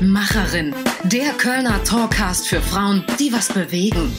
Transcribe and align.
Macherin, 0.00 0.74
der 1.04 1.32
Kölner 1.34 1.84
Talkcast 1.84 2.48
für 2.48 2.62
Frauen, 2.62 3.04
die 3.18 3.32
was 3.34 3.48
bewegen. 3.52 4.10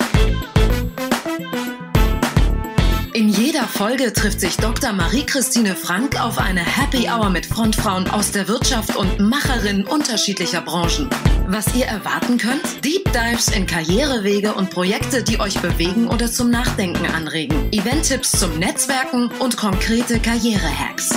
In 3.14 3.30
jeder 3.30 3.64
Folge 3.64 4.14
trifft 4.14 4.40
sich 4.40 4.58
Dr. 4.58 4.94
Marie-Christine 4.94 5.76
Frank 5.76 6.22
auf 6.22 6.38
eine 6.38 6.62
Happy 6.62 7.10
Hour 7.10 7.32
mit 7.32 7.48
Frontfrauen 7.48 8.08
aus 8.10 8.32
der 8.32 8.48
Wirtschaft 8.48 8.96
und 8.96 9.20
Macherinnen 9.20 9.86
unterschiedlicher 9.86 10.62
Branchen. 10.62 11.10
Was 11.48 11.74
ihr 11.76 11.86
erwarten 11.86 12.38
könnt? 12.38 12.86
Deep 12.86 13.12
Dives 13.12 13.50
in 13.50 13.66
Karrierewege 13.66 14.54
und 14.54 14.70
Projekte, 14.70 15.24
die 15.24 15.40
euch 15.40 15.60
bewegen 15.62 16.08
oder 16.08 16.32
zum 16.32 16.52
Nachdenken 16.52 17.08
anregen. 17.08 17.72
Event-Tipps 17.72 18.32
zum 18.32 18.60
Netzwerken 18.60 19.32
und 19.40 19.58
konkrete 19.58 20.20
Karrierehacks. 20.20 21.10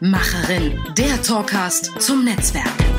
Macherin, 0.00 0.78
der 0.98 1.22
Talkcast 1.22 1.92
zum 2.00 2.24
Netzwerk. 2.24 2.91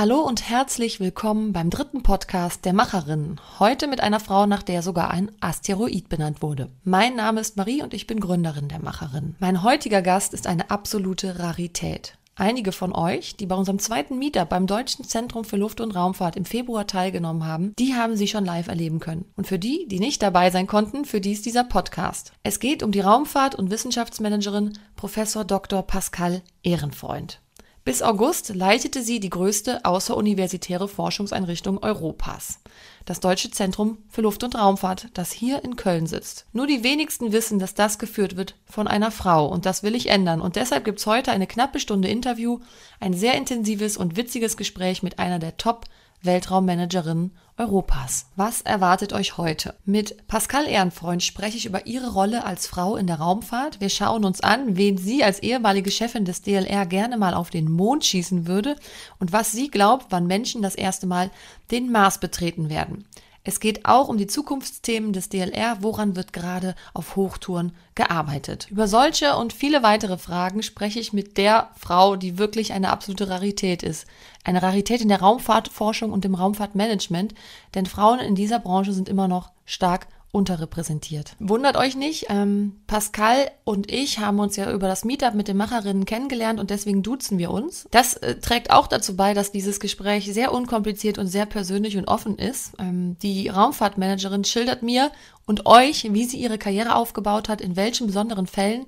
Hallo 0.00 0.20
und 0.22 0.48
herzlich 0.48 0.98
willkommen 0.98 1.52
beim 1.52 1.68
dritten 1.68 2.02
Podcast 2.02 2.64
der 2.64 2.72
Macherinnen. 2.72 3.38
Heute 3.58 3.86
mit 3.86 4.00
einer 4.00 4.18
Frau, 4.18 4.46
nach 4.46 4.62
der 4.62 4.80
sogar 4.80 5.10
ein 5.10 5.30
Asteroid 5.40 6.08
benannt 6.08 6.40
wurde. 6.40 6.70
Mein 6.84 7.16
Name 7.16 7.42
ist 7.42 7.58
Marie 7.58 7.82
und 7.82 7.92
ich 7.92 8.06
bin 8.06 8.18
Gründerin 8.18 8.68
der 8.68 8.80
Macherinnen. 8.80 9.36
Mein 9.40 9.62
heutiger 9.62 10.00
Gast 10.00 10.32
ist 10.32 10.46
eine 10.46 10.70
absolute 10.70 11.38
Rarität. 11.38 12.16
Einige 12.34 12.72
von 12.72 12.94
euch, 12.94 13.36
die 13.36 13.44
bei 13.44 13.54
unserem 13.54 13.78
zweiten 13.78 14.18
Meetup 14.18 14.48
beim 14.48 14.66
Deutschen 14.66 15.04
Zentrum 15.04 15.44
für 15.44 15.58
Luft- 15.58 15.82
und 15.82 15.94
Raumfahrt 15.94 16.34
im 16.36 16.46
Februar 16.46 16.86
teilgenommen 16.86 17.44
haben, 17.44 17.74
die 17.78 17.92
haben 17.92 18.16
sie 18.16 18.26
schon 18.26 18.46
live 18.46 18.68
erleben 18.68 19.00
können. 19.00 19.26
Und 19.36 19.48
für 19.48 19.58
die, 19.58 19.86
die 19.86 20.00
nicht 20.00 20.22
dabei 20.22 20.50
sein 20.50 20.66
konnten, 20.66 21.04
für 21.04 21.20
die 21.20 21.32
ist 21.32 21.44
dieser 21.44 21.64
Podcast. 21.64 22.32
Es 22.42 22.58
geht 22.58 22.82
um 22.82 22.90
die 22.90 23.02
Raumfahrt- 23.02 23.54
und 23.54 23.70
Wissenschaftsmanagerin 23.70 24.78
Professor 24.96 25.44
Dr. 25.44 25.82
Pascal 25.82 26.40
Ehrenfreund. 26.62 27.42
Bis 27.82 28.02
August 28.02 28.54
leitete 28.54 29.02
sie 29.02 29.20
die 29.20 29.30
größte 29.30 29.86
außeruniversitäre 29.86 30.86
Forschungseinrichtung 30.86 31.82
Europas, 31.82 32.60
das 33.06 33.20
Deutsche 33.20 33.50
Zentrum 33.50 33.96
für 34.10 34.20
Luft- 34.20 34.44
und 34.44 34.54
Raumfahrt, 34.54 35.08
das 35.14 35.32
hier 35.32 35.64
in 35.64 35.76
Köln 35.76 36.06
sitzt. 36.06 36.44
Nur 36.52 36.66
die 36.66 36.84
wenigsten 36.84 37.32
wissen, 37.32 37.58
dass 37.58 37.74
das 37.74 37.98
geführt 37.98 38.36
wird 38.36 38.54
von 38.66 38.86
einer 38.86 39.10
Frau 39.10 39.46
und 39.46 39.64
das 39.64 39.82
will 39.82 39.94
ich 39.94 40.10
ändern. 40.10 40.42
Und 40.42 40.56
deshalb 40.56 40.84
gibt's 40.84 41.06
heute 41.06 41.32
eine 41.32 41.46
knappe 41.46 41.80
Stunde 41.80 42.08
Interview, 42.08 42.60
ein 43.00 43.14
sehr 43.14 43.34
intensives 43.34 43.96
und 43.96 44.14
witziges 44.14 44.58
Gespräch 44.58 45.02
mit 45.02 45.18
einer 45.18 45.38
der 45.38 45.56
Top- 45.56 45.86
Weltraummanagerin 46.22 47.30
Europas. 47.56 48.26
Was 48.36 48.62
erwartet 48.62 49.12
euch 49.12 49.36
heute? 49.36 49.74
Mit 49.84 50.26
Pascal 50.26 50.66
Ehrenfreund 50.66 51.22
spreche 51.22 51.56
ich 51.56 51.66
über 51.66 51.86
ihre 51.86 52.12
Rolle 52.12 52.44
als 52.44 52.66
Frau 52.66 52.96
in 52.96 53.06
der 53.06 53.20
Raumfahrt. 53.20 53.80
Wir 53.80 53.90
schauen 53.90 54.24
uns 54.24 54.40
an, 54.40 54.76
wen 54.76 54.96
sie 54.96 55.22
als 55.22 55.40
ehemalige 55.40 55.90
Chefin 55.90 56.24
des 56.24 56.42
DLR 56.42 56.86
gerne 56.86 57.18
mal 57.18 57.34
auf 57.34 57.50
den 57.50 57.70
Mond 57.70 58.04
schießen 58.04 58.46
würde 58.46 58.76
und 59.18 59.32
was 59.32 59.52
sie 59.52 59.68
glaubt, 59.68 60.06
wann 60.10 60.26
Menschen 60.26 60.62
das 60.62 60.74
erste 60.74 61.06
Mal 61.06 61.30
den 61.70 61.92
Mars 61.92 62.18
betreten 62.18 62.70
werden. 62.70 63.04
Es 63.42 63.58
geht 63.58 63.86
auch 63.86 64.08
um 64.08 64.18
die 64.18 64.26
Zukunftsthemen 64.26 65.14
des 65.14 65.30
DLR, 65.30 65.78
woran 65.80 66.14
wird 66.14 66.34
gerade 66.34 66.74
auf 66.92 67.16
Hochtouren 67.16 67.72
gearbeitet. 67.94 68.66
Über 68.70 68.86
solche 68.86 69.36
und 69.36 69.54
viele 69.54 69.82
weitere 69.82 70.18
Fragen 70.18 70.62
spreche 70.62 71.00
ich 71.00 71.14
mit 71.14 71.38
der 71.38 71.70
Frau, 71.76 72.16
die 72.16 72.36
wirklich 72.36 72.74
eine 72.74 72.90
absolute 72.90 73.30
Rarität 73.30 73.82
ist. 73.82 74.06
Eine 74.44 74.62
Rarität 74.62 75.00
in 75.00 75.08
der 75.08 75.20
Raumfahrtforschung 75.20 76.12
und 76.12 76.24
im 76.24 76.34
Raumfahrtmanagement, 76.34 77.34
denn 77.74 77.86
Frauen 77.86 78.20
in 78.20 78.34
dieser 78.34 78.58
Branche 78.58 78.92
sind 78.92 79.08
immer 79.08 79.28
noch 79.28 79.50
stark 79.64 80.06
unterrepräsentiert. 80.32 81.34
Wundert 81.40 81.76
euch 81.76 81.96
nicht, 81.96 82.26
ähm, 82.28 82.80
Pascal 82.86 83.50
und 83.64 83.90
ich 83.90 84.20
haben 84.20 84.38
uns 84.38 84.56
ja 84.56 84.72
über 84.72 84.86
das 84.86 85.04
Meetup 85.04 85.34
mit 85.34 85.48
den 85.48 85.56
Macherinnen 85.56 86.04
kennengelernt 86.04 86.60
und 86.60 86.70
deswegen 86.70 87.02
duzen 87.02 87.38
wir 87.38 87.50
uns. 87.50 87.88
Das 87.90 88.14
äh, 88.14 88.36
trägt 88.36 88.70
auch 88.70 88.86
dazu 88.86 89.16
bei, 89.16 89.34
dass 89.34 89.50
dieses 89.50 89.80
Gespräch 89.80 90.32
sehr 90.32 90.52
unkompliziert 90.52 91.18
und 91.18 91.26
sehr 91.26 91.46
persönlich 91.46 91.96
und 91.96 92.06
offen 92.06 92.38
ist. 92.38 92.72
Ähm, 92.78 93.16
die 93.22 93.48
Raumfahrtmanagerin 93.48 94.44
schildert 94.44 94.82
mir 94.82 95.10
und 95.46 95.66
euch, 95.66 96.12
wie 96.12 96.24
sie 96.24 96.38
ihre 96.38 96.58
Karriere 96.58 96.94
aufgebaut 96.94 97.48
hat, 97.48 97.60
in 97.60 97.74
welchen 97.74 98.06
besonderen 98.06 98.46
Fällen 98.46 98.86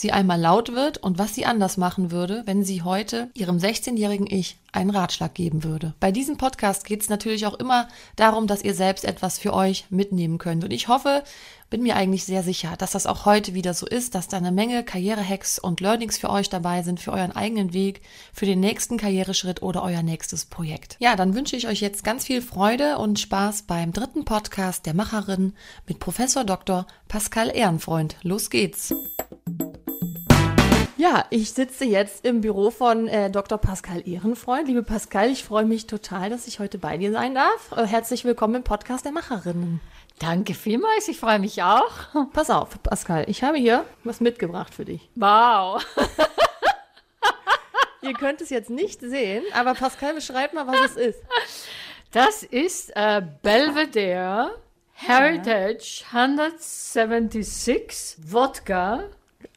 sie 0.00 0.12
einmal 0.12 0.40
laut 0.40 0.74
wird 0.74 0.98
und 0.98 1.18
was 1.18 1.34
sie 1.34 1.46
anders 1.46 1.76
machen 1.76 2.10
würde, 2.10 2.42
wenn 2.44 2.64
sie 2.64 2.82
heute 2.82 3.30
ihrem 3.34 3.56
16-jährigen 3.58 4.26
Ich 4.26 4.58
einen 4.72 4.90
Ratschlag 4.90 5.34
geben 5.34 5.64
würde. 5.64 5.94
Bei 6.00 6.12
diesem 6.12 6.36
Podcast 6.36 6.84
geht 6.84 7.00
es 7.00 7.08
natürlich 7.08 7.46
auch 7.46 7.54
immer 7.54 7.88
darum, 8.14 8.46
dass 8.46 8.62
ihr 8.62 8.74
selbst 8.74 9.04
etwas 9.06 9.38
für 9.38 9.54
euch 9.54 9.86
mitnehmen 9.88 10.36
könnt. 10.36 10.64
Und 10.64 10.70
ich 10.70 10.88
hoffe, 10.88 11.24
bin 11.70 11.82
mir 11.82 11.96
eigentlich 11.96 12.24
sehr 12.24 12.42
sicher, 12.42 12.74
dass 12.76 12.92
das 12.92 13.06
auch 13.06 13.24
heute 13.24 13.54
wieder 13.54 13.72
so 13.72 13.86
ist, 13.86 14.14
dass 14.14 14.28
da 14.28 14.36
eine 14.36 14.52
Menge 14.52 14.84
Karrierehacks 14.84 15.58
und 15.58 15.80
Learnings 15.80 16.18
für 16.18 16.30
euch 16.30 16.50
dabei 16.50 16.82
sind, 16.82 17.00
für 17.00 17.12
euren 17.12 17.32
eigenen 17.34 17.72
Weg, 17.72 18.02
für 18.34 18.46
den 18.46 18.60
nächsten 18.60 18.98
Karriereschritt 18.98 19.62
oder 19.62 19.82
euer 19.82 20.02
nächstes 20.02 20.44
Projekt. 20.44 20.96
Ja, 21.00 21.16
dann 21.16 21.34
wünsche 21.34 21.56
ich 21.56 21.66
euch 21.68 21.80
jetzt 21.80 22.04
ganz 22.04 22.26
viel 22.26 22.42
Freude 22.42 22.98
und 22.98 23.18
Spaß 23.18 23.62
beim 23.62 23.92
dritten 23.92 24.26
Podcast 24.26 24.84
der 24.84 24.94
Macherin 24.94 25.54
mit 25.88 25.98
Professor 25.98 26.44
Dr. 26.44 26.86
Pascal 27.08 27.50
Ehrenfreund. 27.54 28.16
Los 28.22 28.50
geht's! 28.50 28.94
Ja, 30.98 31.26
ich 31.28 31.52
sitze 31.52 31.84
jetzt 31.84 32.24
im 32.24 32.40
Büro 32.40 32.70
von 32.70 33.06
äh, 33.06 33.30
Dr. 33.30 33.58
Pascal 33.58 34.08
Ehrenfreund. 34.08 34.66
Liebe 34.66 34.82
Pascal, 34.82 35.30
ich 35.30 35.44
freue 35.44 35.66
mich 35.66 35.86
total, 35.86 36.30
dass 36.30 36.46
ich 36.46 36.58
heute 36.58 36.78
bei 36.78 36.96
dir 36.96 37.12
sein 37.12 37.34
darf. 37.34 37.70
Äh, 37.76 37.86
herzlich 37.86 38.24
willkommen 38.24 38.54
im 38.54 38.62
Podcast 38.62 39.04
der 39.04 39.12
Macherinnen. 39.12 39.82
Danke 40.20 40.54
vielmals, 40.54 41.06
ich 41.08 41.20
freue 41.20 41.38
mich 41.38 41.62
auch. 41.62 41.92
Pass 42.32 42.48
auf, 42.48 42.82
Pascal, 42.82 43.26
ich 43.28 43.42
habe 43.42 43.58
hier 43.58 43.84
was 44.04 44.20
mitgebracht 44.20 44.72
für 44.72 44.86
dich. 44.86 45.10
Wow. 45.16 45.84
Ihr 48.00 48.14
könnt 48.14 48.40
es 48.40 48.48
jetzt 48.48 48.70
nicht 48.70 49.02
sehen, 49.02 49.44
aber 49.52 49.74
Pascal, 49.74 50.14
beschreib 50.14 50.54
mal, 50.54 50.66
was 50.66 50.92
es 50.92 50.96
ist. 50.96 51.20
Das 52.10 52.42
ist 52.42 52.96
äh, 52.96 53.20
Belvedere 53.42 54.54
Heritage 54.94 56.04
176 56.10 58.16
Wodka 58.32 59.04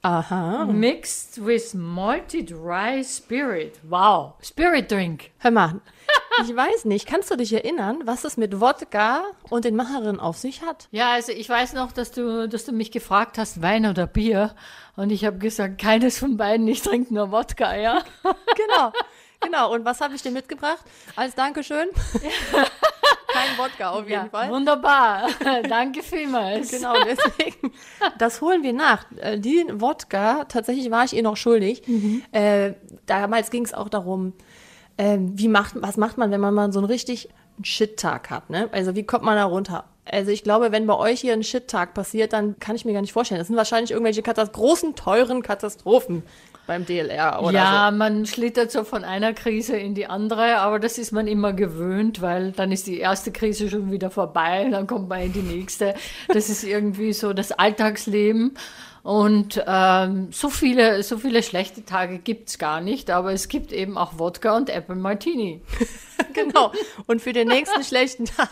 Aha. 0.02 0.66
mixed 0.66 1.46
with 1.46 1.74
malted 1.74 2.52
rye 2.52 3.04
spirit. 3.04 3.80
Wow, 3.84 4.34
Spirit 4.42 4.90
Drink. 4.90 5.32
Hör 5.40 5.52
mal, 5.52 5.82
ich 6.44 6.56
weiß 6.56 6.86
nicht, 6.86 7.06
kannst 7.06 7.30
du 7.32 7.36
dich 7.36 7.52
erinnern, 7.54 8.02
was 8.06 8.24
es 8.24 8.38
mit 8.38 8.60
Wodka 8.62 9.24
und 9.50 9.66
den 9.66 9.76
Macherinnen 9.76 10.20
auf 10.20 10.38
sich 10.38 10.62
hat? 10.62 10.88
Ja, 10.92 11.12
also 11.14 11.32
ich 11.32 11.50
weiß 11.50 11.74
noch, 11.74 11.92
dass 11.92 12.12
du, 12.12 12.48
dass 12.48 12.66
du 12.66 12.72
mich 12.72 12.92
gefragt 12.92 13.38
hast, 13.38 13.62
Wein 13.62 13.86
oder 13.86 14.08
Bier. 14.08 14.56
Und 14.96 15.12
ich 15.12 15.26
habe 15.26 15.38
gesagt, 15.38 15.82
keines 15.82 16.18
von 16.20 16.38
beiden, 16.38 16.68
ich 16.68 16.82
trinke 16.82 17.14
nur 17.14 17.32
Wodka, 17.32 17.76
ja. 17.76 18.02
Genau, 18.24 18.92
genau. 19.42 19.74
Und 19.74 19.86
was 19.86 20.02
habe 20.02 20.16
ich 20.16 20.22
dir 20.22 20.32
mitgebracht 20.32 20.84
als 21.16 21.36
Dankeschön? 21.36 21.90
Kein 23.32 23.58
Wodka 23.58 23.92
auf 23.92 24.08
jeden 24.08 24.12
ja, 24.12 24.30
Fall. 24.30 24.50
Wunderbar. 24.50 25.28
Danke 25.70 26.04
vielmals. 26.04 26.72
Genau, 26.72 26.94
deswegen, 27.06 27.72
das 28.18 28.42
holen 28.42 28.64
wir 28.64 28.74
nach. 28.74 29.06
Äh, 29.18 29.40
Den 29.40 29.82
Wodka, 29.82 30.46
tatsächlich 30.46 30.90
war 30.92 31.06
ich 31.06 31.14
ihr 31.14 31.24
noch 31.24 31.38
schuldig. 31.38 31.84
Äh, 32.32 32.74
damals 33.06 33.52
ging 33.52 33.66
es 33.66 33.74
auch 33.74 33.90
darum, 33.90 34.34
äh, 34.98 35.18
wie 35.20 35.48
macht, 35.48 35.76
was 35.76 35.98
macht 35.98 36.18
man, 36.18 36.32
wenn 36.32 36.42
man 36.42 36.54
mal 36.54 36.72
so 36.74 36.80
einen 36.80 36.88
richtig 36.88 37.30
Shit-Tag 37.62 38.30
hat, 38.30 38.50
ne? 38.50 38.70
Also 38.72 38.96
wie 38.96 39.04
kommt 39.04 39.24
man 39.24 39.36
da 39.36 39.46
runter? 39.46 39.86
Also 40.06 40.32
ich 40.32 40.44
glaube, 40.44 40.72
wenn 40.72 40.88
bei 40.88 40.96
euch 40.96 41.22
hier 41.22 41.34
ein 41.34 41.44
Shit-Tag 41.44 41.94
passiert, 41.94 42.34
dann 42.34 42.58
kann 42.60 42.76
ich 42.76 42.86
mir 42.86 42.94
gar 42.94 43.02
nicht 43.02 43.14
vorstellen. 43.14 43.40
Das 43.40 43.48
sind 43.48 43.58
wahrscheinlich 43.58 43.92
irgendwelche 43.92 44.24
Katas 44.24 44.52
großen, 44.52 44.96
teuren 44.96 45.44
Katastrophen 45.44 46.24
beim 46.70 46.86
DLR 46.86 47.42
oder 47.42 47.52
ja, 47.52 47.90
so. 47.90 47.98
man 47.98 48.28
schlittert 48.28 48.72
so 48.72 48.84
von 48.84 49.04
einer 49.04 49.34
Krise 49.34 49.76
in 49.76 49.96
die 49.96 50.06
andere, 50.06 50.58
aber 50.58 50.80
das 50.80 51.00
ist 51.00 51.12
man 51.12 51.26
immer 51.26 51.52
gewöhnt, 51.52 52.22
weil 52.22 52.52
dann 52.52 52.72
ist 52.72 52.86
die 52.86 53.00
erste 53.00 53.32
Krise 53.32 53.72
schon 53.72 53.92
wieder 53.92 54.12
vorbei, 54.12 54.68
dann 54.70 54.86
kommt 54.86 55.10
man 55.10 55.22
in 55.22 55.34
die 55.34 55.42
nächste. 55.42 55.96
Das 56.28 56.48
ist 56.48 56.64
irgendwie 56.64 57.14
so 57.14 57.34
das 57.34 57.52
Alltagsleben. 57.52 58.56
Und 59.02 59.64
ähm, 59.66 60.28
so 60.32 60.50
viele, 60.50 61.02
so 61.02 61.18
viele 61.18 61.42
schlechte 61.42 61.86
Tage 61.86 62.20
gibt's 62.20 62.60
gar 62.60 62.82
nicht, 62.82 63.10
aber 63.10 63.32
es 63.34 63.48
gibt 63.48 63.72
eben 63.72 63.98
auch 63.98 64.20
Wodka 64.20 64.56
und 64.56 64.70
Apple 64.70 64.96
Martini. 64.96 65.62
genau. 66.34 66.72
Und 67.08 67.20
für 67.20 67.34
den 67.34 67.48
nächsten 67.48 67.84
schlechten 67.84 68.26
Tag 68.38 68.50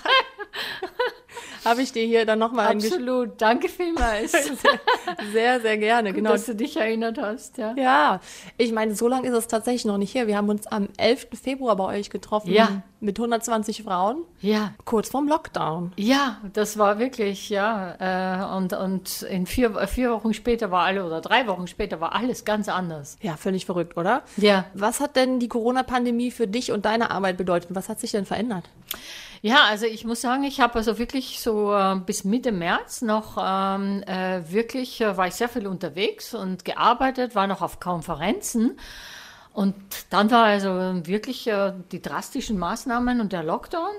habe 1.68 1.81
ich 1.81 1.92
dir 1.92 2.06
hier 2.06 2.25
dann 2.25 2.40
nochmal 2.40 2.68
Absolut, 2.68 3.42
danke 3.42 3.69
vielmals, 3.69 4.31
sehr, 5.34 5.62
sehr 5.62 5.78
gerne. 5.78 6.14
Genau. 6.14 6.31
dass 6.31 6.46
du 6.46 6.56
dich 6.56 6.78
erinnert 6.78 7.18
hast. 7.18 7.58
Ja. 7.58 7.74
Ja, 7.78 8.19
ich 8.58 8.72
meine, 8.72 8.96
so 8.96 9.08
lange 9.08 9.28
ist 9.28 9.34
es 9.36 9.48
tatsächlich 9.48 9.86
noch 9.86 9.98
nicht 9.98 10.14
her. 10.16 10.28
Wir 10.28 10.38
haben 10.38 10.50
uns 10.50 10.68
am 10.68 10.90
11. 10.98 11.28
Februar 11.42 11.75
bei 11.75 11.86
euch 11.86 12.10
getroffen 12.10 12.52
Ja. 12.52 12.81
mit 13.00 13.18
120 13.19 13.84
Frauen, 13.84 14.24
ja, 14.42 14.74
kurz 14.86 15.10
vorm 15.10 15.28
Lockdown. 15.28 15.94
Ja, 15.98 16.38
das 16.54 16.78
war 16.78 17.00
wirklich, 17.00 17.50
ja. 17.50 17.96
Äh, 18.00 18.56
und 18.58 18.74
und 18.74 19.22
in 19.24 19.46
vier, 19.46 19.88
vier 19.88 20.12
Wochen 20.12 20.34
später 20.34 20.72
war 20.72 20.84
alle, 20.86 21.06
oder 21.06 21.22
drei 21.22 21.48
Wochen 21.48 21.68
später 21.68 22.00
war 22.02 22.13
alles 22.16 22.46
ganz 22.46 22.70
anders. 22.70 23.18
Ja, 23.22 23.38
völlig 23.38 23.66
verrückt, 23.66 23.98
oder? 23.98 24.24
Ja. 24.38 24.66
Was 24.74 25.00
hat 25.00 25.16
denn 25.16 25.40
die 25.40 25.48
Corona-Pandemie 25.48 26.31
für 26.31 26.48
dich 26.48 26.72
und 26.72 26.86
deine 26.86 27.12
Arbeit 27.12 27.38
bedeutet? 27.38 27.70
Was 27.74 27.90
hat 27.90 28.00
sich 28.00 28.12
denn 28.12 28.25
verändert? 28.25 28.66
Ja, 29.42 29.66
also 29.69 29.86
ich 29.86 30.04
muss 30.06 30.22
sagen, 30.22 30.44
ich 30.44 30.60
habe 30.60 30.75
also 30.75 30.98
wirklich 30.98 31.39
so 31.39 31.74
äh, 31.74 31.95
bis 31.95 32.24
Mitte 32.24 32.51
März 32.51 33.01
noch 33.01 33.38
ähm, 33.39 34.04
äh, 34.04 34.42
wirklich, 34.51 35.01
äh, 35.01 35.16
war 35.16 35.28
ich 35.28 35.36
sehr 35.36 35.50
viel 35.50 35.68
unterwegs 35.68 36.34
und 36.34 36.66
gearbeitet, 36.66 37.36
war 37.36 37.48
noch 37.48 37.62
auf 37.62 37.80
Konferenzen. 37.80 38.80
Und 39.54 39.75
dann 40.12 40.30
war 40.31 40.45
also 40.45 40.69
wirklich 41.07 41.48
äh, 41.48 41.74
die 41.92 42.01
drastischen 42.01 42.57
Maßnahmen 42.57 43.22
und 43.22 43.34
der 43.34 43.44
Lockdown. 43.44 43.95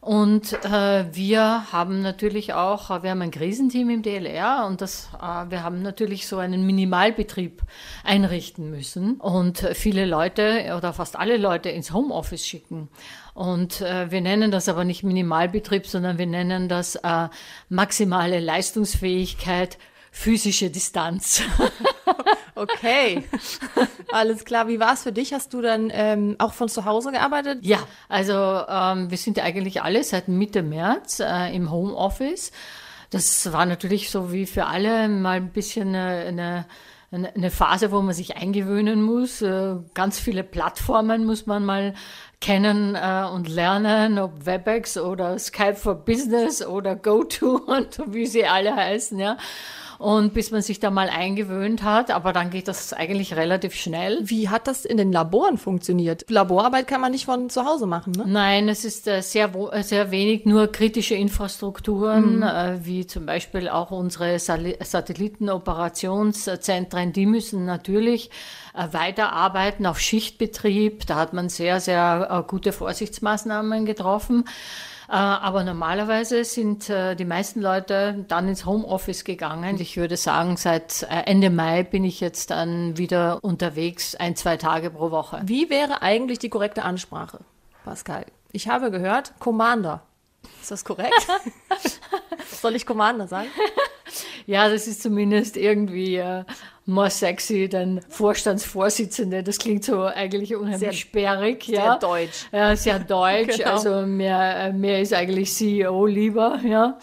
Und 0.00 0.52
äh, 0.64 1.06
wir 1.12 1.72
haben 1.72 2.02
natürlich 2.02 2.54
auch, 2.54 3.02
wir 3.02 3.10
haben 3.10 3.20
ein 3.20 3.32
Krisenteam 3.32 3.90
im 3.90 4.02
DLR 4.02 4.64
und 4.66 4.80
das, 4.80 5.08
äh, 5.20 5.50
wir 5.50 5.64
haben 5.64 5.82
natürlich 5.82 6.28
so 6.28 6.38
einen 6.38 6.64
Minimalbetrieb 6.64 7.62
einrichten 8.04 8.70
müssen 8.70 9.16
und 9.16 9.58
viele 9.74 10.06
Leute 10.06 10.74
oder 10.76 10.92
fast 10.92 11.16
alle 11.16 11.36
Leute 11.36 11.70
ins 11.70 11.92
Homeoffice 11.92 12.46
schicken. 12.46 12.88
Und 13.38 13.82
äh, 13.82 14.10
wir 14.10 14.20
nennen 14.20 14.50
das 14.50 14.68
aber 14.68 14.82
nicht 14.82 15.04
Minimalbetrieb, 15.04 15.86
sondern 15.86 16.18
wir 16.18 16.26
nennen 16.26 16.68
das 16.68 16.96
äh, 16.96 17.28
maximale 17.68 18.40
Leistungsfähigkeit, 18.40 19.78
physische 20.10 20.70
Distanz. 20.70 21.42
Okay, 22.54 23.22
alles 24.10 24.44
klar. 24.44 24.66
Wie 24.66 24.80
war 24.80 24.94
es 24.94 25.04
für 25.04 25.12
dich? 25.12 25.32
Hast 25.32 25.54
du 25.54 25.62
dann 25.62 25.92
ähm, 25.94 26.34
auch 26.40 26.52
von 26.52 26.68
zu 26.68 26.84
Hause 26.84 27.12
gearbeitet? 27.12 27.64
Ja, 27.64 27.78
also 28.08 28.34
ähm, 28.34 29.12
wir 29.12 29.16
sind 29.16 29.36
ja 29.36 29.44
eigentlich 29.44 29.82
alle 29.82 30.02
seit 30.02 30.26
Mitte 30.26 30.64
März 30.64 31.20
äh, 31.20 31.54
im 31.54 31.70
Homeoffice. 31.70 32.50
Das 33.10 33.52
war 33.52 33.64
natürlich 33.64 34.10
so 34.10 34.32
wie 34.32 34.46
für 34.46 34.66
alle 34.66 35.08
mal 35.08 35.36
ein 35.36 35.50
bisschen 35.50 35.94
eine, 35.94 36.66
eine, 37.12 37.32
eine 37.36 37.50
Phase, 37.52 37.92
wo 37.92 38.02
man 38.02 38.12
sich 38.12 38.36
eingewöhnen 38.36 39.02
muss. 39.02 39.40
Äh, 39.40 39.76
ganz 39.94 40.18
viele 40.18 40.42
Plattformen 40.42 41.26
muss 41.26 41.46
man 41.46 41.64
mal 41.64 41.94
kennen 42.40 42.94
äh, 42.94 43.24
und 43.32 43.48
lernen, 43.48 44.18
ob 44.18 44.46
WebEx 44.46 44.96
oder 44.98 45.38
Skype 45.38 45.76
for 45.76 45.94
Business 45.94 46.64
oder 46.64 46.96
GoTo 46.96 47.56
und 47.66 48.00
wie 48.06 48.26
sie 48.26 48.46
alle 48.46 48.74
heißen, 48.74 49.18
ja 49.18 49.36
und 49.98 50.32
bis 50.32 50.50
man 50.50 50.62
sich 50.62 50.80
da 50.80 50.90
mal 50.90 51.08
eingewöhnt 51.08 51.82
hat. 51.82 52.10
Aber 52.10 52.32
dann 52.32 52.50
geht 52.50 52.68
das 52.68 52.92
eigentlich 52.92 53.36
relativ 53.36 53.74
schnell. 53.74 54.18
Wie 54.22 54.48
hat 54.48 54.66
das 54.66 54.84
in 54.84 54.96
den 54.96 55.12
Laboren 55.12 55.58
funktioniert? 55.58 56.24
Laborarbeit 56.28 56.86
kann 56.86 57.00
man 57.00 57.12
nicht 57.12 57.24
von 57.24 57.50
zu 57.50 57.64
Hause 57.64 57.86
machen, 57.86 58.12
ne? 58.12 58.24
Nein, 58.26 58.68
es 58.68 58.84
ist 58.84 59.08
äh, 59.08 59.22
sehr, 59.22 59.50
äh, 59.72 59.82
sehr 59.82 60.10
wenig 60.10 60.46
nur 60.46 60.68
kritische 60.68 61.14
Infrastrukturen, 61.14 62.36
mhm. 62.36 62.42
äh, 62.44 62.84
wie 62.84 63.06
zum 63.06 63.26
Beispiel 63.26 63.68
auch 63.68 63.90
unsere 63.90 64.38
Satellitenoperationszentren, 64.38 67.12
die 67.12 67.26
müssen 67.26 67.64
natürlich 67.64 68.30
äh, 68.74 68.86
weiterarbeiten 68.92 69.86
auf 69.86 69.98
Schichtbetrieb. 69.98 71.06
Da 71.06 71.16
hat 71.16 71.32
man 71.32 71.48
sehr, 71.48 71.80
sehr 71.80 72.44
gute 72.46 72.72
Vorsichtsmaßnahmen 72.72 73.84
getroffen. 73.84 74.44
Äh, 75.08 75.12
aber 75.12 75.64
normalerweise 75.64 76.44
sind 76.44 76.90
äh, 76.90 77.14
die 77.14 77.24
meisten 77.24 77.62
Leute 77.62 78.26
dann 78.28 78.46
ins 78.46 78.66
Homeoffice 78.66 79.24
gegangen. 79.24 79.80
Ich 79.80 79.96
würde 79.96 80.18
sagen, 80.18 80.58
seit 80.58 81.04
äh, 81.04 81.22
Ende 81.24 81.48
Mai 81.48 81.82
bin 81.82 82.04
ich 82.04 82.20
jetzt 82.20 82.50
dann 82.50 82.98
wieder 82.98 83.42
unterwegs, 83.42 84.14
ein, 84.14 84.36
zwei 84.36 84.58
Tage 84.58 84.90
pro 84.90 85.10
Woche. 85.10 85.40
Wie 85.44 85.70
wäre 85.70 86.02
eigentlich 86.02 86.38
die 86.38 86.50
korrekte 86.50 86.82
Ansprache, 86.82 87.38
Pascal? 87.84 88.26
Ich 88.52 88.68
habe 88.68 88.90
gehört, 88.90 89.32
Commander. 89.38 90.02
Ist 90.60 90.70
das 90.70 90.84
korrekt? 90.84 91.14
Soll 92.60 92.76
ich 92.76 92.84
Commander 92.84 93.28
sagen? 93.28 93.48
ja, 94.46 94.68
das 94.68 94.86
ist 94.86 95.02
zumindest 95.02 95.56
irgendwie 95.56 96.16
äh, 96.16 96.44
more 96.88 97.10
sexy 97.10 97.68
denn 97.68 98.00
Vorstandsvorsitzende. 98.08 99.42
Das 99.42 99.58
klingt 99.58 99.84
so 99.84 100.02
eigentlich 100.02 100.56
unheimlich 100.56 100.80
sehr, 100.80 100.92
sperrig. 100.92 101.64
Sehr 101.64 101.74
ja. 101.76 101.98
deutsch. 101.98 102.46
Ja, 102.50 102.74
sehr 102.74 102.98
deutsch. 102.98 103.56
genau. 103.58 103.72
Also 103.72 104.06
mehr, 104.06 104.72
mehr 104.72 105.00
ist 105.00 105.12
eigentlich 105.12 105.52
CEO 105.52 106.06
lieber, 106.06 106.60
ja. 106.64 106.98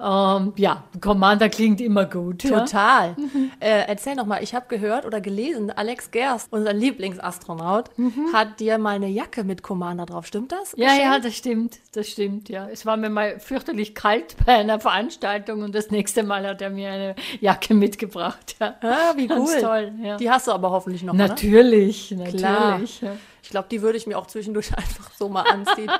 Ähm, 0.00 0.54
ja, 0.56 0.84
Commander 1.00 1.48
klingt 1.48 1.80
immer 1.80 2.06
gut. 2.06 2.42
Total. 2.42 3.08
Ja? 3.08 3.16
Mhm. 3.30 3.50
Äh, 3.60 3.86
erzähl 3.86 4.14
noch 4.14 4.24
mal, 4.24 4.42
ich 4.42 4.54
habe 4.54 4.66
gehört 4.68 5.04
oder 5.04 5.20
gelesen, 5.20 5.70
Alex 5.70 6.10
Gerst, 6.10 6.48
unser 6.50 6.72
Lieblingsastronaut, 6.72 7.90
mhm. 7.98 8.32
hat 8.32 8.58
dir 8.60 8.78
mal 8.78 8.96
eine 8.96 9.08
Jacke 9.08 9.44
mit 9.44 9.62
Commander 9.62 10.06
drauf. 10.06 10.26
Stimmt 10.26 10.52
das? 10.52 10.72
Ja, 10.76 10.86
Geschenkt? 10.88 11.04
ja, 11.04 11.18
das 11.18 11.36
stimmt. 11.36 11.78
Das 11.92 12.08
stimmt, 12.08 12.48
ja. 12.48 12.68
Es 12.68 12.86
war 12.86 12.96
mir 12.96 13.10
mal 13.10 13.38
fürchterlich 13.38 13.94
kalt 13.94 14.36
bei 14.46 14.54
einer 14.54 14.80
Veranstaltung 14.80 15.62
und 15.62 15.74
das 15.74 15.90
nächste 15.90 16.22
Mal 16.22 16.46
hat 16.46 16.62
er 16.62 16.70
mir 16.70 16.90
eine 16.90 17.14
Jacke 17.40 17.74
mitgebracht. 17.74 18.56
Ja, 18.58 18.74
ah, 18.80 19.12
wie 19.16 19.28
cool. 19.30 19.36
Ganz 19.36 19.60
toll. 19.60 19.92
Ja. 20.02 20.16
Die 20.16 20.30
hast 20.30 20.46
du 20.46 20.52
aber 20.52 20.70
hoffentlich 20.70 21.02
noch. 21.02 21.12
Natürlich, 21.12 22.12
oder? 22.12 22.24
natürlich. 22.24 23.00
Ja. 23.02 23.12
Ich 23.42 23.50
glaube, 23.50 23.68
die 23.70 23.82
würde 23.82 23.98
ich 23.98 24.06
mir 24.06 24.18
auch 24.18 24.26
zwischendurch 24.26 24.70
einfach 24.76 25.10
so 25.12 25.28
mal 25.28 25.42
anziehen. 25.42 25.90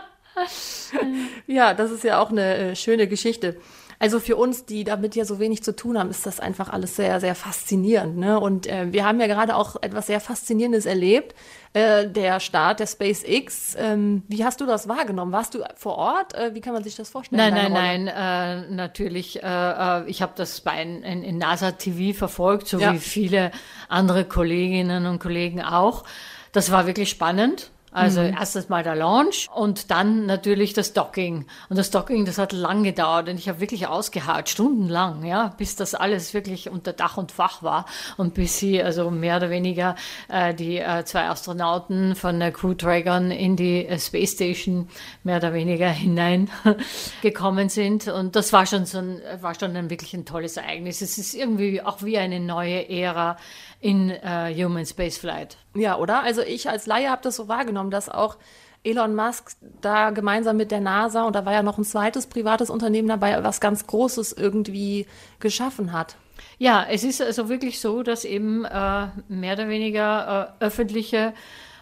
ja, 1.46 1.74
das 1.74 1.90
ist 1.90 2.04
ja 2.04 2.20
auch 2.20 2.30
eine 2.30 2.56
äh, 2.56 2.76
schöne 2.76 3.06
Geschichte. 3.06 3.56
Also 4.02 4.18
für 4.18 4.36
uns, 4.36 4.64
die 4.64 4.84
damit 4.84 5.14
ja 5.14 5.26
so 5.26 5.38
wenig 5.38 5.62
zu 5.62 5.76
tun 5.76 5.98
haben, 5.98 6.08
ist 6.08 6.24
das 6.24 6.40
einfach 6.40 6.70
alles 6.70 6.96
sehr, 6.96 7.20
sehr 7.20 7.34
faszinierend. 7.34 8.16
Ne? 8.16 8.40
Und 8.40 8.66
äh, 8.66 8.90
wir 8.90 9.04
haben 9.04 9.20
ja 9.20 9.26
gerade 9.26 9.54
auch 9.54 9.76
etwas 9.82 10.06
sehr 10.06 10.20
Faszinierendes 10.20 10.86
erlebt. 10.86 11.34
Äh, 11.74 12.08
der 12.08 12.40
Start 12.40 12.80
der 12.80 12.86
SpaceX. 12.86 13.76
Ähm, 13.78 14.22
wie 14.26 14.42
hast 14.42 14.62
du 14.62 14.64
das 14.64 14.88
wahrgenommen? 14.88 15.32
Warst 15.32 15.52
du 15.52 15.58
vor 15.76 15.98
Ort? 15.98 16.32
Äh, 16.32 16.54
wie 16.54 16.62
kann 16.62 16.72
man 16.72 16.82
sich 16.82 16.96
das 16.96 17.10
vorstellen? 17.10 17.38
Nein, 17.40 17.72
nein, 17.72 18.06
nein. 18.06 18.68
Äh, 18.70 18.74
natürlich. 18.74 19.42
Äh, 19.42 19.46
äh, 19.46 20.08
ich 20.08 20.22
habe 20.22 20.32
das 20.34 20.62
bei 20.62 20.80
in, 20.80 21.02
in, 21.02 21.36
NASA 21.36 21.72
TV 21.72 22.16
verfolgt, 22.16 22.68
so 22.68 22.78
ja. 22.78 22.94
wie 22.94 22.98
viele 22.98 23.50
andere 23.90 24.24
Kolleginnen 24.24 25.04
und 25.04 25.18
Kollegen 25.18 25.60
auch. 25.60 26.04
Das 26.52 26.72
war 26.72 26.86
wirklich 26.86 27.10
spannend. 27.10 27.70
Also 27.92 28.20
mhm. 28.20 28.34
erstes 28.34 28.68
Mal 28.68 28.84
der 28.84 28.94
Launch 28.94 29.48
und 29.52 29.90
dann 29.90 30.26
natürlich 30.26 30.74
das 30.74 30.92
Docking. 30.92 31.46
Und 31.68 31.76
das 31.76 31.90
Docking, 31.90 32.24
das 32.24 32.38
hat 32.38 32.52
lang 32.52 32.84
gedauert 32.84 33.28
und 33.28 33.36
ich 33.36 33.48
habe 33.48 33.60
wirklich 33.60 33.88
ausgeharrt, 33.88 34.48
stundenlang, 34.48 35.24
ja, 35.24 35.52
bis 35.58 35.74
das 35.74 35.94
alles 35.96 36.32
wirklich 36.32 36.70
unter 36.70 36.92
Dach 36.92 37.16
und 37.16 37.32
Fach 37.32 37.62
war 37.62 37.86
und 38.16 38.34
bis 38.34 38.58
sie 38.58 38.80
also 38.80 39.10
mehr 39.10 39.38
oder 39.38 39.50
weniger 39.50 39.96
äh, 40.28 40.54
die 40.54 40.78
äh, 40.78 41.04
zwei 41.04 41.28
Astronauten 41.28 42.14
von 42.14 42.38
der 42.38 42.52
Crew 42.52 42.74
Dragon 42.74 43.32
in 43.32 43.56
die 43.56 43.86
äh, 43.86 43.98
Space 43.98 44.32
Station 44.32 44.88
mehr 45.24 45.38
oder 45.38 45.52
weniger 45.52 45.88
hineingekommen 45.90 47.68
sind. 47.68 48.06
Und 48.06 48.36
das 48.36 48.52
war 48.52 48.66
schon 48.66 48.86
so 48.86 48.98
ein, 48.98 49.20
war 49.40 49.54
schon 49.58 49.74
ein 49.74 49.90
wirklich 49.90 50.14
ein 50.14 50.24
tolles 50.24 50.56
Ereignis. 50.56 51.02
Es 51.02 51.18
ist 51.18 51.34
irgendwie 51.34 51.82
auch 51.82 52.02
wie 52.02 52.18
eine 52.18 52.38
neue 52.38 52.88
Ära 52.88 53.36
in 53.80 54.10
äh, 54.10 54.54
Human 54.54 54.84
Spaceflight. 54.84 55.56
Ja, 55.74 55.96
oder? 55.96 56.22
Also 56.22 56.42
ich 56.42 56.68
als 56.68 56.86
Laie 56.86 57.08
habe 57.08 57.22
das 57.22 57.36
so 57.36 57.48
wahrgenommen, 57.48 57.79
dass 57.88 58.08
auch 58.08 58.36
Elon 58.82 59.14
Musk 59.14 59.56
da 59.80 60.10
gemeinsam 60.10 60.56
mit 60.56 60.70
der 60.70 60.80
NASA 60.80 61.24
und 61.24 61.36
da 61.36 61.44
war 61.44 61.52
ja 61.52 61.62
noch 61.62 61.78
ein 61.78 61.84
zweites 61.84 62.26
privates 62.26 62.68
Unternehmen 62.70 63.08
dabei, 63.08 63.42
was 63.44 63.60
ganz 63.60 63.86
Großes 63.86 64.32
irgendwie 64.32 65.06
geschaffen 65.38 65.92
hat. 65.92 66.16
Ja, 66.58 66.86
es 66.90 67.04
ist 67.04 67.22
also 67.22 67.48
wirklich 67.48 67.80
so, 67.80 68.02
dass 68.02 68.24
eben 68.24 68.64
äh, 68.64 69.06
mehr 69.28 69.54
oder 69.54 69.68
weniger 69.68 70.54
äh, 70.60 70.64
öffentliche 70.64 71.34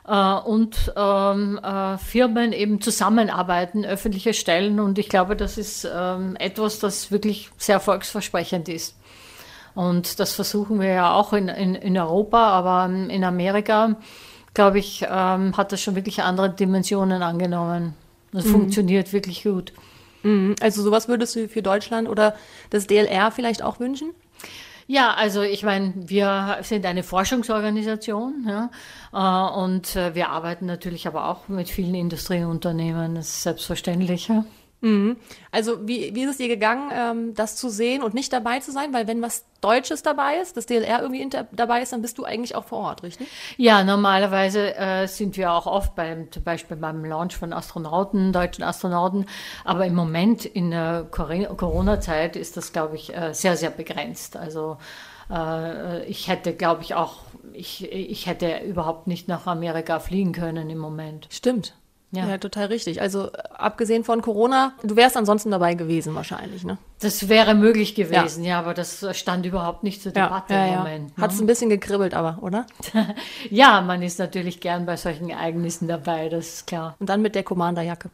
äh, 0.06 0.34
und 0.34 0.92
ähm, 0.96 1.58
äh, 1.62 1.98
Firmen 1.98 2.52
eben 2.52 2.80
zusammenarbeiten, 2.80 3.84
öffentliche 3.84 4.34
Stellen. 4.34 4.80
Und 4.80 4.98
ich 4.98 5.08
glaube, 5.08 5.36
das 5.36 5.58
ist 5.58 5.88
ähm, 5.92 6.36
etwas, 6.36 6.78
das 6.80 7.10
wirklich 7.10 7.50
sehr 7.58 7.74
erfolgsversprechend 7.74 8.68
ist. 8.68 8.96
Und 9.74 10.18
das 10.18 10.32
versuchen 10.32 10.80
wir 10.80 10.88
ja 10.88 11.12
auch 11.12 11.32
in, 11.32 11.48
in, 11.48 11.74
in 11.76 11.96
Europa, 11.96 12.48
aber 12.48 12.86
in 12.86 13.22
Amerika, 13.22 13.96
glaube 14.58 14.80
ich, 14.80 15.06
ähm, 15.08 15.56
hat 15.56 15.70
das 15.70 15.80
schon 15.80 15.94
wirklich 15.94 16.20
andere 16.20 16.50
Dimensionen 16.50 17.22
angenommen. 17.22 17.94
Das 18.32 18.44
mhm. 18.44 18.50
funktioniert 18.50 19.12
wirklich 19.12 19.44
gut. 19.44 19.72
Mhm. 20.24 20.56
Also 20.60 20.82
sowas 20.82 21.06
würdest 21.06 21.36
du 21.36 21.48
für 21.48 21.62
Deutschland 21.62 22.08
oder 22.08 22.34
das 22.70 22.88
DLR 22.88 23.30
vielleicht 23.30 23.62
auch 23.62 23.78
wünschen? 23.78 24.10
Ja, 24.88 25.14
also 25.14 25.42
ich 25.42 25.62
meine, 25.62 25.92
wir 25.94 26.58
sind 26.62 26.86
eine 26.86 27.04
Forschungsorganisation 27.04 28.48
ja, 28.48 28.70
äh, 29.12 29.60
und 29.60 29.94
äh, 29.94 30.16
wir 30.16 30.30
arbeiten 30.30 30.66
natürlich 30.66 31.06
aber 31.06 31.28
auch 31.28 31.46
mit 31.46 31.68
vielen 31.68 31.94
Industrieunternehmen, 31.94 33.14
das 33.14 33.28
ist 33.28 33.42
selbstverständlich. 33.44 34.26
Ja. 34.26 34.44
Mhm. 34.80 35.16
Also 35.50 35.88
wie, 35.88 36.14
wie 36.14 36.22
ist 36.22 36.30
es 36.30 36.36
dir 36.36 36.46
gegangen, 36.46 36.90
ähm, 36.94 37.34
das 37.34 37.56
zu 37.56 37.68
sehen 37.68 38.02
und 38.02 38.14
nicht 38.14 38.32
dabei 38.32 38.60
zu 38.60 38.70
sein? 38.70 38.92
Weil 38.92 39.08
wenn 39.08 39.20
was 39.20 39.44
Deutsches 39.60 40.02
dabei 40.02 40.36
ist, 40.36 40.56
das 40.56 40.66
DLR 40.66 41.02
irgendwie 41.02 41.28
dabei 41.50 41.82
ist, 41.82 41.92
dann 41.92 42.00
bist 42.00 42.16
du 42.18 42.24
eigentlich 42.24 42.54
auch 42.54 42.64
vor 42.64 42.78
Ort, 42.78 43.02
richtig? 43.02 43.26
Ja, 43.56 43.82
normalerweise 43.82 44.76
äh, 44.76 45.08
sind 45.08 45.36
wir 45.36 45.52
auch 45.52 45.66
oft 45.66 45.96
beim, 45.96 46.30
zum 46.30 46.44
Beispiel 46.44 46.76
beim 46.76 47.04
Launch 47.04 47.36
von 47.36 47.52
Astronauten, 47.52 48.32
deutschen 48.32 48.62
Astronauten. 48.62 49.26
Aber 49.64 49.84
im 49.84 49.94
Moment 49.96 50.44
in 50.44 50.70
der 50.70 51.06
Corona-Zeit 51.10 52.36
ist 52.36 52.56
das, 52.56 52.72
glaube 52.72 52.94
ich, 52.94 53.14
äh, 53.16 53.34
sehr, 53.34 53.56
sehr 53.56 53.70
begrenzt. 53.70 54.36
Also 54.36 54.78
äh, 55.28 56.04
ich 56.04 56.28
hätte, 56.28 56.54
glaube 56.54 56.82
ich, 56.82 56.94
auch, 56.94 57.16
ich, 57.52 57.90
ich 57.90 58.26
hätte 58.26 58.58
überhaupt 58.58 59.08
nicht 59.08 59.26
nach 59.26 59.46
Amerika 59.46 59.98
fliegen 59.98 60.32
können 60.32 60.70
im 60.70 60.78
Moment. 60.78 61.26
Stimmt. 61.30 61.74
Ja. 62.10 62.26
ja. 62.26 62.38
total 62.38 62.66
richtig. 62.66 63.00
Also 63.00 63.30
abgesehen 63.54 64.04
von 64.04 64.22
Corona, 64.22 64.72
du 64.82 64.96
wärst 64.96 65.16
ansonsten 65.16 65.50
dabei 65.50 65.74
gewesen 65.74 66.14
wahrscheinlich, 66.14 66.64
ne? 66.64 66.78
Das 67.00 67.28
wäre 67.28 67.54
möglich 67.54 67.94
gewesen, 67.94 68.44
ja, 68.44 68.50
ja 68.50 68.58
aber 68.58 68.74
das 68.74 69.06
stand 69.16 69.46
überhaupt 69.46 69.82
nicht 69.84 70.02
zur 70.02 70.12
Debatte 70.12 70.54
ja, 70.54 70.66
im 70.66 70.78
Moment. 70.78 71.18
Ne? 71.18 71.22
Hat 71.22 71.32
es 71.32 71.40
ein 71.40 71.46
bisschen 71.46 71.70
gekribbelt, 71.70 72.14
aber, 72.14 72.38
oder? 72.40 72.66
ja, 73.50 73.80
man 73.82 74.02
ist 74.02 74.18
natürlich 74.18 74.60
gern 74.60 74.86
bei 74.86 74.96
solchen 74.96 75.28
Ereignissen 75.28 75.86
dabei, 75.86 76.28
das 76.28 76.48
ist 76.48 76.66
klar. 76.66 76.96
Und 76.98 77.08
dann 77.08 77.22
mit 77.22 77.34
der 77.34 77.42
Commanderjacke. 77.42 78.10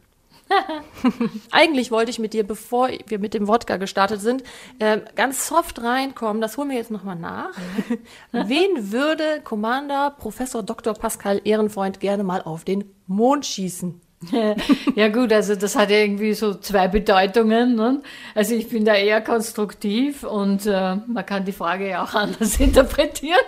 Eigentlich 1.51 1.91
wollte 1.91 2.11
ich 2.11 2.19
mit 2.19 2.33
dir, 2.33 2.45
bevor 2.45 2.89
wir 3.07 3.19
mit 3.19 3.33
dem 3.33 3.47
Wodka 3.47 3.77
gestartet 3.77 4.21
sind, 4.21 4.43
äh, 4.79 4.99
ganz 5.15 5.47
soft 5.47 5.81
reinkommen. 5.81 6.41
Das 6.41 6.57
holen 6.57 6.69
wir 6.69 6.77
jetzt 6.77 6.91
nochmal 6.91 7.15
nach. 7.15 7.51
Wen 8.31 8.91
würde 8.91 9.41
Commander 9.43 10.11
Professor 10.11 10.63
Dr. 10.63 10.93
Pascal 10.93 11.41
Ehrenfreund 11.43 11.99
gerne 11.99 12.23
mal 12.23 12.41
auf 12.41 12.63
den 12.63 12.85
Mond 13.07 13.45
schießen? 13.45 14.01
ja 14.95 15.09
gut, 15.09 15.31
also 15.31 15.55
das 15.55 15.75
hat 15.75 15.91
ja 15.91 15.97
irgendwie 15.97 16.33
so 16.33 16.55
zwei 16.55 16.87
Bedeutungen. 16.87 17.75
Ne? 17.75 18.01
Also 18.33 18.55
ich 18.55 18.69
bin 18.69 18.85
da 18.85 18.95
eher 18.95 19.21
konstruktiv 19.21 20.23
und 20.23 20.65
äh, 20.65 20.95
man 20.95 21.25
kann 21.25 21.45
die 21.45 21.51
Frage 21.51 21.89
ja 21.89 22.03
auch 22.03 22.13
anders 22.13 22.59
interpretieren. 22.59 23.39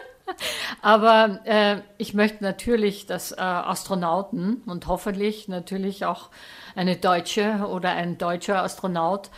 Aber 0.81 1.39
äh, 1.45 1.81
ich 1.97 2.13
möchte 2.13 2.43
natürlich, 2.43 3.05
dass 3.05 3.31
äh, 3.31 3.39
Astronauten 3.39 4.63
und 4.65 4.87
hoffentlich 4.87 5.47
natürlich 5.47 6.05
auch 6.05 6.29
eine 6.75 6.95
Deutsche 6.95 7.67
oder 7.69 7.91
ein 7.91 8.17
deutscher 8.17 8.63
Astronaut 8.63 9.29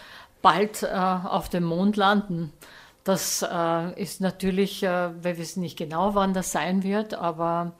bald 0.41 0.83
äh, 0.83 0.87
auf 0.87 1.49
dem 1.49 1.63
Mond 1.63 1.95
landen. 1.97 2.53
Das 3.03 3.41
äh, 3.41 4.01
ist 4.01 4.21
natürlich, 4.21 4.83
äh, 4.83 5.23
wir 5.23 5.37
wissen 5.37 5.61
nicht 5.61 5.77
genau, 5.77 6.15
wann 6.15 6.33
das 6.33 6.51
sein 6.51 6.83
wird, 6.83 7.13
aber 7.13 7.73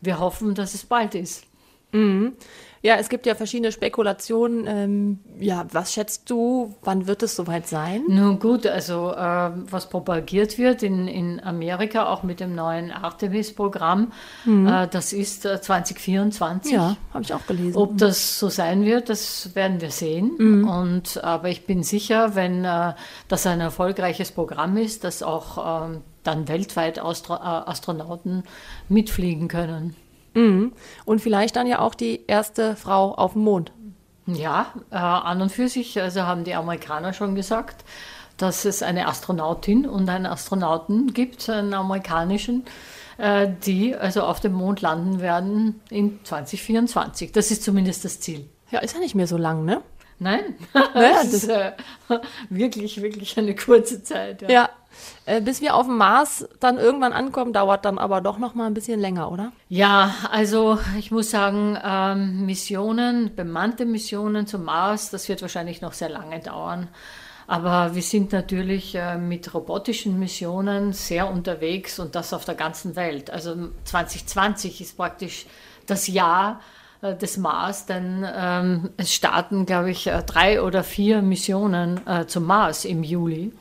wir 0.00 0.18
hoffen, 0.18 0.54
dass 0.54 0.74
es 0.74 0.84
bald 0.84 1.14
ist. 1.14 1.46
Mhm. 1.92 2.32
Ja, 2.84 2.96
es 2.96 3.08
gibt 3.08 3.24
ja 3.24 3.34
verschiedene 3.34 3.72
Spekulationen. 3.72 4.66
Ähm, 4.66 5.18
ja, 5.40 5.64
was 5.72 5.94
schätzt 5.94 6.28
du, 6.28 6.74
wann 6.82 7.06
wird 7.06 7.22
es 7.22 7.34
soweit 7.34 7.66
sein? 7.66 8.02
Nun 8.08 8.38
gut, 8.38 8.66
also 8.66 9.10
äh, 9.10 9.50
was 9.70 9.88
propagiert 9.88 10.58
wird 10.58 10.82
in, 10.82 11.08
in 11.08 11.42
Amerika, 11.42 12.12
auch 12.12 12.24
mit 12.24 12.40
dem 12.40 12.54
neuen 12.54 12.90
Artemis-Programm, 12.90 14.12
mhm. 14.44 14.66
äh, 14.66 14.86
das 14.86 15.14
ist 15.14 15.46
äh, 15.46 15.62
2024. 15.62 16.72
Ja, 16.72 16.98
habe 17.14 17.24
ich 17.24 17.32
auch 17.32 17.46
gelesen. 17.46 17.74
Ob 17.74 17.96
das 17.96 18.38
so 18.38 18.50
sein 18.50 18.84
wird, 18.84 19.08
das 19.08 19.54
werden 19.54 19.80
wir 19.80 19.90
sehen. 19.90 20.32
Mhm. 20.36 20.68
Und, 20.68 21.24
aber 21.24 21.48
ich 21.48 21.64
bin 21.64 21.84
sicher, 21.84 22.34
wenn 22.34 22.66
äh, 22.66 22.92
das 23.28 23.46
ein 23.46 23.62
erfolgreiches 23.62 24.30
Programm 24.30 24.76
ist, 24.76 25.04
dass 25.04 25.22
auch 25.22 25.86
ähm, 25.86 26.02
dann 26.22 26.48
weltweit 26.48 26.98
Astro 26.98 27.36
äh, 27.36 27.38
Astronauten 27.38 28.42
mitfliegen 28.90 29.48
können. 29.48 29.96
Mhm. 30.34 30.72
Und 31.04 31.20
vielleicht 31.20 31.56
dann 31.56 31.66
ja 31.66 31.78
auch 31.78 31.94
die 31.94 32.24
erste 32.26 32.76
Frau 32.76 33.14
auf 33.14 33.32
dem 33.32 33.42
Mond. 33.42 33.72
Ja, 34.26 34.72
äh, 34.90 34.96
an 34.96 35.42
und 35.42 35.50
für 35.50 35.68
sich, 35.68 36.00
also 36.00 36.22
haben 36.22 36.44
die 36.44 36.54
Amerikaner 36.54 37.12
schon 37.12 37.34
gesagt, 37.34 37.84
dass 38.36 38.64
es 38.64 38.82
eine 38.82 39.06
Astronautin 39.06 39.86
und 39.86 40.08
einen 40.08 40.26
Astronauten 40.26 41.12
gibt, 41.12 41.48
einen 41.48 41.74
amerikanischen, 41.74 42.64
äh, 43.18 43.48
die 43.64 43.94
also 43.94 44.22
auf 44.22 44.40
dem 44.40 44.54
Mond 44.54 44.80
landen 44.80 45.20
werden 45.20 45.80
in 45.90 46.20
2024. 46.24 47.32
Das 47.32 47.50
ist 47.50 47.62
zumindest 47.62 48.04
das 48.04 48.20
Ziel. 48.20 48.48
Ja, 48.70 48.80
ist 48.80 48.94
ja 48.94 49.00
nicht 49.00 49.14
mehr 49.14 49.26
so 49.26 49.36
lang, 49.36 49.64
ne? 49.64 49.82
Nein, 50.18 50.56
naja, 50.72 50.92
das 51.22 51.32
ist 51.32 51.48
äh, 51.48 51.72
wirklich, 52.48 53.02
wirklich 53.02 53.36
eine 53.38 53.54
kurze 53.54 54.02
Zeit. 54.02 54.42
Ja, 54.42 54.48
ja. 54.48 54.70
Äh, 55.26 55.40
bis 55.40 55.60
wir 55.60 55.74
auf 55.74 55.86
dem 55.86 55.96
Mars 55.96 56.46
dann 56.60 56.78
irgendwann 56.78 57.12
ankommen, 57.12 57.52
dauert 57.52 57.84
dann 57.84 57.98
aber 57.98 58.20
doch 58.20 58.38
noch 58.38 58.54
mal 58.54 58.66
ein 58.66 58.74
bisschen 58.74 59.00
länger, 59.00 59.30
oder? 59.30 59.52
Ja, 59.68 60.14
also 60.30 60.78
ich 60.98 61.10
muss 61.10 61.30
sagen, 61.30 61.78
ähm, 61.82 62.44
Missionen, 62.44 63.34
bemannte 63.34 63.86
Missionen 63.86 64.46
zum 64.46 64.64
Mars, 64.64 65.10
das 65.10 65.28
wird 65.28 65.40
wahrscheinlich 65.40 65.80
noch 65.80 65.94
sehr 65.94 66.10
lange 66.10 66.40
dauern. 66.40 66.88
Aber 67.46 67.94
wir 67.94 68.02
sind 68.02 68.32
natürlich 68.32 68.94
äh, 68.94 69.16
mit 69.16 69.52
robotischen 69.52 70.18
Missionen 70.18 70.92
sehr 70.92 71.30
unterwegs 71.30 71.98
und 71.98 72.14
das 72.14 72.32
auf 72.32 72.44
der 72.44 72.54
ganzen 72.54 72.96
Welt. 72.96 73.30
Also 73.30 73.68
2020 73.84 74.80
ist 74.80 74.96
praktisch 74.96 75.46
das 75.86 76.06
Jahr, 76.06 76.60
äh, 77.02 77.14
des 77.14 77.36
Mars, 77.36 77.84
denn 77.86 78.26
ähm, 78.34 78.90
es 78.96 79.12
starten, 79.12 79.66
glaube 79.66 79.90
ich, 79.90 80.04
drei 80.26 80.62
oder 80.62 80.82
vier 80.82 81.20
Missionen 81.20 82.00
zum 82.26 82.44
Mars 82.44 82.84
im 82.84 83.02
Juli. 83.02 83.52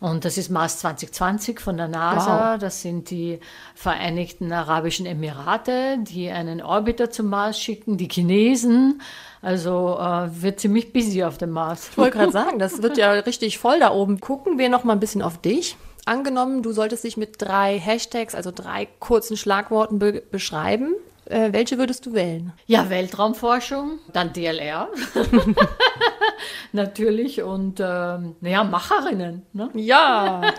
Und 0.00 0.24
das 0.24 0.38
ist 0.38 0.48
Mars 0.48 0.78
2020 0.78 1.60
von 1.60 1.76
der 1.76 1.88
NASA. 1.88 2.52
Wow. 2.52 2.58
Das 2.60 2.82
sind 2.82 3.10
die 3.10 3.40
Vereinigten 3.74 4.52
Arabischen 4.52 5.06
Emirate, 5.06 5.98
die 5.98 6.30
einen 6.30 6.62
Orbiter 6.62 7.10
zum 7.10 7.26
Mars 7.26 7.58
schicken, 7.60 7.96
die 7.96 8.08
Chinesen. 8.08 9.02
Also 9.42 9.98
äh, 9.98 10.42
wird 10.42 10.60
ziemlich 10.60 10.92
busy 10.92 11.24
auf 11.24 11.38
dem 11.38 11.50
Mars. 11.50 11.88
Ich 11.90 11.98
wollte 11.98 12.18
gerade 12.18 12.32
sagen, 12.32 12.58
das 12.58 12.82
wird 12.82 12.96
ja 12.96 13.10
richtig 13.12 13.58
voll 13.58 13.80
da 13.80 13.92
oben. 13.92 14.20
Gucken 14.20 14.58
wir 14.58 14.68
noch 14.68 14.84
mal 14.84 14.92
ein 14.92 15.00
bisschen 15.00 15.22
auf 15.22 15.38
dich. 15.38 15.76
Angenommen, 16.04 16.62
du 16.62 16.72
solltest 16.72 17.04
dich 17.04 17.16
mit 17.16 17.34
drei 17.38 17.78
Hashtags, 17.78 18.34
also 18.34 18.50
drei 18.50 18.88
kurzen 18.98 19.36
Schlagworten 19.36 19.98
be 19.98 20.22
beschreiben. 20.30 20.94
Äh, 21.28 21.52
welche 21.52 21.78
würdest 21.78 22.06
du 22.06 22.14
wählen? 22.14 22.52
Ja, 22.66 22.88
Weltraumforschung, 22.88 23.98
dann 24.12 24.32
DLR. 24.32 24.88
Natürlich 26.72 27.42
und 27.42 27.80
ähm, 27.80 28.36
naja, 28.40 28.64
Macherinnen. 28.64 29.42
Ne? 29.52 29.70
Ja. 29.74 30.54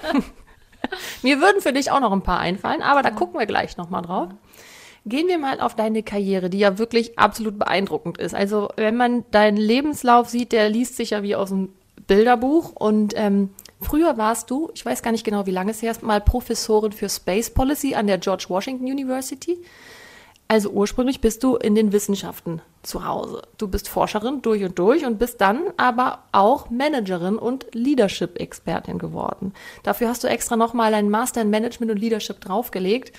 Mir 1.23 1.41
würden 1.41 1.61
für 1.61 1.73
dich 1.73 1.91
auch 1.91 1.99
noch 1.99 2.11
ein 2.11 2.21
paar 2.21 2.39
einfallen, 2.39 2.81
aber 2.81 3.01
da 3.01 3.09
gucken 3.09 3.39
wir 3.39 3.47
gleich 3.47 3.77
nochmal 3.77 4.03
drauf. 4.03 4.29
Gehen 5.05 5.27
wir 5.27 5.39
mal 5.39 5.59
auf 5.59 5.75
deine 5.75 6.03
Karriere, 6.03 6.49
die 6.49 6.59
ja 6.59 6.77
wirklich 6.77 7.17
absolut 7.17 7.57
beeindruckend 7.57 8.17
ist. 8.17 8.35
Also, 8.35 8.69
wenn 8.75 8.95
man 8.95 9.25
deinen 9.31 9.57
Lebenslauf 9.57 10.29
sieht, 10.29 10.51
der 10.51 10.69
liest 10.69 10.97
sich 10.97 11.11
ja 11.11 11.23
wie 11.23 11.35
aus 11.35 11.51
einem 11.51 11.69
Bilderbuch. 12.05 12.73
Und 12.75 13.13
ähm, 13.15 13.49
früher 13.81 14.17
warst 14.17 14.51
du, 14.51 14.69
ich 14.75 14.85
weiß 14.85 15.01
gar 15.01 15.11
nicht 15.11 15.23
genau, 15.23 15.45
wie 15.45 15.51
lange 15.51 15.71
es 15.71 15.81
her 15.81 15.91
ist, 15.91 16.03
mal 16.03 16.21
Professorin 16.21 16.91
für 16.91 17.09
Space 17.09 17.49
Policy 17.49 17.95
an 17.95 18.07
der 18.07 18.19
George 18.19 18.45
Washington 18.49 18.85
University. 18.85 19.57
Also 20.51 20.71
ursprünglich 20.71 21.21
bist 21.21 21.43
du 21.43 21.57
in 21.57 21.75
den 21.75 21.91
Wissenschaften 21.91 22.59
zu 22.81 23.05
Hause. 23.05 23.43
Du 23.59 23.67
bist 23.67 23.87
Forscherin 23.87 24.41
durch 24.41 24.63
und 24.63 24.79
durch 24.79 25.05
und 25.05 25.19
bist 25.19 25.39
dann 25.41 25.61
aber 25.77 26.23
auch 26.31 26.71
Managerin 26.71 27.37
und 27.37 27.67
Leadership-Expertin 27.73 28.97
geworden. 28.97 29.53
Dafür 29.83 30.09
hast 30.09 30.23
du 30.23 30.27
extra 30.27 30.55
nochmal 30.55 30.95
einen 30.95 31.11
Master 31.11 31.43
in 31.43 31.51
Management 31.51 31.91
und 31.91 31.99
Leadership 31.99 32.41
draufgelegt. 32.41 33.15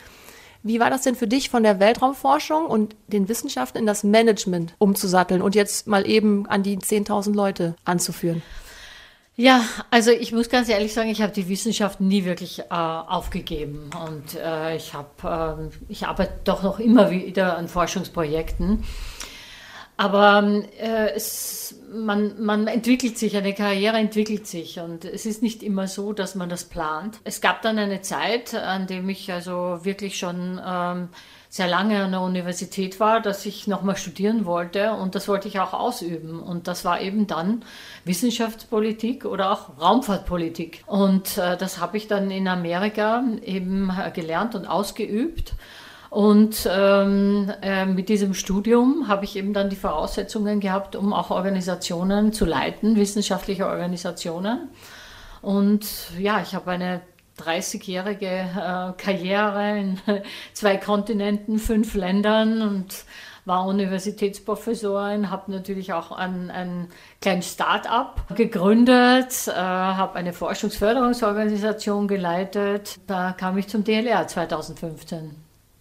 Wie 0.64 0.80
war 0.80 0.90
das 0.90 1.02
denn 1.02 1.14
für 1.14 1.28
dich, 1.28 1.50
von 1.50 1.62
der 1.62 1.78
Weltraumforschung 1.78 2.66
und 2.66 2.96
den 3.06 3.28
Wissenschaften 3.28 3.78
in 3.78 3.86
das 3.86 4.02
Management 4.02 4.74
umzusatteln 4.78 5.40
und 5.40 5.54
jetzt 5.54 5.86
mal 5.86 6.08
eben 6.08 6.46
an 6.48 6.64
die 6.64 6.78
10.000 6.78 7.32
Leute 7.32 7.76
anzuführen? 7.84 8.42
Ja, 9.40 9.64
also 9.88 10.10
ich 10.10 10.32
muss 10.32 10.50
ganz 10.50 10.68
ehrlich 10.68 10.92
sagen, 10.92 11.08
ich 11.08 11.22
habe 11.22 11.32
die 11.32 11.48
Wissenschaft 11.48 11.98
nie 11.98 12.26
wirklich 12.26 12.58
äh, 12.58 12.64
aufgegeben 12.68 13.88
und 14.06 14.38
äh, 14.38 14.76
ich 14.76 14.92
habe, 14.92 15.70
äh, 15.80 15.90
ich 15.90 16.06
arbeite 16.06 16.34
doch 16.44 16.62
noch 16.62 16.78
immer 16.78 17.10
wieder 17.10 17.56
an 17.56 17.66
Forschungsprojekten. 17.66 18.84
Aber 19.96 20.62
äh, 20.78 21.12
es, 21.14 21.74
man, 21.90 22.44
man 22.44 22.66
entwickelt 22.66 23.16
sich, 23.16 23.34
eine 23.34 23.54
Karriere 23.54 23.96
entwickelt 23.96 24.46
sich 24.46 24.78
und 24.78 25.06
es 25.06 25.24
ist 25.24 25.42
nicht 25.42 25.62
immer 25.62 25.88
so, 25.88 26.12
dass 26.12 26.34
man 26.34 26.50
das 26.50 26.64
plant. 26.64 27.18
Es 27.24 27.40
gab 27.40 27.62
dann 27.62 27.78
eine 27.78 28.02
Zeit, 28.02 28.54
an 28.54 28.86
dem 28.86 29.08
ich 29.08 29.32
also 29.32 29.78
wirklich 29.84 30.18
schon 30.18 30.60
ähm, 30.62 31.08
sehr 31.52 31.66
lange 31.66 32.04
an 32.04 32.12
der 32.12 32.20
Universität 32.20 33.00
war, 33.00 33.20
dass 33.20 33.44
ich 33.44 33.66
nochmal 33.66 33.96
studieren 33.96 34.44
wollte 34.44 34.92
und 34.92 35.16
das 35.16 35.26
wollte 35.26 35.48
ich 35.48 35.58
auch 35.58 35.74
ausüben. 35.74 36.38
Und 36.38 36.68
das 36.68 36.84
war 36.84 37.00
eben 37.00 37.26
dann 37.26 37.64
Wissenschaftspolitik 38.04 39.24
oder 39.24 39.50
auch 39.50 39.80
Raumfahrtpolitik. 39.80 40.84
Und 40.86 41.38
äh, 41.38 41.56
das 41.56 41.80
habe 41.80 41.96
ich 41.96 42.06
dann 42.06 42.30
in 42.30 42.46
Amerika 42.46 43.24
eben 43.44 43.90
äh, 43.90 44.12
gelernt 44.12 44.54
und 44.54 44.64
ausgeübt. 44.64 45.54
Und 46.08 46.68
ähm, 46.70 47.52
äh, 47.62 47.84
mit 47.84 48.08
diesem 48.08 48.34
Studium 48.34 49.08
habe 49.08 49.24
ich 49.24 49.34
eben 49.34 49.52
dann 49.52 49.70
die 49.70 49.76
Voraussetzungen 49.76 50.60
gehabt, 50.60 50.94
um 50.94 51.12
auch 51.12 51.30
Organisationen 51.30 52.32
zu 52.32 52.44
leiten, 52.44 52.94
wissenschaftliche 52.94 53.66
Organisationen. 53.66 54.68
Und 55.42 55.84
ja, 56.16 56.40
ich 56.40 56.54
habe 56.54 56.70
eine 56.70 57.00
30-jährige 57.40 58.26
äh, 58.26 58.92
Karriere 59.02 59.78
in 59.78 59.98
zwei 60.52 60.76
Kontinenten, 60.76 61.58
fünf 61.58 61.94
Ländern 61.94 62.62
und 62.62 63.04
war 63.44 63.66
Universitätsprofessorin, 63.66 65.30
habe 65.30 65.50
natürlich 65.50 65.92
auch 65.92 66.12
ein, 66.12 66.50
ein 66.50 66.88
kleines 67.20 67.52
Start-up 67.52 68.36
gegründet, 68.36 69.48
äh, 69.48 69.52
habe 69.52 70.16
eine 70.16 70.32
Forschungsförderungsorganisation 70.32 72.06
geleitet. 72.06 73.00
Da 73.06 73.32
kam 73.32 73.58
ich 73.58 73.68
zum 73.68 73.84
DLR 73.84 74.26
2015. 74.26 75.34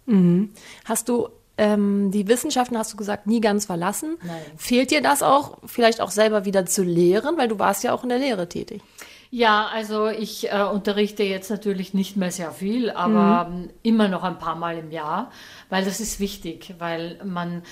Mhm. 0.06 0.50
Hast 0.84 1.08
du 1.08 1.28
ähm, 1.58 2.10
die 2.10 2.26
Wissenschaften, 2.26 2.78
hast 2.78 2.92
du 2.92 2.96
gesagt, 2.96 3.26
nie 3.26 3.40
ganz 3.40 3.66
verlassen? 3.66 4.16
Nein. 4.24 4.40
Fehlt 4.56 4.90
dir 4.90 5.02
das 5.02 5.22
auch, 5.22 5.58
vielleicht 5.66 6.00
auch 6.00 6.10
selber 6.10 6.44
wieder 6.44 6.64
zu 6.66 6.82
lehren, 6.82 7.36
weil 7.36 7.48
du 7.48 7.58
warst 7.58 7.84
ja 7.84 7.92
auch 7.92 8.02
in 8.02 8.08
der 8.08 8.18
Lehre 8.18 8.48
tätig? 8.48 8.82
Ja, 9.30 9.68
also 9.72 10.08
ich 10.08 10.50
äh, 10.50 10.62
unterrichte 10.62 11.22
jetzt 11.22 11.50
natürlich 11.50 11.94
nicht 11.94 12.16
mehr 12.16 12.32
sehr 12.32 12.50
viel, 12.50 12.90
aber 12.90 13.48
mhm. 13.48 13.70
immer 13.82 14.08
noch 14.08 14.24
ein 14.24 14.38
paar 14.38 14.56
Mal 14.56 14.78
im 14.78 14.90
Jahr, 14.90 15.30
weil 15.68 15.84
das 15.84 16.00
ist 16.00 16.18
wichtig, 16.18 16.74
weil 16.78 17.20
man 17.24 17.62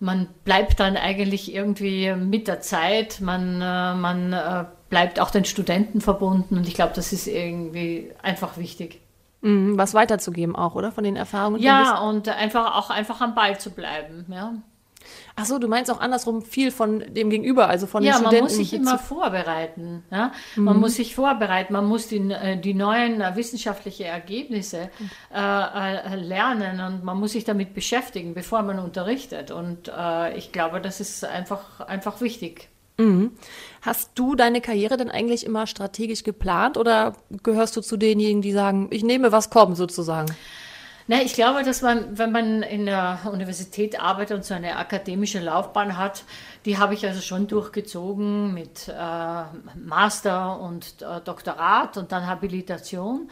man 0.00 0.28
bleibt 0.44 0.80
dann 0.80 0.96
eigentlich 0.96 1.54
irgendwie 1.54 2.12
mit 2.14 2.48
der 2.48 2.62
Zeit, 2.62 3.20
man, 3.20 3.60
äh, 3.60 3.94
man 3.94 4.32
äh, 4.32 4.64
bleibt 4.88 5.20
auch 5.20 5.30
den 5.30 5.44
Studenten 5.44 6.00
verbunden 6.00 6.56
und 6.56 6.66
ich 6.66 6.74
glaube, 6.74 6.92
das 6.96 7.12
ist 7.12 7.26
irgendwie 7.26 8.10
einfach 8.22 8.56
wichtig. 8.56 9.00
Mhm, 9.42 9.78
was 9.78 9.94
weiterzugeben 9.94 10.56
auch, 10.56 10.74
oder? 10.74 10.90
Von 10.90 11.04
den 11.04 11.16
Erfahrungen? 11.16 11.60
Ja, 11.60 12.00
und 12.00 12.28
einfach 12.28 12.76
auch 12.76 12.90
einfach 12.90 13.20
am 13.20 13.34
Ball 13.34 13.58
zu 13.58 13.70
bleiben, 13.70 14.26
ja. 14.28 14.54
Ach 15.40 15.46
so, 15.46 15.58
du 15.58 15.68
meinst 15.68 15.90
auch 15.90 16.00
andersrum 16.00 16.42
viel 16.42 16.70
von 16.70 17.02
dem 17.14 17.30
Gegenüber, 17.30 17.68
also 17.68 17.86
von 17.86 18.02
ja, 18.02 18.12
den 18.12 18.26
Studenten. 18.26 18.34
Ja, 18.34 18.40
man 18.40 18.58
muss 18.58 18.70
sich 18.70 18.72
immer 18.74 18.98
vorbereiten. 18.98 20.04
Ja? 20.10 20.32
Man 20.56 20.74
mhm. 20.74 20.80
muss 20.80 20.94
sich 20.96 21.14
vorbereiten, 21.14 21.72
man 21.72 21.86
muss 21.86 22.08
die, 22.08 22.18
äh, 22.30 22.60
die 22.60 22.74
neuen 22.74 23.22
äh, 23.22 23.36
wissenschaftlichen 23.36 24.04
Ergebnisse 24.04 24.90
äh, 25.34 25.38
äh, 25.38 26.16
lernen 26.16 26.80
und 26.80 27.04
man 27.04 27.18
muss 27.18 27.32
sich 27.32 27.44
damit 27.44 27.72
beschäftigen, 27.72 28.34
bevor 28.34 28.62
man 28.62 28.78
unterrichtet. 28.78 29.50
Und 29.50 29.88
äh, 29.88 30.36
ich 30.36 30.52
glaube, 30.52 30.80
das 30.82 31.00
ist 31.00 31.24
einfach, 31.24 31.80
einfach 31.80 32.20
wichtig. 32.20 32.68
Mhm. 32.98 33.32
Hast 33.80 34.10
du 34.16 34.34
deine 34.34 34.60
Karriere 34.60 34.98
denn 34.98 35.10
eigentlich 35.10 35.46
immer 35.46 35.66
strategisch 35.66 36.22
geplant 36.22 36.76
oder 36.76 37.14
gehörst 37.42 37.76
du 37.78 37.80
zu 37.80 37.96
denjenigen, 37.96 38.42
die 38.42 38.52
sagen, 38.52 38.88
ich 38.90 39.02
nehme, 39.02 39.32
was 39.32 39.48
kommt 39.48 39.78
sozusagen? 39.78 40.34
Na, 41.06 41.22
ich 41.22 41.34
glaube, 41.34 41.62
dass 41.62 41.82
man, 41.82 42.18
wenn 42.18 42.30
man 42.30 42.62
in 42.62 42.86
der 42.86 43.18
Universität 43.32 44.00
arbeitet 44.00 44.36
und 44.36 44.44
so 44.44 44.54
eine 44.54 44.76
akademische 44.76 45.40
Laufbahn 45.40 45.96
hat, 45.96 46.24
die 46.64 46.78
habe 46.78 46.94
ich 46.94 47.06
also 47.06 47.20
schon 47.20 47.46
durchgezogen 47.46 48.54
mit 48.54 48.88
äh, 48.88 49.42
Master 49.76 50.60
und 50.60 51.02
äh, 51.02 51.20
Doktorat 51.24 51.96
und 51.96 52.12
dann 52.12 52.26
Habilitation. 52.26 53.30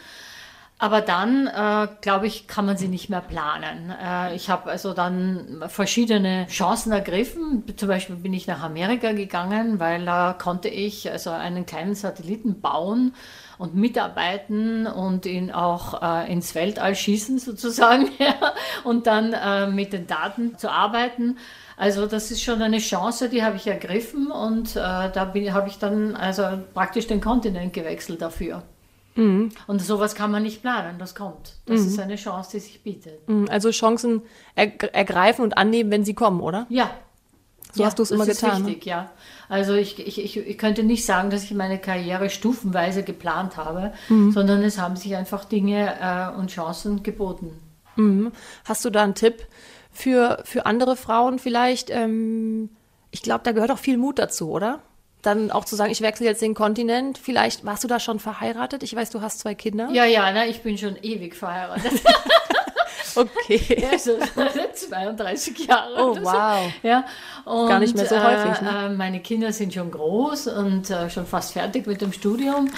Aber 0.80 1.00
dann, 1.00 1.48
äh, 1.48 1.88
glaube 2.00 2.28
ich, 2.28 2.46
kann 2.46 2.64
man 2.64 2.76
sie 2.76 2.86
nicht 2.86 3.10
mehr 3.10 3.20
planen. 3.20 3.92
Äh, 4.00 4.36
ich 4.36 4.48
habe 4.48 4.70
also 4.70 4.94
dann 4.94 5.64
verschiedene 5.66 6.46
Chancen 6.46 6.92
ergriffen. 6.92 7.64
Zum 7.76 7.88
Beispiel 7.88 8.14
bin 8.14 8.32
ich 8.32 8.46
nach 8.46 8.62
Amerika 8.62 9.10
gegangen, 9.10 9.80
weil 9.80 10.04
da 10.04 10.36
konnte 10.40 10.68
ich 10.68 11.10
also 11.10 11.30
einen 11.30 11.66
kleinen 11.66 11.96
Satelliten 11.96 12.60
bauen 12.60 13.12
und 13.58 13.74
mitarbeiten 13.74 14.86
und 14.86 15.26
ihn 15.26 15.50
auch 15.50 16.00
äh, 16.00 16.32
ins 16.32 16.54
Weltall 16.54 16.94
schießen 16.94 17.38
sozusagen 17.38 18.08
ja, 18.18 18.54
und 18.84 19.06
dann 19.06 19.32
äh, 19.32 19.66
mit 19.66 19.92
den 19.92 20.06
Daten 20.06 20.56
zu 20.56 20.70
arbeiten. 20.70 21.36
Also 21.76 22.06
das 22.06 22.30
ist 22.30 22.42
schon 22.42 22.62
eine 22.62 22.78
Chance, 22.78 23.28
die 23.28 23.42
habe 23.42 23.56
ich 23.56 23.66
ergriffen 23.66 24.30
und 24.30 24.70
äh, 24.70 24.80
da 24.80 25.32
habe 25.34 25.68
ich 25.68 25.78
dann 25.78 26.16
also 26.16 26.44
praktisch 26.74 27.06
den 27.06 27.20
Kontinent 27.20 27.72
gewechselt 27.72 28.22
dafür. 28.22 28.62
Mhm. 29.14 29.50
Und 29.66 29.82
sowas 29.82 30.14
kann 30.14 30.30
man 30.30 30.44
nicht 30.44 30.62
planen, 30.62 30.98
das 30.98 31.14
kommt. 31.14 31.54
Das 31.66 31.80
mhm. 31.80 31.86
ist 31.88 31.98
eine 31.98 32.16
Chance, 32.16 32.52
die 32.52 32.60
sich 32.60 32.82
bietet. 32.82 33.28
Mhm. 33.28 33.48
Also 33.50 33.70
Chancen 33.70 34.22
ergreifen 34.54 35.42
und 35.42 35.58
annehmen, 35.58 35.90
wenn 35.90 36.04
sie 36.04 36.14
kommen, 36.14 36.40
oder? 36.40 36.66
Ja, 36.68 36.90
so 37.72 37.82
ja, 37.82 37.86
hast 37.86 37.98
du 37.98 38.02
es 38.02 38.10
immer 38.10 38.26
getan. 38.26 38.50
Das 38.50 38.58
ist 38.60 38.66
ne? 38.66 38.78
ja. 38.84 39.10
Also 39.48 39.74
ich, 39.74 39.98
ich, 39.98 40.36
ich, 40.36 40.58
könnte 40.58 40.82
nicht 40.82 41.04
sagen, 41.04 41.30
dass 41.30 41.44
ich 41.44 41.54
meine 41.54 41.78
Karriere 41.78 42.30
stufenweise 42.30 43.02
geplant 43.02 43.56
habe, 43.56 43.92
mhm. 44.08 44.32
sondern 44.32 44.62
es 44.62 44.78
haben 44.78 44.96
sich 44.96 45.16
einfach 45.16 45.44
Dinge 45.44 45.94
äh, 46.00 46.38
und 46.38 46.50
Chancen 46.50 47.02
geboten. 47.02 47.58
Mhm. 47.96 48.32
Hast 48.64 48.84
du 48.84 48.90
da 48.90 49.02
einen 49.02 49.14
Tipp 49.14 49.46
für, 49.90 50.42
für 50.44 50.66
andere 50.66 50.96
Frauen 50.96 51.38
vielleicht? 51.38 51.90
Ähm, 51.90 52.70
ich 53.10 53.22
glaube, 53.22 53.40
da 53.44 53.52
gehört 53.52 53.70
auch 53.70 53.78
viel 53.78 53.96
Mut 53.98 54.18
dazu, 54.18 54.50
oder? 54.50 54.80
Dann 55.22 55.50
auch 55.50 55.64
zu 55.64 55.76
sagen, 55.76 55.90
ich 55.90 56.00
wechsle 56.00 56.26
jetzt 56.26 56.42
den 56.42 56.54
Kontinent. 56.54 57.18
Vielleicht 57.18 57.64
warst 57.64 57.82
du 57.82 57.88
da 57.88 57.98
schon 57.98 58.20
verheiratet? 58.20 58.82
Ich 58.82 58.94
weiß, 58.94 59.10
du 59.10 59.20
hast 59.20 59.40
zwei 59.40 59.54
Kinder. 59.54 59.88
Ja, 59.92 60.04
ja, 60.04 60.30
na, 60.32 60.46
ich 60.46 60.62
bin 60.62 60.78
schon 60.78 60.96
ewig 61.02 61.34
verheiratet. 61.34 61.92
Okay. 63.18 63.78
Ja, 63.90 63.98
so 63.98 64.12
32 64.74 65.66
Jahre. 65.66 65.94
Oh, 65.96 66.16
wow. 66.22 66.70
So. 66.82 66.88
Ja, 66.88 67.04
und, 67.44 67.68
Gar 67.68 67.80
nicht 67.80 67.96
mehr 67.96 68.06
so 68.06 68.14
äh, 68.14 68.20
häufig. 68.20 68.60
Ne? 68.62 68.86
Äh, 68.86 68.88
meine 68.90 69.20
Kinder 69.20 69.52
sind 69.52 69.74
schon 69.74 69.90
groß 69.90 70.48
und 70.48 70.90
äh, 70.90 71.10
schon 71.10 71.26
fast 71.26 71.52
fertig 71.52 71.86
mit 71.86 72.00
dem 72.00 72.12
Studium. 72.12 72.70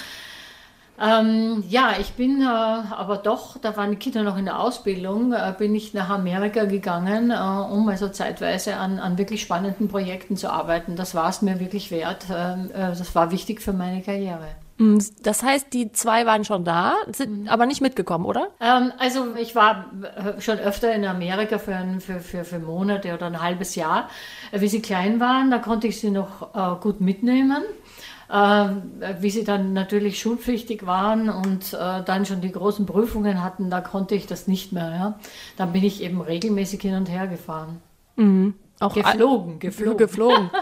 Ähm, 0.99 1.63
ja, 1.67 1.95
ich 1.99 2.11
bin 2.11 2.41
äh, 2.41 2.45
aber 2.45 3.17
doch, 3.17 3.57
da 3.57 3.75
waren 3.75 3.89
die 3.89 3.97
Kinder 3.97 4.21
noch 4.21 4.37
in 4.37 4.45
der 4.45 4.59
Ausbildung, 4.59 5.33
äh, 5.33 5.53
bin 5.57 5.73
ich 5.73 5.95
nach 5.95 6.09
Amerika 6.09 6.65
gegangen, 6.65 7.31
äh, 7.31 7.33
um 7.33 7.89
also 7.89 8.09
zeitweise 8.09 8.75
an, 8.75 8.99
an 8.99 9.17
wirklich 9.17 9.41
spannenden 9.41 9.87
Projekten 9.87 10.37
zu 10.37 10.51
arbeiten. 10.51 10.95
Das 10.95 11.15
war 11.15 11.29
es 11.29 11.41
mir 11.41 11.59
wirklich 11.59 11.89
wert. 11.89 12.25
Ähm, 12.31 12.69
das 12.73 13.15
war 13.15 13.31
wichtig 13.31 13.61
für 13.61 13.73
meine 13.73 14.03
Karriere. 14.03 14.49
Mm, 14.81 14.97
das 15.21 15.43
heißt, 15.43 15.73
die 15.73 15.91
zwei 15.91 16.25
waren 16.25 16.43
schon 16.43 16.65
da, 16.65 16.95
sind 17.13 17.43
mhm. 17.43 17.47
aber 17.47 17.67
nicht 17.67 17.81
mitgekommen, 17.81 18.25
oder? 18.25 18.47
Ähm, 18.59 18.91
also 18.97 19.35
ich 19.35 19.53
war 19.53 19.91
äh, 20.01 20.41
schon 20.41 20.57
öfter 20.57 20.93
in 20.93 21.05
Amerika 21.05 21.59
für, 21.59 21.77
für, 21.99 22.19
für, 22.19 22.43
für 22.43 22.57
Monate 22.57 23.13
oder 23.13 23.27
ein 23.27 23.41
halbes 23.41 23.75
Jahr. 23.75 24.09
Äh, 24.51 24.61
wie 24.61 24.67
sie 24.67 24.81
klein 24.81 25.19
waren, 25.19 25.51
da 25.51 25.59
konnte 25.59 25.85
ich 25.87 25.99
sie 25.99 26.09
noch 26.09 26.55
äh, 26.55 26.81
gut 26.81 26.99
mitnehmen. 26.99 27.61
Äh, 28.27 28.69
wie 29.19 29.29
sie 29.29 29.43
dann 29.43 29.73
natürlich 29.73 30.19
schulpflichtig 30.19 30.85
waren 30.87 31.29
und 31.29 31.73
äh, 31.73 32.01
dann 32.03 32.25
schon 32.25 32.41
die 32.41 32.51
großen 32.51 32.87
Prüfungen 32.87 33.43
hatten, 33.43 33.69
da 33.69 33.81
konnte 33.81 34.15
ich 34.15 34.25
das 34.25 34.47
nicht 34.47 34.71
mehr. 34.71 34.89
Ja? 34.89 35.19
Dann 35.57 35.73
bin 35.73 35.83
ich 35.83 36.01
eben 36.01 36.21
regelmäßig 36.21 36.81
hin 36.81 36.95
und 36.95 37.07
her 37.07 37.27
gefahren. 37.27 37.81
Mhm. 38.15 38.55
Auch 38.79 38.95
geflogen, 38.95 39.59
geflogen. 39.59 39.97
geflogen. 39.97 40.49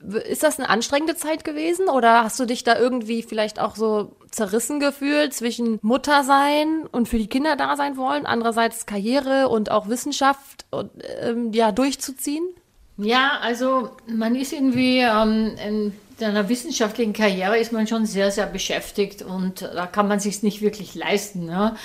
Ist 0.00 0.42
das 0.42 0.58
eine 0.58 0.70
anstrengende 0.70 1.14
Zeit 1.14 1.44
gewesen 1.44 1.88
oder 1.88 2.24
hast 2.24 2.40
du 2.40 2.46
dich 2.46 2.64
da 2.64 2.78
irgendwie 2.78 3.22
vielleicht 3.22 3.60
auch 3.60 3.76
so 3.76 4.12
zerrissen 4.30 4.80
gefühlt 4.80 5.34
zwischen 5.34 5.78
Muttersein 5.82 6.86
und 6.90 7.08
für 7.08 7.18
die 7.18 7.28
Kinder 7.28 7.56
da 7.56 7.76
sein 7.76 7.96
wollen, 7.96 8.24
andererseits 8.24 8.86
Karriere 8.86 9.48
und 9.48 9.70
auch 9.70 9.88
Wissenschaft 9.88 10.64
und, 10.70 10.90
ähm, 11.22 11.52
ja 11.52 11.72
durchzuziehen? 11.72 12.44
Ja, 12.96 13.38
also 13.42 13.90
man 14.06 14.34
ist 14.34 14.52
irgendwie 14.52 14.98
ähm, 14.98 15.56
in 15.58 15.92
einer 16.20 16.48
wissenschaftlichen 16.48 17.12
Karriere 17.12 17.58
ist 17.58 17.72
man 17.72 17.86
schon 17.86 18.06
sehr, 18.06 18.30
sehr 18.30 18.46
beschäftigt 18.46 19.22
und 19.22 19.62
da 19.62 19.86
kann 19.86 20.08
man 20.08 20.20
sich 20.20 20.42
nicht 20.42 20.60
wirklich 20.60 20.94
leisten. 20.94 21.48
Ja? 21.48 21.76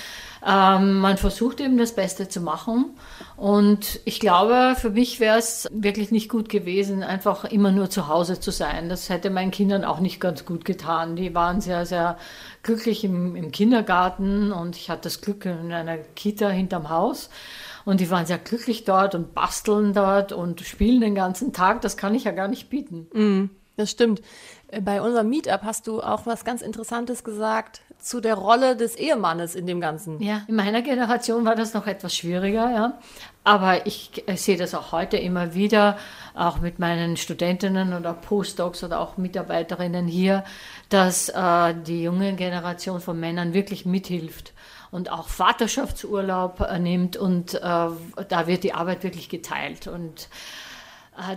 Ähm, 0.48 1.00
man 1.00 1.16
versucht 1.16 1.60
eben 1.60 1.76
das 1.76 1.92
Beste 1.92 2.28
zu 2.28 2.40
machen. 2.40 2.96
Und 3.36 4.00
ich 4.04 4.20
glaube, 4.20 4.76
für 4.78 4.90
mich 4.90 5.18
wäre 5.18 5.38
es 5.38 5.66
wirklich 5.72 6.12
nicht 6.12 6.28
gut 6.28 6.48
gewesen, 6.48 7.02
einfach 7.02 7.44
immer 7.44 7.72
nur 7.72 7.90
zu 7.90 8.06
Hause 8.06 8.38
zu 8.38 8.52
sein. 8.52 8.88
Das 8.88 9.08
hätte 9.08 9.30
meinen 9.30 9.50
Kindern 9.50 9.84
auch 9.84 9.98
nicht 9.98 10.20
ganz 10.20 10.44
gut 10.44 10.64
getan. 10.64 11.16
Die 11.16 11.34
waren 11.34 11.60
sehr, 11.60 11.84
sehr 11.84 12.16
glücklich 12.62 13.02
im, 13.02 13.34
im 13.34 13.50
Kindergarten 13.50 14.52
und 14.52 14.76
ich 14.76 14.88
hatte 14.88 15.02
das 15.02 15.20
Glück 15.20 15.44
in 15.46 15.72
einer 15.72 15.98
Kita 15.98 16.48
hinterm 16.48 16.90
Haus. 16.90 17.28
Und 17.84 18.00
die 18.00 18.10
waren 18.10 18.26
sehr 18.26 18.38
glücklich 18.38 18.84
dort 18.84 19.16
und 19.16 19.34
basteln 19.34 19.94
dort 19.94 20.32
und 20.32 20.60
spielen 20.60 21.00
den 21.00 21.16
ganzen 21.16 21.52
Tag. 21.52 21.80
Das 21.80 21.96
kann 21.96 22.14
ich 22.14 22.24
ja 22.24 22.32
gar 22.32 22.48
nicht 22.48 22.70
bieten. 22.70 23.08
Mm, 23.12 23.50
das 23.76 23.90
stimmt. 23.90 24.22
Äh, 24.68 24.80
bei 24.80 25.02
unserem 25.02 25.28
Meetup 25.28 25.62
hast 25.62 25.88
du 25.88 26.02
auch 26.02 26.24
was 26.26 26.44
ganz 26.44 26.62
Interessantes 26.62 27.24
gesagt 27.24 27.80
zu 27.98 28.20
der 28.20 28.34
Rolle 28.34 28.76
des 28.76 28.94
Ehemannes 28.94 29.54
in 29.54 29.66
dem 29.66 29.80
Ganzen. 29.80 30.22
Ja, 30.22 30.42
in 30.46 30.54
meiner 30.54 30.82
Generation 30.82 31.44
war 31.44 31.54
das 31.56 31.74
noch 31.74 31.86
etwas 31.86 32.14
schwieriger, 32.14 32.70
ja. 32.70 32.98
Aber 33.42 33.86
ich, 33.86 34.24
sehe 34.34 34.56
das 34.56 34.74
auch 34.74 34.92
heute 34.92 35.16
immer 35.16 35.54
wieder, 35.54 35.98
auch 36.34 36.60
mit 36.60 36.78
meinen 36.78 37.16
Studentinnen 37.16 37.94
oder 37.94 38.12
Postdocs 38.12 38.82
oder 38.82 39.00
auch 39.00 39.16
Mitarbeiterinnen 39.16 40.06
hier, 40.06 40.44
dass 40.88 41.28
äh, 41.28 41.74
die 41.74 42.02
junge 42.02 42.34
Generation 42.34 43.00
von 43.00 43.18
Männern 43.18 43.54
wirklich 43.54 43.86
mithilft 43.86 44.52
und 44.90 45.10
auch 45.10 45.28
Vaterschaftsurlaub 45.28 46.60
äh, 46.60 46.78
nimmt 46.78 47.16
und 47.16 47.54
äh, 47.54 47.58
da 47.60 48.46
wird 48.46 48.64
die 48.64 48.72
Arbeit 48.72 49.04
wirklich 49.04 49.28
geteilt 49.28 49.86
und 49.86 50.28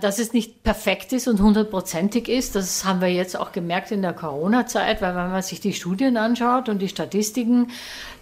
dass 0.00 0.18
es 0.18 0.32
nicht 0.32 0.62
perfekt 0.62 1.12
ist 1.12 1.26
und 1.26 1.40
hundertprozentig 1.40 2.28
ist, 2.28 2.54
das 2.54 2.84
haben 2.84 3.00
wir 3.00 3.08
jetzt 3.08 3.38
auch 3.38 3.52
gemerkt 3.52 3.90
in 3.90 4.02
der 4.02 4.12
Corona-Zeit, 4.12 5.00
weil 5.00 5.14
wenn 5.14 5.30
man 5.30 5.42
sich 5.42 5.60
die 5.60 5.72
Studien 5.72 6.16
anschaut 6.16 6.68
und 6.68 6.80
die 6.80 6.88
Statistiken, 6.88 7.68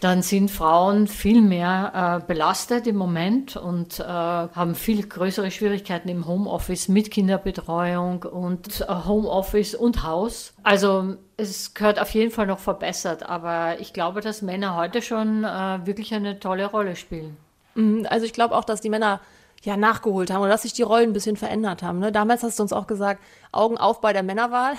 dann 0.01 0.23
sind 0.23 0.51
Frauen 0.51 1.09
viel 1.09 1.43
mehr 1.43 2.21
äh, 2.23 2.27
belastet 2.27 2.87
im 2.87 2.97
Moment 2.97 3.57
und 3.57 3.99
äh, 3.99 4.05
haben 4.05 4.75
viel 4.75 5.07
größere 5.07 5.51
Schwierigkeiten 5.51 6.09
im 6.09 6.27
Homeoffice 6.27 6.89
mit 6.89 7.11
Kinderbetreuung 7.11 8.23
und 8.23 8.83
äh, 8.83 8.85
Homeoffice 9.07 9.75
und 9.75 10.05
Haus. 10.05 10.55
Also 10.63 11.17
es 11.37 11.75
gehört 11.75 12.01
auf 12.01 12.11
jeden 12.11 12.31
Fall 12.31 12.47
noch 12.47 12.61
verbessert, 12.61 13.25
aber 13.29 13.81
ich 13.81 13.93
glaube, 13.93 14.21
dass 14.21 14.43
Männer 14.43 14.77
heute 14.77 15.03
schon 15.03 15.45
äh, 15.45 15.87
wirklich 15.87 16.15
eine 16.15 16.39
tolle 16.39 16.67
Rolle 16.67 16.95
spielen. 16.95 17.37
Mhm, 17.75 18.07
also 18.09 18.27
ich 18.27 18.33
glaube 18.33 18.57
auch, 18.57 18.65
dass 18.65 18.81
die 18.81 18.91
Männer 18.91 19.21
ja, 19.65 19.77
nachgeholt 19.77 20.31
haben 20.31 20.43
oder 20.43 20.53
dass 20.53 20.63
sich 20.63 20.73
die 20.73 20.83
Rollen 20.83 21.11
ein 21.11 21.13
bisschen 21.13 21.37
verändert 21.37 21.83
haben. 21.83 21.99
Ne? 21.99 22.13
Damals 22.13 22.43
hast 22.43 22.59
du 22.59 22.63
uns 22.63 22.73
auch 22.73 22.87
gesagt, 22.87 23.23
Augen 23.53 23.77
auf 23.77 24.01
bei 24.01 24.13
der 24.13 24.23
Männerwahl. 24.23 24.75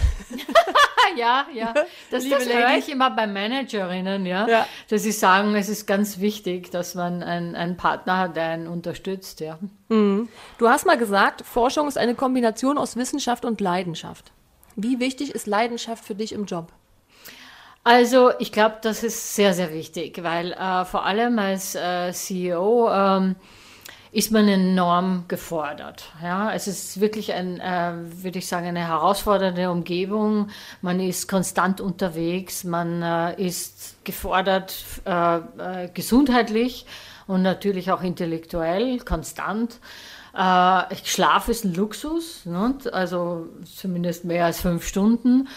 ja, 1.17 1.45
ja. 1.53 1.73
Das, 2.11 2.27
das 2.27 2.47
höre 2.47 2.77
ich 2.77 2.89
immer 2.89 3.11
bei 3.11 3.27
Managerinnen, 3.27 4.25
ja? 4.25 4.47
ja. 4.47 4.67
Dass 4.89 5.03
sie 5.03 5.11
sagen, 5.11 5.55
es 5.55 5.69
ist 5.69 5.85
ganz 5.85 6.19
wichtig, 6.19 6.71
dass 6.71 6.95
man 6.95 7.21
einen, 7.23 7.55
einen 7.55 7.77
Partner 7.77 8.17
hat, 8.17 8.35
der 8.35 8.45
einen 8.45 8.67
unterstützt, 8.67 9.39
ja. 9.41 9.59
Mhm. 9.89 10.29
Du 10.57 10.69
hast 10.69 10.85
mal 10.85 10.97
gesagt, 10.97 11.43
Forschung 11.45 11.87
ist 11.87 11.97
eine 11.97 12.15
Kombination 12.15 12.77
aus 12.77 12.95
Wissenschaft 12.95 13.45
und 13.45 13.61
Leidenschaft. 13.61 14.31
Wie 14.75 14.99
wichtig 14.99 15.35
ist 15.35 15.45
Leidenschaft 15.45 16.05
für 16.05 16.15
dich 16.15 16.31
im 16.31 16.45
Job? 16.45 16.71
Also 17.83 18.31
ich 18.39 18.51
glaube, 18.51 18.77
das 18.81 19.03
ist 19.03 19.35
sehr, 19.35 19.53
sehr 19.53 19.73
wichtig, 19.73 20.23
weil 20.23 20.53
äh, 20.53 20.85
vor 20.85 21.05
allem 21.05 21.39
als 21.39 21.75
äh, 21.75 22.11
CEO 22.11 22.89
ähm, 22.91 23.35
ist 24.11 24.31
man 24.31 24.47
enorm 24.47 25.25
gefordert. 25.27 26.05
Ja, 26.21 26.51
es 26.53 26.67
ist 26.67 26.99
wirklich 26.99 27.33
ein, 27.33 27.59
äh, 27.59 27.93
würde 28.23 28.39
ich 28.39 28.47
sagen, 28.47 28.67
eine 28.67 28.87
herausfordernde 28.87 29.69
Umgebung. 29.69 30.49
Man 30.81 30.99
ist 30.99 31.27
konstant 31.27 31.79
unterwegs, 31.79 32.63
man 32.63 33.03
äh, 33.03 33.41
ist 33.41 34.03
gefordert 34.03 34.83
äh, 35.05 35.37
äh 35.37 35.89
gesundheitlich 35.93 36.85
und 37.27 37.43
natürlich 37.43 37.91
auch 37.91 38.01
intellektuell, 38.01 38.99
konstant. 38.99 39.79
Äh, 40.33 40.95
Schlaf 41.03 41.47
ist 41.47 41.65
ein 41.65 41.75
Luxus, 41.75 42.45
ne? 42.45 42.75
also 42.91 43.47
zumindest 43.63 44.25
mehr 44.25 44.45
als 44.45 44.61
fünf 44.61 44.87
Stunden. 44.87 45.47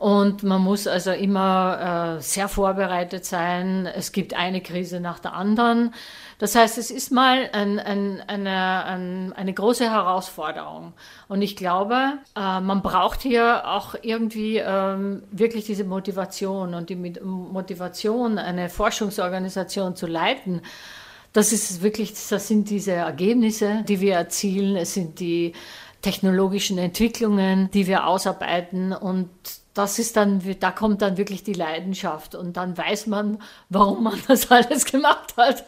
Und 0.00 0.42
man 0.44 0.62
muss 0.62 0.86
also 0.86 1.10
immer 1.10 2.16
äh, 2.16 2.22
sehr 2.22 2.48
vorbereitet 2.48 3.26
sein. 3.26 3.84
Es 3.84 4.12
gibt 4.12 4.32
eine 4.32 4.62
Krise 4.62 4.98
nach 4.98 5.18
der 5.18 5.34
anderen. 5.34 5.92
Das 6.40 6.54
heißt, 6.54 6.78
es 6.78 6.90
ist 6.90 7.12
mal 7.12 7.50
ein, 7.52 7.78
ein, 7.78 8.22
eine, 8.26 8.84
ein, 8.86 9.34
eine 9.34 9.52
große 9.52 9.84
Herausforderung. 9.90 10.94
Und 11.28 11.42
ich 11.42 11.54
glaube, 11.54 12.14
äh, 12.34 12.60
man 12.60 12.80
braucht 12.80 13.20
hier 13.20 13.68
auch 13.68 13.94
irgendwie 14.00 14.56
ähm, 14.56 15.22
wirklich 15.30 15.66
diese 15.66 15.84
Motivation 15.84 16.72
und 16.72 16.88
die 16.88 16.96
Motivation, 16.96 18.38
eine 18.38 18.70
Forschungsorganisation 18.70 19.96
zu 19.96 20.06
leiten. 20.06 20.62
Das 21.34 21.52
ist 21.52 21.82
wirklich, 21.82 22.14
das 22.30 22.48
sind 22.48 22.70
diese 22.70 22.92
Ergebnisse, 22.92 23.84
die 23.86 24.00
wir 24.00 24.14
erzielen. 24.14 24.76
Es 24.76 24.94
sind 24.94 25.20
die 25.20 25.52
technologischen 26.00 26.78
Entwicklungen, 26.78 27.70
die 27.72 27.86
wir 27.86 28.06
ausarbeiten 28.06 28.94
und 28.94 29.28
das 29.74 30.00
ist 30.00 30.16
dann, 30.16 30.42
da 30.58 30.72
kommt 30.72 31.00
dann 31.00 31.16
wirklich 31.16 31.44
die 31.44 31.52
Leidenschaft 31.52 32.34
und 32.34 32.56
dann 32.56 32.76
weiß 32.76 33.06
man, 33.06 33.40
warum 33.68 34.04
man 34.04 34.20
das 34.28 34.50
alles 34.50 34.84
gemacht 34.84 35.34
hat. 35.36 35.64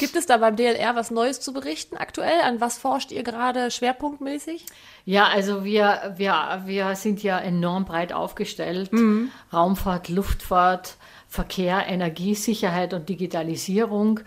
Gibt 0.00 0.16
es 0.16 0.26
da 0.26 0.38
beim 0.38 0.56
DLR 0.56 0.96
was 0.96 1.10
Neues 1.10 1.40
zu 1.40 1.52
berichten 1.52 1.96
aktuell? 1.96 2.40
An 2.42 2.60
was 2.60 2.78
forscht 2.78 3.12
ihr 3.12 3.22
gerade 3.22 3.70
schwerpunktmäßig? 3.70 4.66
Ja, 5.04 5.28
also 5.28 5.64
wir, 5.64 6.14
wir, 6.16 6.62
wir 6.64 6.96
sind 6.96 7.22
ja 7.22 7.38
enorm 7.38 7.84
breit 7.84 8.12
aufgestellt. 8.12 8.92
Mhm. 8.92 9.30
Raumfahrt, 9.52 10.08
Luftfahrt, 10.08 10.96
Verkehr, 11.28 11.86
Energiesicherheit 11.86 12.92
und 12.92 13.08
Digitalisierung. 13.08 14.20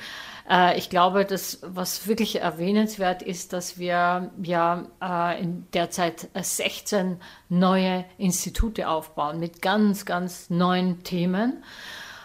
Äh, 0.49 0.77
ich 0.77 0.89
glaube, 0.89 1.25
dass 1.25 1.59
was 1.61 2.07
wirklich 2.07 2.41
erwähnenswert 2.41 3.21
ist, 3.21 3.53
dass 3.53 3.77
wir 3.77 4.31
ja 4.41 4.87
äh, 5.01 5.41
in 5.41 5.67
derzeit 5.73 6.29
16 6.33 7.17
neue 7.49 8.05
Institute 8.17 8.87
aufbauen 8.87 9.39
mit 9.39 9.61
ganz, 9.61 10.05
ganz 10.05 10.49
neuen 10.49 11.03
Themen 11.03 11.63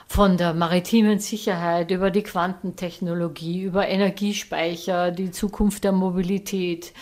von 0.07 0.37
der 0.37 0.55
maritimen 0.55 1.19
Sicherheit 1.19 1.91
über 1.91 2.11
die 2.11 2.23
Quantentechnologie, 2.23 3.63
über 3.63 3.89
Energiespeicher, 3.89 5.11
die 5.11 5.31
Zukunft 5.31 5.85
der 5.85 5.93
Mobilität, 5.93 6.93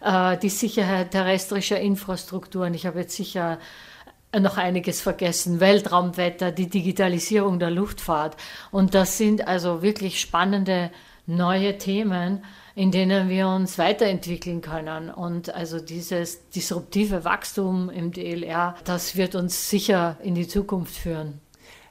äh, 0.00 0.36
die 0.38 0.48
Sicherheit 0.48 1.10
terrestrischer 1.10 1.78
Infrastrukturen. 1.80 2.74
Ich 2.74 2.86
habe 2.86 3.00
jetzt 3.00 3.16
sicher 3.16 3.58
noch 4.40 4.56
einiges 4.56 5.00
vergessen. 5.00 5.60
Weltraumwetter, 5.60 6.52
die 6.52 6.68
Digitalisierung 6.68 7.58
der 7.58 7.70
Luftfahrt. 7.70 8.36
Und 8.70 8.94
das 8.94 9.18
sind 9.18 9.46
also 9.46 9.82
wirklich 9.82 10.20
spannende 10.20 10.90
neue 11.26 11.78
Themen, 11.78 12.44
in 12.74 12.90
denen 12.90 13.28
wir 13.28 13.48
uns 13.48 13.78
weiterentwickeln 13.78 14.60
können. 14.60 15.10
Und 15.10 15.54
also 15.54 15.80
dieses 15.80 16.48
disruptive 16.50 17.24
Wachstum 17.24 17.88
im 17.88 18.12
DLR, 18.12 18.74
das 18.84 19.16
wird 19.16 19.34
uns 19.34 19.70
sicher 19.70 20.16
in 20.22 20.34
die 20.34 20.48
Zukunft 20.48 20.96
führen. 20.96 21.40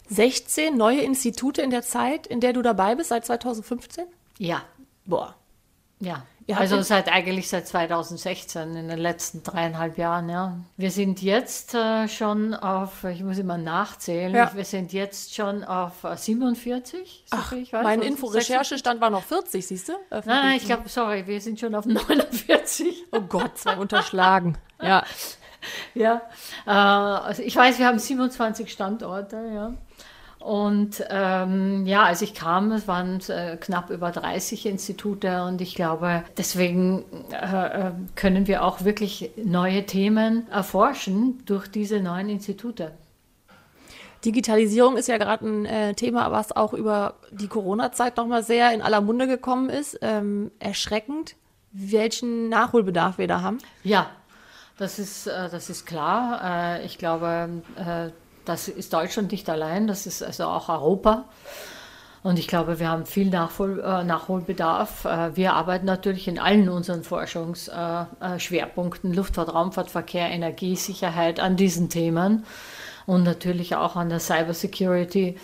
16 0.09 0.75
neue 0.75 1.01
Institute 1.01 1.61
in 1.61 1.69
der 1.69 1.81
Zeit, 1.81 2.27
in 2.27 2.41
der 2.41 2.53
du 2.53 2.61
dabei 2.61 2.95
bist, 2.95 3.09
seit 3.09 3.25
2015? 3.25 4.05
Ja. 4.37 4.63
Boah. 5.05 5.35
Ja. 5.99 6.25
Also 6.51 6.81
seit 6.81 7.09
eigentlich 7.11 7.49
seit 7.49 7.67
2016, 7.67 8.75
in 8.75 8.87
den 8.89 8.99
letzten 8.99 9.43
dreieinhalb 9.43 9.97
Jahren, 9.97 10.29
ja. 10.29 10.57
Wir 10.77 10.91
sind 10.91 11.21
jetzt 11.21 11.73
äh, 11.73 12.07
schon 12.07 12.53
auf, 12.53 13.03
ich 13.05 13.23
muss 13.23 13.37
immer 13.37 13.57
nachzählen, 13.57 14.33
ja. 14.33 14.51
wir 14.53 14.65
sind 14.65 14.91
jetzt 14.93 15.35
schon 15.35 15.63
auf 15.63 16.05
47. 16.15 17.23
So 17.27 17.37
Ach, 17.39 17.51
ich 17.53 17.71
weiß, 17.71 17.83
mein 17.83 18.01
Info-Recherchestand 18.01 18.99
war 18.99 19.09
noch 19.09 19.23
40, 19.23 19.65
siehst 19.65 19.89
du? 19.89 19.93
Nein, 20.09 20.23
nein, 20.25 20.57
ich 20.57 20.65
glaube, 20.65 20.89
sorry, 20.89 21.25
wir 21.27 21.39
sind 21.39 21.59
schon 21.59 21.75
auf 21.75 21.85
49. 21.87 23.05
Oh 23.11 23.21
Gott, 23.21 23.57
zwei 23.57 23.77
unterschlagen. 23.77 24.57
Ja. 24.81 25.05
Ja, 25.93 26.21
äh, 26.65 26.71
also 26.71 27.41
ich 27.41 27.55
weiß, 27.55 27.79
wir 27.79 27.87
haben 27.87 27.97
27 27.97 28.69
Standorte, 28.69 29.37
ja. 29.53 29.73
Und 30.43 31.01
ähm, 31.09 31.85
ja, 31.85 32.03
als 32.03 32.21
ich 32.21 32.33
kam, 32.33 32.73
es 32.73 32.85
waren 32.85 33.21
äh, 33.29 33.55
knapp 33.55 33.89
über 33.89 34.11
30 34.11 34.65
Institute 34.65 35.43
und 35.43 35.61
ich 35.61 35.73
glaube, 35.73 36.25
deswegen 36.37 37.05
äh, 37.31 37.87
äh, 37.87 37.91
können 38.15 38.45
wir 38.45 38.65
auch 38.65 38.83
wirklich 38.83 39.31
neue 39.37 39.85
Themen 39.85 40.45
erforschen 40.51 41.41
durch 41.45 41.69
diese 41.69 42.01
neuen 42.01 42.27
Institute. 42.27 42.91
Digitalisierung 44.25 44.97
ist 44.97 45.07
ja 45.07 45.17
gerade 45.17 45.47
ein 45.47 45.65
äh, 45.65 45.93
Thema, 45.93 46.29
was 46.33 46.53
auch 46.53 46.73
über 46.73 47.13
die 47.31 47.47
Corona-Zeit 47.47 48.17
nochmal 48.17 48.43
sehr 48.43 48.73
in 48.73 48.81
aller 48.81 48.99
Munde 48.99 49.27
gekommen 49.27 49.69
ist. 49.69 49.97
Ähm, 50.01 50.51
erschreckend, 50.59 51.37
welchen 51.71 52.49
Nachholbedarf 52.49 53.17
wir 53.17 53.29
da 53.29 53.41
haben. 53.41 53.59
Ja, 53.85 54.07
das 54.77 54.99
ist, 54.99 55.25
äh, 55.27 55.49
das 55.49 55.69
ist 55.69 55.85
klar. 55.85 56.79
Äh, 56.81 56.85
ich 56.85 56.97
glaube, 56.97 57.61
das 58.45 58.67
ist 58.67 58.93
Deutschland 58.93 59.31
nicht 59.31 59.49
allein, 59.49 59.87
das 59.87 60.05
ist 60.05 60.23
also 60.23 60.45
auch 60.45 60.69
Europa. 60.69 61.25
Und 62.23 62.39
ich 62.39 62.47
glaube, 62.47 62.79
wir 62.79 62.89
haben 62.89 63.05
viel 63.05 63.29
Nachhol 63.29 63.81
äh, 63.81 64.03
Nachholbedarf. 64.05 65.03
Äh, 65.03 65.35
wir 65.35 65.53
arbeiten 65.53 65.85
natürlich 65.85 66.29
in 66.29 66.39
allen 66.39 66.69
unseren 66.69 67.03
Forschungsschwerpunkten, 67.03 69.11
äh, 69.11 69.15
Luftfahrt, 69.15 69.53
Raumfahrt, 69.53 69.91
Verkehr, 69.91 70.29
Energiesicherheit, 70.29 71.41
an 71.41 71.57
diesen 71.57 71.89
Themen 71.89 72.45
und 73.05 73.23
natürlich 73.23 73.75
auch 73.75 73.97
an 73.97 74.07
der 74.07 74.21
Cybersecurity. 74.21 75.35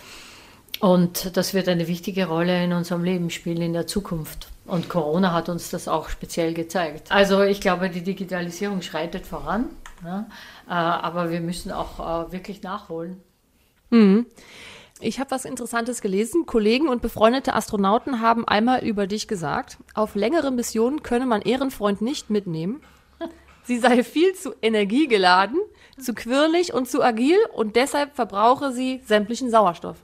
Und 0.80 1.36
das 1.36 1.52
wird 1.52 1.68
eine 1.68 1.86
wichtige 1.86 2.26
Rolle 2.26 2.64
in 2.64 2.72
unserem 2.72 3.04
Leben 3.04 3.28
spielen 3.28 3.60
in 3.60 3.74
der 3.74 3.86
Zukunft. 3.86 4.48
Und 4.64 4.88
Corona 4.88 5.34
hat 5.34 5.50
uns 5.50 5.68
das 5.68 5.86
auch 5.86 6.08
speziell 6.08 6.54
gezeigt. 6.54 7.12
Also 7.12 7.42
ich 7.42 7.60
glaube, 7.60 7.90
die 7.90 8.02
Digitalisierung 8.02 8.80
schreitet 8.80 9.26
voran. 9.26 9.66
Ja? 10.04 10.26
Äh, 10.66 10.72
aber 10.72 11.30
wir 11.30 11.40
müssen 11.40 11.72
auch 11.72 12.28
äh, 12.28 12.32
wirklich 12.32 12.62
nachholen. 12.62 13.22
Mhm. 13.90 14.26
Ich 15.00 15.18
habe 15.18 15.30
was 15.30 15.44
Interessantes 15.44 16.02
gelesen. 16.02 16.44
Kollegen 16.44 16.88
und 16.88 17.00
befreundete 17.00 17.54
Astronauten 17.54 18.20
haben 18.20 18.46
einmal 18.46 18.84
über 18.84 19.06
dich 19.06 19.28
gesagt, 19.28 19.78
auf 19.94 20.14
längere 20.14 20.50
Missionen 20.50 21.02
könne 21.02 21.26
man 21.26 21.40
Ehrenfreund 21.40 22.02
nicht 22.02 22.28
mitnehmen. 22.28 22.82
Sie 23.64 23.78
sei 23.78 24.02
viel 24.02 24.34
zu 24.34 24.54
energiegeladen, 24.62 25.58
zu 25.98 26.14
quirlig 26.14 26.74
und 26.74 26.88
zu 26.88 27.02
agil 27.02 27.38
und 27.54 27.76
deshalb 27.76 28.16
verbrauche 28.16 28.72
sie 28.72 29.00
sämtlichen 29.04 29.50
Sauerstoff. 29.50 29.98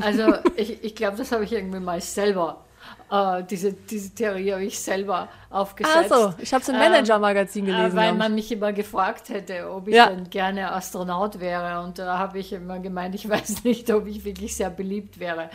Also 0.00 0.34
ich, 0.56 0.84
ich 0.84 0.94
glaube, 0.94 1.16
das 1.16 1.32
habe 1.32 1.44
ich 1.44 1.52
irgendwie 1.52 1.80
mal 1.80 2.00
selber 2.00 2.64
äh, 3.10 3.42
diese, 3.48 3.72
diese 3.72 4.14
Theorie 4.14 4.52
habe 4.52 4.64
ich 4.64 4.78
selber 4.78 5.28
aufgesetzt. 5.50 6.12
Also, 6.12 6.34
ich 6.38 6.52
habe 6.52 6.62
es 6.62 6.68
im 6.68 6.76
Manager-Magazin 6.76 7.66
ähm, 7.66 7.74
gelesen. 7.74 7.98
Äh, 7.98 8.00
weil 8.00 8.14
man 8.14 8.34
mich 8.34 8.52
immer 8.52 8.72
gefragt 8.72 9.28
hätte, 9.30 9.70
ob 9.70 9.88
ich 9.88 9.96
ja. 9.96 10.08
denn 10.08 10.30
gerne 10.30 10.72
Astronaut 10.72 11.40
wäre. 11.40 11.82
Und 11.82 11.98
da 11.98 12.18
habe 12.18 12.38
ich 12.38 12.52
immer 12.52 12.78
gemeint, 12.78 13.14
ich 13.16 13.28
weiß 13.28 13.64
nicht, 13.64 13.90
ob 13.90 14.06
ich 14.06 14.24
wirklich 14.24 14.54
sehr 14.54 14.70
beliebt 14.70 15.18
wäre. 15.18 15.50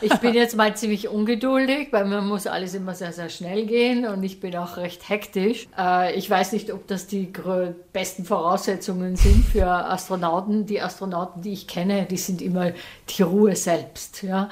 Ich 0.00 0.14
bin 0.18 0.34
jetzt 0.34 0.56
mal 0.56 0.76
ziemlich 0.76 1.08
ungeduldig, 1.08 1.88
weil 1.90 2.04
man 2.04 2.26
muss 2.26 2.46
alles 2.46 2.74
immer 2.74 2.94
sehr, 2.94 3.12
sehr 3.12 3.28
schnell 3.28 3.66
gehen 3.66 4.06
und 4.06 4.22
ich 4.22 4.40
bin 4.40 4.56
auch 4.56 4.76
recht 4.76 5.08
hektisch. 5.08 5.68
Äh, 5.76 6.14
ich 6.14 6.30
weiß 6.30 6.52
nicht, 6.52 6.72
ob 6.72 6.86
das 6.86 7.08
die 7.08 7.32
besten 7.92 8.24
Voraussetzungen 8.24 9.16
sind 9.16 9.44
für 9.44 9.66
Astronauten. 9.66 10.66
Die 10.66 10.80
Astronauten, 10.80 11.42
die 11.42 11.52
ich 11.52 11.66
kenne, 11.66 12.06
die 12.08 12.16
sind 12.16 12.40
immer 12.42 12.72
die 13.08 13.22
Ruhe 13.22 13.56
selbst. 13.56 14.22
Ja 14.22 14.48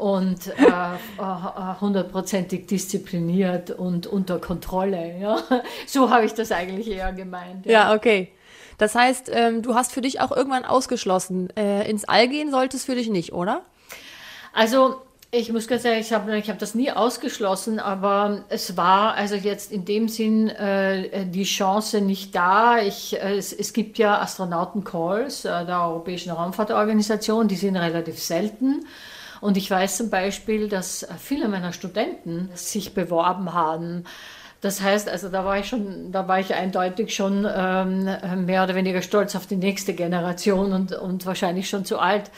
und 0.00 0.46
äh, 0.46 0.52
äh, 0.62 1.80
hundertprozentig 1.80 2.62
äh, 2.62 2.66
diszipliniert 2.66 3.70
und 3.70 4.06
unter 4.06 4.38
Kontrolle. 4.38 5.18
Ja? 5.20 5.38
So 5.86 6.08
habe 6.08 6.24
ich 6.24 6.32
das 6.32 6.52
eigentlich 6.52 6.90
eher 6.90 7.12
gemeint. 7.12 7.66
Ja, 7.66 7.72
ja 7.72 7.94
okay. 7.94 8.32
Das 8.78 8.94
heißt, 8.94 9.30
ähm, 9.32 9.60
du 9.60 9.74
hast 9.74 9.92
für 9.92 10.00
dich 10.00 10.20
auch 10.20 10.34
irgendwann 10.34 10.64
ausgeschlossen, 10.64 11.54
äh, 11.54 11.88
ins 11.88 12.06
All 12.06 12.28
gehen 12.28 12.50
sollte 12.50 12.78
es 12.78 12.84
für 12.86 12.94
dich 12.94 13.10
nicht, 13.10 13.34
oder? 13.34 13.60
Also 14.54 15.02
ich 15.32 15.52
muss 15.52 15.68
ganz 15.68 15.84
ehrlich, 15.84 16.06
ich 16.06 16.12
habe 16.14 16.40
hab 16.40 16.58
das 16.58 16.74
nie 16.74 16.90
ausgeschlossen, 16.90 17.78
aber 17.78 18.44
es 18.48 18.78
war 18.78 19.14
also 19.14 19.34
jetzt 19.34 19.70
in 19.70 19.84
dem 19.84 20.08
Sinn 20.08 20.48
äh, 20.48 21.26
die 21.26 21.44
Chance 21.44 22.00
nicht 22.00 22.34
da. 22.34 22.78
Ich, 22.78 23.20
äh, 23.20 23.36
es, 23.36 23.52
es, 23.52 23.74
gibt 23.74 23.98
ja 23.98 24.18
Astronauten-Calls 24.22 25.44
äh, 25.44 25.66
der 25.66 25.82
Europäischen 25.82 26.30
Raumfahrtorganisation, 26.30 27.48
die 27.48 27.56
sind 27.56 27.76
relativ 27.76 28.18
selten. 28.18 28.86
Und 29.40 29.56
ich 29.56 29.70
weiß 29.70 29.96
zum 29.96 30.10
Beispiel, 30.10 30.68
dass 30.68 31.06
viele 31.18 31.48
meiner 31.48 31.72
Studenten 31.72 32.50
sich 32.54 32.94
beworben 32.94 33.54
haben. 33.54 34.04
Das 34.60 34.82
heißt, 34.82 35.08
also 35.08 35.30
da 35.30 35.44
war 35.44 35.58
ich 35.58 35.68
schon, 35.68 36.12
da 36.12 36.28
war 36.28 36.38
ich 36.38 36.54
eindeutig 36.54 37.14
schon 37.14 37.46
ähm, 37.50 38.44
mehr 38.44 38.64
oder 38.64 38.74
weniger 38.74 39.00
stolz 39.00 39.34
auf 39.34 39.46
die 39.46 39.56
nächste 39.56 39.94
Generation 39.94 40.72
und, 40.72 40.92
und 40.92 41.24
wahrscheinlich 41.24 41.68
schon 41.68 41.86
zu 41.86 41.98
alt. 41.98 42.30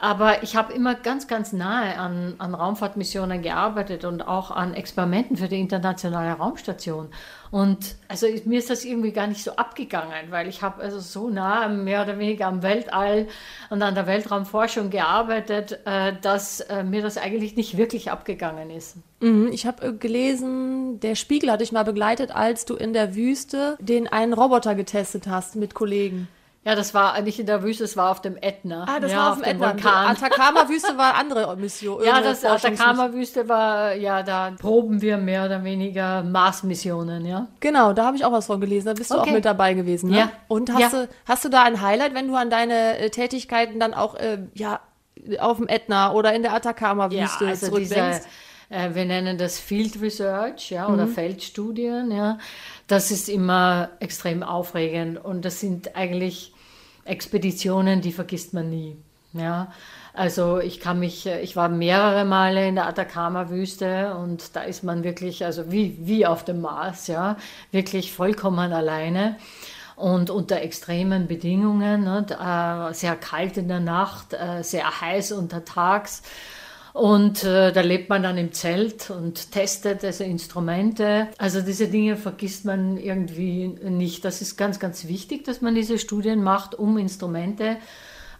Aber 0.00 0.42
ich 0.42 0.56
habe 0.56 0.72
immer 0.72 0.94
ganz, 0.94 1.28
ganz 1.28 1.52
nahe 1.52 1.98
an, 1.98 2.34
an 2.38 2.54
Raumfahrtmissionen 2.54 3.42
gearbeitet 3.42 4.06
und 4.06 4.26
auch 4.26 4.50
an 4.50 4.72
Experimenten 4.72 5.36
für 5.36 5.48
die 5.48 5.60
internationale 5.60 6.32
Raumstation. 6.32 7.10
Und 7.50 7.96
also 8.08 8.26
mir 8.46 8.60
ist 8.60 8.70
das 8.70 8.86
irgendwie 8.86 9.12
gar 9.12 9.26
nicht 9.26 9.44
so 9.44 9.56
abgegangen, 9.56 10.30
weil 10.30 10.48
ich 10.48 10.62
habe 10.62 10.80
also 10.80 11.00
so 11.00 11.28
nah 11.28 11.68
mehr 11.68 12.02
oder 12.02 12.18
weniger 12.18 12.46
am 12.46 12.62
Weltall 12.62 13.28
und 13.68 13.82
an 13.82 13.94
der 13.94 14.06
Weltraumforschung 14.06 14.88
gearbeitet, 14.88 15.80
äh, 15.84 16.14
dass 16.22 16.60
äh, 16.60 16.82
mir 16.82 17.02
das 17.02 17.18
eigentlich 17.18 17.56
nicht 17.56 17.76
wirklich 17.76 18.10
abgegangen 18.10 18.70
ist. 18.70 18.96
Mhm, 19.20 19.50
ich 19.52 19.66
habe 19.66 19.88
äh, 19.88 19.92
gelesen, 19.92 20.98
der 21.00 21.14
Spiegel 21.14 21.50
hat 21.50 21.60
dich 21.60 21.72
mal 21.72 21.82
begleitet, 21.82 22.34
als 22.34 22.64
du 22.64 22.74
in 22.74 22.94
der 22.94 23.14
Wüste 23.14 23.76
den 23.80 24.08
einen 24.08 24.32
Roboter 24.32 24.74
getestet 24.74 25.26
hast 25.26 25.56
mit 25.56 25.74
Kollegen. 25.74 26.28
Ja, 26.62 26.74
das 26.74 26.92
war 26.92 27.18
nicht 27.22 27.40
in 27.40 27.46
der 27.46 27.62
Wüste, 27.62 27.84
es 27.84 27.96
war 27.96 28.10
auf 28.10 28.20
dem 28.20 28.36
Ätna. 28.36 28.84
Ah, 28.86 29.00
das 29.00 29.12
ja, 29.12 29.18
war 29.18 29.26
auf, 29.32 29.38
auf 29.38 29.42
dem 29.42 29.50
Ätna. 29.50 29.72
Vulkan. 29.72 30.06
Atacama-Wüste 30.08 30.98
war 30.98 31.14
andere 31.14 31.56
Mission. 31.56 32.04
Ja, 32.04 32.20
das 32.20 32.44
Atacama-Wüste 32.44 33.48
war, 33.48 33.94
ja, 33.94 34.22
da 34.22 34.52
proben 34.58 35.00
wir 35.00 35.16
mehr 35.16 35.46
oder 35.46 35.64
weniger 35.64 36.22
Mars-Missionen, 36.22 37.24
ja. 37.24 37.48
Genau, 37.60 37.94
da 37.94 38.04
habe 38.04 38.18
ich 38.18 38.26
auch 38.26 38.32
was 38.32 38.44
von 38.44 38.60
gelesen. 38.60 38.88
Da 38.88 38.92
bist 38.92 39.10
okay. 39.10 39.22
du 39.22 39.30
auch 39.30 39.34
mit 39.34 39.44
dabei 39.46 39.72
gewesen, 39.72 40.10
ne? 40.10 40.18
Ja. 40.18 40.32
Und 40.48 40.70
hast, 40.70 40.80
ja. 40.80 40.88
Du, 40.90 41.08
hast 41.24 41.44
du 41.46 41.48
da 41.48 41.62
ein 41.62 41.80
Highlight, 41.80 42.12
wenn 42.12 42.28
du 42.28 42.34
an 42.34 42.50
deine 42.50 42.98
äh, 42.98 43.08
Tätigkeiten 43.08 43.80
dann 43.80 43.94
auch, 43.94 44.16
äh, 44.16 44.40
ja, 44.52 44.80
auf 45.38 45.56
dem 45.56 45.68
Ätna 45.68 46.12
oder 46.12 46.34
in 46.34 46.42
der 46.42 46.52
Atacama-Wüste 46.52 47.44
ja, 47.44 47.50
also 47.50 47.68
zurückdenkst? 47.68 48.20
Diese, 48.68 48.82
äh, 48.82 48.94
wir 48.94 49.06
nennen 49.06 49.38
das 49.38 49.58
Field 49.58 50.00
Research, 50.02 50.70
ja, 50.70 50.88
oder 50.88 51.06
mhm. 51.06 51.14
Feldstudien, 51.14 52.10
ja 52.10 52.36
das 52.90 53.10
ist 53.10 53.28
immer 53.28 53.90
extrem 54.00 54.42
aufregend 54.42 55.24
und 55.24 55.44
das 55.44 55.60
sind 55.60 55.94
eigentlich 55.94 56.52
Expeditionen, 57.04 58.00
die 58.00 58.12
vergisst 58.12 58.52
man 58.52 58.68
nie. 58.68 58.96
Ja, 59.32 59.72
also 60.12 60.58
ich 60.58 60.80
kann 60.80 60.98
mich, 60.98 61.24
ich 61.26 61.54
war 61.54 61.68
mehrere 61.68 62.24
Male 62.24 62.66
in 62.66 62.74
der 62.74 62.88
Atacama-Wüste 62.88 64.16
und 64.16 64.56
da 64.56 64.62
ist 64.62 64.82
man 64.82 65.04
wirklich, 65.04 65.44
also 65.44 65.70
wie, 65.70 65.98
wie 66.00 66.26
auf 66.26 66.44
dem 66.44 66.60
Mars, 66.60 67.06
ja, 67.06 67.36
wirklich 67.70 68.12
vollkommen 68.12 68.72
alleine 68.72 69.36
und 69.94 70.30
unter 70.30 70.60
extremen 70.60 71.28
Bedingungen, 71.28 72.02
ne, 72.02 72.88
sehr 72.92 73.14
kalt 73.14 73.56
in 73.56 73.68
der 73.68 73.78
Nacht, 73.78 74.32
äh, 74.32 74.64
sehr 74.64 75.00
heiß 75.00 75.30
untertags. 75.30 76.22
Und 76.92 77.44
äh, 77.44 77.72
da 77.72 77.80
lebt 77.82 78.08
man 78.08 78.22
dann 78.22 78.36
im 78.36 78.52
Zelt 78.52 79.10
und 79.10 79.52
testet 79.52 80.04
also 80.04 80.24
Instrumente. 80.24 81.28
Also 81.38 81.60
diese 81.60 81.88
Dinge 81.88 82.16
vergisst 82.16 82.64
man 82.64 82.96
irgendwie 82.96 83.68
nicht. 83.68 84.24
Das 84.24 84.42
ist 84.42 84.56
ganz, 84.56 84.80
ganz 84.80 85.06
wichtig, 85.06 85.44
dass 85.44 85.60
man 85.60 85.74
diese 85.74 85.98
Studien 85.98 86.42
macht, 86.42 86.74
um 86.74 86.98
Instrumente 86.98 87.76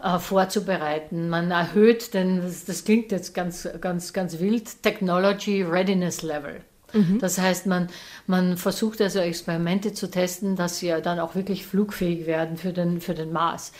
äh, 0.02 0.18
vorzubereiten. 0.18 1.28
Man 1.28 1.50
erhöht 1.50 2.14
denn 2.14 2.42
das, 2.66 2.84
klingt 2.84 3.12
jetzt 3.12 3.34
ganz, 3.34 3.68
ganz, 3.80 4.12
ganz 4.12 4.40
wild, 4.40 4.82
Technology 4.82 5.62
Readiness 5.62 6.22
Level. 6.22 6.60
Mhm. 6.92 7.18
Das 7.20 7.38
heißt, 7.38 7.66
man, 7.66 7.88
man 8.26 8.56
versucht 8.56 9.00
also 9.00 9.20
Experimente 9.20 9.92
zu 9.92 10.10
testen, 10.10 10.56
dass 10.56 10.78
sie 10.78 10.92
dann 11.02 11.20
auch 11.20 11.34
wirklich 11.34 11.66
flugfähig 11.66 12.26
werden 12.26 12.56
für 12.56 12.72
den, 12.72 13.00
für 13.00 13.14
den 13.14 13.32
Mars. 13.32 13.72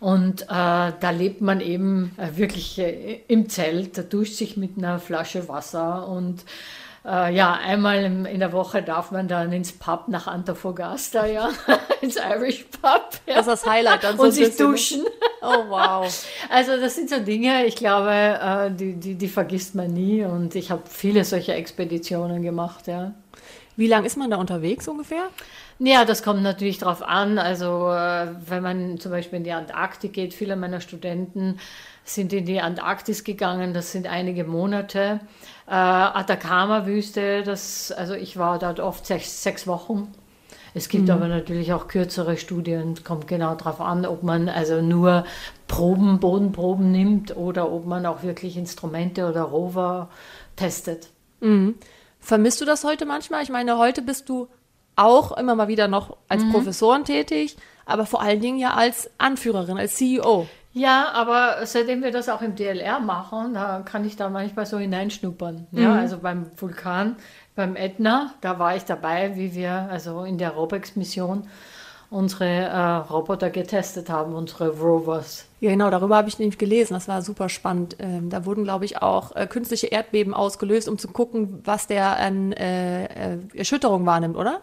Und 0.00 0.42
äh, 0.42 0.46
da 0.48 1.10
lebt 1.10 1.42
man 1.42 1.60
eben 1.60 2.16
äh, 2.16 2.36
wirklich 2.38 2.78
äh, 2.78 3.20
im 3.28 3.50
Zelt, 3.50 3.98
da 3.98 4.02
duscht 4.02 4.34
sich 4.34 4.56
mit 4.56 4.78
einer 4.78 4.98
Flasche 4.98 5.46
Wasser 5.46 6.08
und 6.08 6.44
äh, 7.04 7.34
ja, 7.34 7.52
einmal 7.52 8.02
in, 8.04 8.24
in, 8.26 8.40
der 8.40 8.52
Woche 8.52 8.82
darf 8.82 9.10
man 9.10 9.26
dann 9.26 9.52
ins 9.52 9.72
Pub 9.72 10.08
nach 10.08 10.26
Antofagasta, 10.26 11.26
ja, 11.26 11.50
ins 12.00 12.16
Irish 12.16 12.64
Pub. 12.80 13.10
Ja. 13.26 13.36
Das 13.36 13.46
ist 13.46 13.64
das 13.64 13.66
Highlight. 13.66 14.04
Dann 14.04 14.16
so 14.16 14.24
und 14.24 14.32
sich 14.32 14.56
duschen. 14.56 15.04
Oh, 15.42 15.64
wow. 15.68 16.26
Also 16.50 16.78
das 16.78 16.96
sind 16.96 17.08
so 17.08 17.20
Dinge, 17.20 17.64
ich 17.66 17.76
glaube, 17.76 18.10
äh, 18.10 18.70
die, 18.70 18.94
die, 18.94 19.14
die 19.14 19.28
vergisst 19.28 19.74
man 19.74 19.92
nie 19.92 20.24
und 20.24 20.54
ich 20.54 20.70
habe 20.70 20.82
viele 20.88 21.24
solcher 21.24 21.56
Expeditionen 21.56 22.42
gemacht, 22.42 22.86
ja. 22.86 23.12
Wie 23.76 23.86
lange 23.86 24.06
ist 24.06 24.18
man 24.18 24.30
da 24.30 24.36
unterwegs 24.36 24.86
ungefähr? 24.88 25.28
Ja, 25.82 26.04
das 26.04 26.22
kommt 26.22 26.42
natürlich 26.42 26.76
darauf 26.76 27.02
an. 27.02 27.38
Also 27.38 27.90
äh, 27.90 28.28
wenn 28.46 28.62
man 28.62 29.00
zum 29.00 29.12
Beispiel 29.12 29.38
in 29.38 29.44
die 29.44 29.52
Antarktik 29.52 30.12
geht, 30.12 30.34
viele 30.34 30.54
meiner 30.54 30.82
Studenten 30.82 31.58
sind 32.04 32.34
in 32.34 32.44
die 32.44 32.60
Antarktis 32.60 33.24
gegangen, 33.24 33.72
das 33.72 33.90
sind 33.90 34.06
einige 34.06 34.44
Monate. 34.44 35.20
Äh, 35.66 35.70
Atacama-Wüste, 35.72 37.42
das, 37.44 37.92
also 37.92 38.12
ich 38.12 38.36
war 38.36 38.58
dort 38.58 38.78
oft 38.78 39.06
sechs, 39.06 39.42
sechs 39.42 39.66
Wochen. 39.66 40.12
Es 40.74 40.90
gibt 40.90 41.04
mhm. 41.04 41.12
aber 41.12 41.28
natürlich 41.28 41.72
auch 41.72 41.88
kürzere 41.88 42.36
Studien, 42.36 43.02
kommt 43.02 43.26
genau 43.26 43.54
darauf 43.54 43.80
an, 43.80 44.04
ob 44.04 44.22
man 44.22 44.50
also 44.50 44.82
nur 44.82 45.24
Proben, 45.66 46.20
Bodenproben 46.20 46.92
nimmt 46.92 47.34
oder 47.36 47.72
ob 47.72 47.86
man 47.86 48.04
auch 48.04 48.22
wirklich 48.22 48.58
Instrumente 48.58 49.26
oder 49.26 49.42
Rover 49.42 50.10
testet. 50.56 51.08
Mhm. 51.40 51.76
Vermisst 52.18 52.60
du 52.60 52.66
das 52.66 52.84
heute 52.84 53.06
manchmal? 53.06 53.42
Ich 53.42 53.48
meine, 53.48 53.78
heute 53.78 54.02
bist 54.02 54.28
du 54.28 54.46
auch 55.00 55.36
immer 55.36 55.54
mal 55.54 55.68
wieder 55.68 55.88
noch 55.88 56.16
als 56.28 56.44
mhm. 56.44 56.52
Professorin 56.52 57.04
tätig, 57.04 57.56
aber 57.86 58.06
vor 58.06 58.22
allen 58.22 58.40
Dingen 58.40 58.58
ja 58.58 58.74
als 58.74 59.10
Anführerin, 59.18 59.78
als 59.78 59.96
CEO. 59.96 60.46
Ja, 60.72 61.10
aber 61.12 61.66
seitdem 61.66 62.02
wir 62.02 62.12
das 62.12 62.28
auch 62.28 62.42
im 62.42 62.54
DLR 62.54 63.00
machen, 63.00 63.54
da 63.54 63.82
kann 63.84 64.04
ich 64.04 64.14
da 64.16 64.28
manchmal 64.28 64.66
so 64.66 64.78
hineinschnuppern. 64.78 65.66
Mhm. 65.70 65.82
Ja, 65.82 65.94
also 65.94 66.18
beim 66.18 66.46
Vulkan, 66.56 67.16
beim 67.56 67.74
Ätna, 67.74 68.34
da 68.40 68.58
war 68.58 68.76
ich 68.76 68.84
dabei, 68.84 69.36
wie 69.36 69.54
wir 69.54 69.88
also 69.90 70.22
in 70.22 70.38
der 70.38 70.50
Robex-Mission 70.50 71.48
unsere 72.10 72.46
äh, 72.46 72.96
Roboter 73.12 73.50
getestet 73.50 74.10
haben, 74.10 74.34
unsere 74.34 74.68
Rovers. 74.70 75.46
Ja, 75.60 75.70
genau, 75.70 75.90
darüber 75.90 76.16
habe 76.16 76.28
ich 76.28 76.38
nämlich 76.38 76.58
gelesen. 76.58 76.94
Das 76.94 77.06
war 77.06 77.22
super 77.22 77.48
spannend. 77.48 77.96
Ähm, 78.00 78.30
da 78.30 78.44
wurden, 78.44 78.64
glaube 78.64 78.84
ich, 78.84 79.00
auch 79.00 79.34
äh, 79.36 79.46
künstliche 79.46 79.86
Erdbeben 79.86 80.34
ausgelöst, 80.34 80.88
um 80.88 80.98
zu 80.98 81.08
gucken, 81.08 81.60
was 81.64 81.86
der 81.86 82.16
an 82.16 82.52
äh, 82.52 83.04
äh 83.04 83.38
Erschütterung 83.54 84.06
wahrnimmt, 84.06 84.36
oder? 84.36 84.60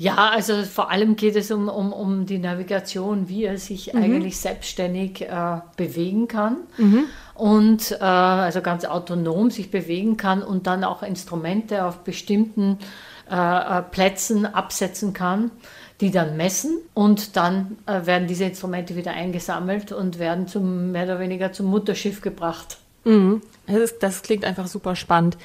Ja, 0.00 0.30
also 0.30 0.62
vor 0.62 0.90
allem 0.90 1.14
geht 1.14 1.36
es 1.36 1.50
um, 1.50 1.68
um, 1.68 1.92
um 1.92 2.24
die 2.24 2.38
Navigation, 2.38 3.28
wie 3.28 3.44
er 3.44 3.58
sich 3.58 3.92
mhm. 3.92 4.02
eigentlich 4.02 4.38
selbstständig 4.38 5.20
äh, 5.20 5.60
bewegen 5.76 6.26
kann 6.26 6.56
mhm. 6.78 7.04
und 7.34 7.92
äh, 7.92 7.96
also 8.02 8.62
ganz 8.62 8.86
autonom 8.86 9.50
sich 9.50 9.70
bewegen 9.70 10.16
kann 10.16 10.42
und 10.42 10.66
dann 10.66 10.84
auch 10.84 11.02
Instrumente 11.02 11.84
auf 11.84 11.98
bestimmten 11.98 12.78
äh, 13.30 13.34
äh 13.34 13.82
Plätzen 13.82 14.46
absetzen 14.46 15.12
kann, 15.12 15.50
die 16.00 16.10
dann 16.10 16.34
messen 16.38 16.78
und 16.94 17.36
dann 17.36 17.76
äh, 17.84 18.06
werden 18.06 18.26
diese 18.26 18.44
Instrumente 18.44 18.96
wieder 18.96 19.10
eingesammelt 19.10 19.92
und 19.92 20.18
werden 20.18 20.48
zum 20.48 20.92
mehr 20.92 21.04
oder 21.04 21.20
weniger 21.20 21.52
zum 21.52 21.66
Mutterschiff 21.66 22.22
gebracht. 22.22 22.78
Mhm. 23.04 23.42
Das, 23.66 23.98
das 23.98 24.22
klingt 24.22 24.46
einfach 24.46 24.66
super 24.66 24.96
spannend. 24.96 25.36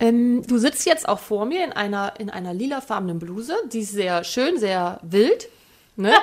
Ähm, 0.00 0.42
du 0.46 0.56
sitzt 0.56 0.86
jetzt 0.86 1.08
auch 1.08 1.18
vor 1.18 1.44
mir 1.44 1.62
in 1.62 1.72
einer, 1.72 2.14
in 2.18 2.30
einer 2.30 2.54
lilafarbenen 2.54 3.18
Bluse, 3.18 3.54
die 3.70 3.80
ist 3.80 3.92
sehr 3.92 4.24
schön, 4.24 4.58
sehr 4.58 4.98
wild. 5.02 5.48
Ne? 5.96 6.14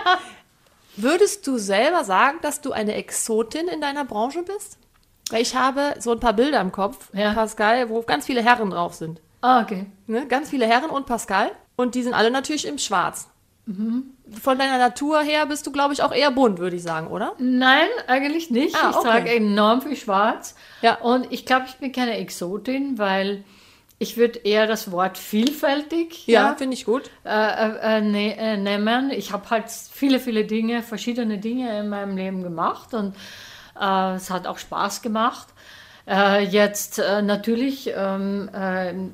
Würdest 0.98 1.46
du 1.46 1.60
selber 1.60 2.04
sagen, 2.04 2.40
dass 2.42 2.60
du 2.60 2.72
eine 2.72 2.96
Exotin 2.96 3.68
in 3.68 3.80
deiner 3.80 4.04
Branche 4.04 4.42
bist? 4.42 4.80
Weil 5.30 5.44
ich 5.44 5.56
habe 5.56 5.94
so 6.00 6.12
ein 6.12 6.20
paar 6.20 6.34
Bilder 6.34 6.60
im 6.60 6.72
Kopf, 6.72 7.10
ja. 7.14 7.34
Pascal, 7.34 7.90
wo 7.90 8.02
ganz 8.02 8.26
viele 8.26 8.44
Herren 8.44 8.72
drauf 8.72 8.96
sind. 8.96 9.22
Ah, 9.42 9.62
okay. 9.62 9.86
Ne? 10.08 10.26
Ganz 10.28 10.50
viele 10.50 10.66
Herren 10.66 10.90
und 10.90 11.06
Pascal. 11.06 11.52
Und 11.76 11.94
die 11.94 12.02
sind 12.02 12.16
alle 12.16 12.32
natürlich 12.32 12.66
im 12.66 12.80
Schwarz. 12.80 13.30
Mhm. 13.68 14.06
Von 14.42 14.58
deiner 14.58 14.78
Natur 14.78 15.22
her 15.22 15.46
bist 15.46 15.68
du, 15.68 15.72
glaube 15.72 15.94
ich, 15.94 16.02
auch 16.02 16.14
eher 16.14 16.32
bunt, 16.32 16.58
würde 16.58 16.78
ich 16.78 16.84
sagen, 16.84 17.08
oder? 17.08 17.34
Nein, 17.38 17.88
eigentlich 18.08 18.50
nicht. 18.50 18.76
Ah, 18.76 18.90
okay. 18.90 18.98
Ich 18.98 19.04
trage 19.04 19.30
enorm 19.36 19.82
viel 19.82 19.96
Schwarz. 19.96 20.56
Ja. 20.82 20.96
Und 20.96 21.32
ich 21.32 21.46
glaube, 21.46 21.66
ich 21.68 21.76
bin 21.76 21.92
keine 21.92 22.18
Exotin, 22.18 22.98
weil 22.98 23.44
ich 24.00 24.18
würde 24.18 24.40
eher 24.40 24.68
das 24.68 24.92
Wort 24.92 25.18
vielfältig 25.18 26.28
ja, 26.28 26.50
ja 26.50 26.56
finde 26.56 26.76
ich 26.76 26.86
gut 26.86 27.10
äh, 27.26 27.30
äh, 27.30 27.98
äh 27.98 28.02
ne, 28.02 28.38
äh, 28.38 28.58
nehmen. 28.58 29.10
Ich 29.10 29.32
habe 29.32 29.50
halt 29.50 29.66
viele, 29.70 30.20
viele 30.20 30.46
Dinge, 30.46 30.84
verschiedene 30.84 31.40
Dinge 31.40 31.80
in 31.80 31.90
meinem 31.90 32.16
Leben 32.16 32.44
gemacht 32.44 32.94
und 32.94 33.16
äh, 33.80 34.16
es 34.16 34.30
hat 34.30 34.46
auch 34.46 34.60
Spaß 34.60 35.02
gemacht. 35.02 35.48
Äh, 36.10 36.46
jetzt 36.46 37.00
natürlich 37.00 37.92
ähm, 37.94 38.50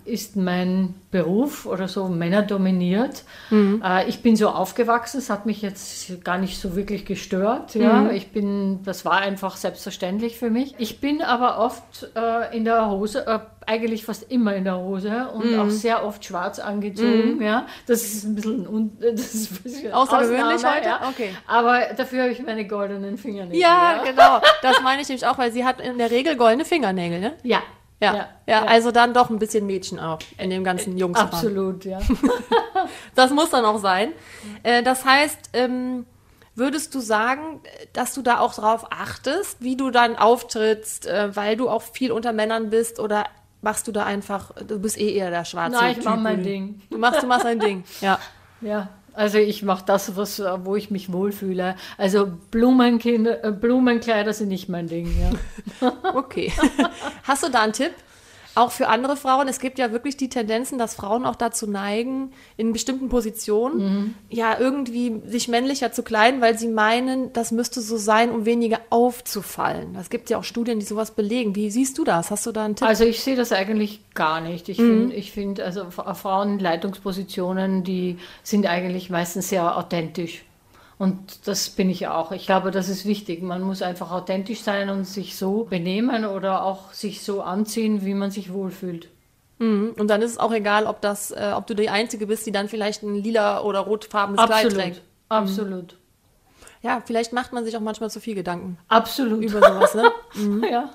ist 0.05 0.35
mein 0.35 0.93
Beruf 1.09 1.65
oder 1.65 1.87
so 1.87 2.07
männerdominiert. 2.07 3.23
Mhm. 3.49 3.81
Ich 4.05 4.21
bin 4.21 4.35
so 4.35 4.49
aufgewachsen, 4.49 5.17
es 5.17 5.31
hat 5.31 5.47
mich 5.47 5.63
jetzt 5.63 6.23
gar 6.23 6.37
nicht 6.37 6.59
so 6.59 6.75
wirklich 6.75 7.05
gestört. 7.05 7.73
Ja, 7.73 8.01
mhm. 8.01 8.09
ich 8.11 8.31
bin, 8.31 8.83
das 8.83 9.05
war 9.05 9.13
einfach 9.17 9.57
selbstverständlich 9.57 10.37
für 10.37 10.51
mich. 10.51 10.75
Ich 10.77 11.01
bin 11.01 11.23
aber 11.23 11.57
oft 11.57 12.11
in 12.51 12.63
der 12.63 12.91
Hose, 12.91 13.25
eigentlich 13.67 14.05
fast 14.05 14.31
immer 14.31 14.55
in 14.55 14.63
der 14.63 14.77
Hose 14.77 15.29
und 15.33 15.51
mhm. 15.51 15.59
auch 15.59 15.69
sehr 15.69 16.05
oft 16.05 16.23
schwarz 16.23 16.59
angezogen. 16.59 17.35
Mhm. 17.35 17.41
Ja, 17.41 17.67
das 17.87 18.01
ist 18.01 18.23
ein 18.23 18.35
bisschen, 18.35 18.97
das 18.99 19.33
ist 19.33 19.51
ein 19.51 19.63
bisschen 19.63 19.93
außergewöhnlich 19.93 20.63
heute. 20.65 20.87
Ja. 20.87 21.09
Okay. 21.09 21.29
Aber 21.47 21.93
dafür 21.95 22.23
habe 22.23 22.31
ich 22.31 22.41
meine 22.41 22.67
goldenen 22.67 23.17
Fingernägel. 23.17 23.59
Ja, 23.59 23.95
ja, 23.97 24.03
genau. 24.03 24.41
Das 24.61 24.81
meine 24.81 25.01
ich 25.01 25.09
nämlich 25.09 25.25
auch, 25.25 25.37
weil 25.37 25.51
sie 25.51 25.65
hat 25.65 25.79
in 25.79 25.97
der 25.97 26.11
Regel 26.11 26.35
goldene 26.35 26.65
Fingernägel. 26.65 27.19
Ne? 27.19 27.33
Ja. 27.43 27.61
Ja, 28.01 28.15
ja, 28.15 28.27
ja, 28.47 28.65
also 28.65 28.91
dann 28.91 29.13
doch 29.13 29.29
ein 29.29 29.39
bisschen 29.39 29.65
Mädchen 29.65 29.97
auch 29.97 30.19
in 30.37 30.49
dem 30.49 30.65
ganzen 30.65 30.97
Jungs. 30.97 31.17
Absolut, 31.17 31.85
ja. 31.85 31.99
das 33.15 33.31
muss 33.31 33.51
dann 33.51 33.63
auch 33.63 33.77
sein. 33.77 34.11
Äh, 34.63 34.83
das 34.83 35.05
heißt, 35.05 35.51
ähm, 35.53 36.05
Würdest 36.55 36.93
du 36.93 36.99
sagen, 36.99 37.61
dass 37.93 38.13
du 38.13 38.21
da 38.21 38.39
auch 38.39 38.53
drauf 38.53 38.85
achtest, 38.91 39.61
wie 39.61 39.75
du 39.75 39.89
dann 39.89 40.15
auftrittst, 40.15 41.07
äh, 41.07 41.35
weil 41.35 41.57
du 41.57 41.67
auch 41.67 41.81
viel 41.81 42.11
unter 42.11 42.31
Männern 42.31 42.69
bist 42.69 42.99
oder 42.99 43.25
machst 43.63 43.87
du 43.87 43.91
da 43.91 44.03
einfach, 44.03 44.51
du 44.67 44.77
bist 44.79 44.99
eh 44.99 45.13
eher 45.13 45.31
der 45.31 45.45
schwarze 45.45 45.77
Nein, 45.77 45.91
ich 45.91 45.97
typ, 45.97 46.05
mach 46.05 46.17
mein 46.17 46.43
Ding. 46.43 46.81
Du 46.91 46.97
machst, 46.97 47.23
du 47.23 47.27
machst 47.27 47.45
dein 47.45 47.59
Ding. 47.59 47.83
Ja. 48.01 48.19
Ja, 48.61 48.87
also 49.13 49.39
ich 49.39 49.61
mache 49.63 49.83
das, 49.85 50.15
was, 50.15 50.41
wo 50.63 50.77
ich 50.77 50.89
mich 50.89 51.11
wohlfühle. 51.11 51.75
Also 51.97 52.31
Blumenkinder, 52.49 53.43
äh, 53.43 53.51
Blumenkleider 53.51 54.31
sind 54.31 54.47
nicht 54.49 54.69
mein 54.69 54.87
Ding. 54.87 55.09
Ja. 55.19 55.91
Okay. 56.13 56.51
Hast 57.23 57.43
du 57.43 57.49
da 57.49 57.61
einen 57.63 57.73
Tipp? 57.73 57.91
Auch 58.55 58.71
für 58.71 58.87
andere 58.87 59.17
Frauen. 59.17 59.47
Es 59.47 59.59
gibt 59.59 59.79
ja 59.79 59.91
wirklich 59.91 60.15
die 60.15 60.29
Tendenzen, 60.29 60.77
dass 60.77 60.93
Frauen 60.93 61.25
auch 61.25 61.35
dazu 61.35 61.65
neigen, 61.67 62.31
in 62.55 62.71
bestimmten 62.71 63.09
Positionen 63.09 64.15
ja 64.29 64.59
irgendwie 64.59 65.21
sich 65.25 65.47
männlicher 65.47 65.91
zu 65.91 66.03
kleiden, 66.03 66.39
weil 66.41 66.57
sie 66.57 66.67
meinen, 66.67 67.33
das 67.33 67.51
müsste 67.51 67.81
so 67.81 67.97
sein, 67.97 68.29
um 68.29 68.45
weniger 68.45 68.79
aufzufallen. 68.89 69.97
Es 69.99 70.09
gibt 70.09 70.29
ja 70.29 70.37
auch 70.37 70.43
Studien, 70.43 70.79
die 70.79 70.85
sowas 70.85 71.11
belegen. 71.11 71.55
Wie 71.55 71.71
siehst 71.71 71.97
du 71.97 72.03
das? 72.03 72.29
Hast 72.29 72.45
du 72.45 72.51
da 72.51 72.65
einen 72.65 72.75
Tipp? 72.75 72.87
Also 72.87 73.05
ich 73.05 73.21
sehe 73.21 73.35
das 73.35 73.51
eigentlich 73.51 74.01
gar 74.13 74.39
nicht. 74.41 74.69
Ich 74.69 74.77
finde, 74.77 75.15
ich 75.15 75.31
find, 75.31 75.59
also 75.59 75.89
Frauen 75.89 76.53
in 76.53 76.59
Leitungspositionen, 76.59 77.83
die 77.83 78.17
sind 78.43 78.67
eigentlich 78.67 79.09
meistens 79.09 79.49
sehr 79.49 79.77
authentisch. 79.77 80.43
Und 80.97 81.47
das 81.47 81.69
bin 81.69 81.89
ich 81.89 82.07
auch. 82.07 82.31
Ich 82.31 82.45
glaube, 82.45 82.71
das 82.71 82.87
ist 82.87 83.05
wichtig. 83.05 83.41
Man 83.41 83.61
muss 83.61 83.81
einfach 83.81 84.11
authentisch 84.11 84.61
sein 84.61 84.89
und 84.89 85.05
sich 85.05 85.35
so 85.35 85.63
benehmen 85.63 86.25
oder 86.25 86.63
auch 86.63 86.93
sich 86.93 87.23
so 87.23 87.41
anziehen, 87.41 88.05
wie 88.05 88.13
man 88.13 88.31
sich 88.31 88.53
wohlfühlt. 88.53 89.09
Mhm. 89.59 89.95
Und 89.97 90.07
dann 90.07 90.21
ist 90.21 90.31
es 90.31 90.37
auch 90.37 90.51
egal, 90.51 90.85
ob 90.85 91.01
das, 91.01 91.31
äh, 91.31 91.51
ob 91.55 91.67
du 91.67 91.73
die 91.73 91.89
Einzige 91.89 92.27
bist, 92.27 92.45
die 92.45 92.51
dann 92.51 92.69
vielleicht 92.69 93.03
ein 93.03 93.15
lila 93.15 93.61
oder 93.61 93.79
rotfarbenes 93.79 94.45
Kleid 94.45 94.65
Absolut. 94.65 94.83
trägt. 94.83 95.01
Absolut. 95.29 95.97
Ja, 96.81 97.01
vielleicht 97.03 97.33
macht 97.33 97.53
man 97.53 97.63
sich 97.63 97.75
auch 97.77 97.81
manchmal 97.81 98.11
zu 98.11 98.19
viel 98.19 98.35
Gedanken 98.35 98.77
Absolut. 98.89 99.41
über 99.41 99.59
sowas, 99.59 99.95
ne? 99.95 100.11
ja. 100.69 100.89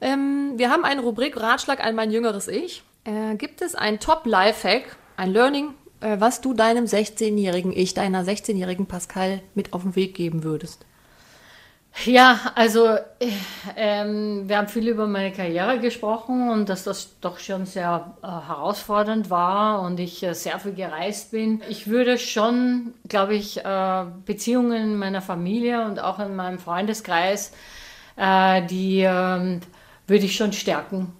Ähm, 0.00 0.52
wir 0.56 0.70
haben 0.70 0.84
eine 0.84 1.00
Rubrik 1.00 1.40
Ratschlag 1.40 1.82
an 1.82 1.94
mein 1.94 2.10
jüngeres 2.10 2.46
Ich. 2.48 2.82
Äh, 3.04 3.36
gibt 3.36 3.62
es 3.62 3.74
ein 3.74 3.98
Top-Life-Hack, 4.00 4.96
ein 5.16 5.32
Learning, 5.32 5.72
was 6.00 6.40
du 6.40 6.52
deinem 6.52 6.84
16-jährigen 6.84 7.72
Ich, 7.72 7.94
deiner 7.94 8.24
16-jährigen 8.24 8.86
Pascal 8.86 9.40
mit 9.54 9.72
auf 9.72 9.82
den 9.82 9.96
Weg 9.96 10.14
geben 10.14 10.44
würdest? 10.44 10.84
Ja, 12.04 12.38
also 12.54 12.88
äh, 12.88 13.30
ähm, 13.74 14.48
wir 14.48 14.58
haben 14.58 14.68
viel 14.68 14.86
über 14.86 15.06
meine 15.06 15.32
Karriere 15.32 15.80
gesprochen 15.80 16.50
und 16.50 16.68
dass 16.68 16.84
das 16.84 17.18
doch 17.20 17.38
schon 17.38 17.64
sehr 17.64 18.14
äh, 18.22 18.26
herausfordernd 18.26 19.30
war 19.30 19.80
und 19.80 19.98
ich 19.98 20.22
äh, 20.22 20.34
sehr 20.34 20.58
viel 20.58 20.74
gereist 20.74 21.30
bin. 21.30 21.62
Ich 21.68 21.86
würde 21.88 22.18
schon, 22.18 22.92
glaube 23.08 23.34
ich, 23.34 23.64
äh, 23.64 24.04
Beziehungen 24.26 24.92
in 24.92 24.98
meiner 24.98 25.22
Familie 25.22 25.86
und 25.86 25.98
auch 25.98 26.18
in 26.18 26.36
meinem 26.36 26.58
Freundeskreis, 26.58 27.52
äh, 28.16 28.62
die 28.66 29.00
ähm, 29.00 29.60
würde 30.06 30.26
ich 30.26 30.36
schon 30.36 30.52
stärken. 30.52 31.12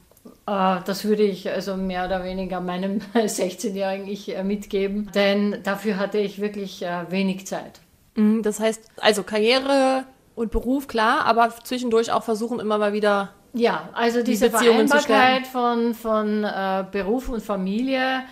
Äh, 0.46 0.78
Das 0.84 1.04
würde 1.04 1.22
ich 1.22 1.50
also 1.50 1.76
mehr 1.76 2.06
oder 2.06 2.24
weniger 2.24 2.60
meinem 2.60 3.00
16-jährigen 3.14 4.06
Ich 4.08 4.34
äh, 4.34 4.42
mitgeben, 4.44 5.10
denn 5.14 5.62
dafür 5.62 5.98
hatte 5.98 6.18
ich 6.18 6.40
wirklich 6.40 6.82
äh, 6.82 7.10
wenig 7.10 7.46
Zeit. 7.46 7.80
Mhm, 8.14 8.42
das 8.42 8.60
heißt, 8.60 8.82
also 9.00 9.22
Karriere 9.22 10.04
und 10.34 10.50
Beruf, 10.50 10.86
klar, 10.88 11.24
aber 11.24 11.50
zwischendurch 11.64 12.12
auch 12.12 12.22
versuchen, 12.22 12.60
immer 12.60 12.78
mal 12.78 12.92
wieder. 12.92 13.30
Ja, 13.52 13.88
also 13.94 14.22
diese 14.22 14.50
zu 14.50 14.58
Vereinbarkeit 14.58 15.46
von, 15.46 15.94
von 15.94 16.44
äh, 16.44 16.84
Beruf 16.92 17.28
und 17.30 17.42
Familie, 17.42 18.22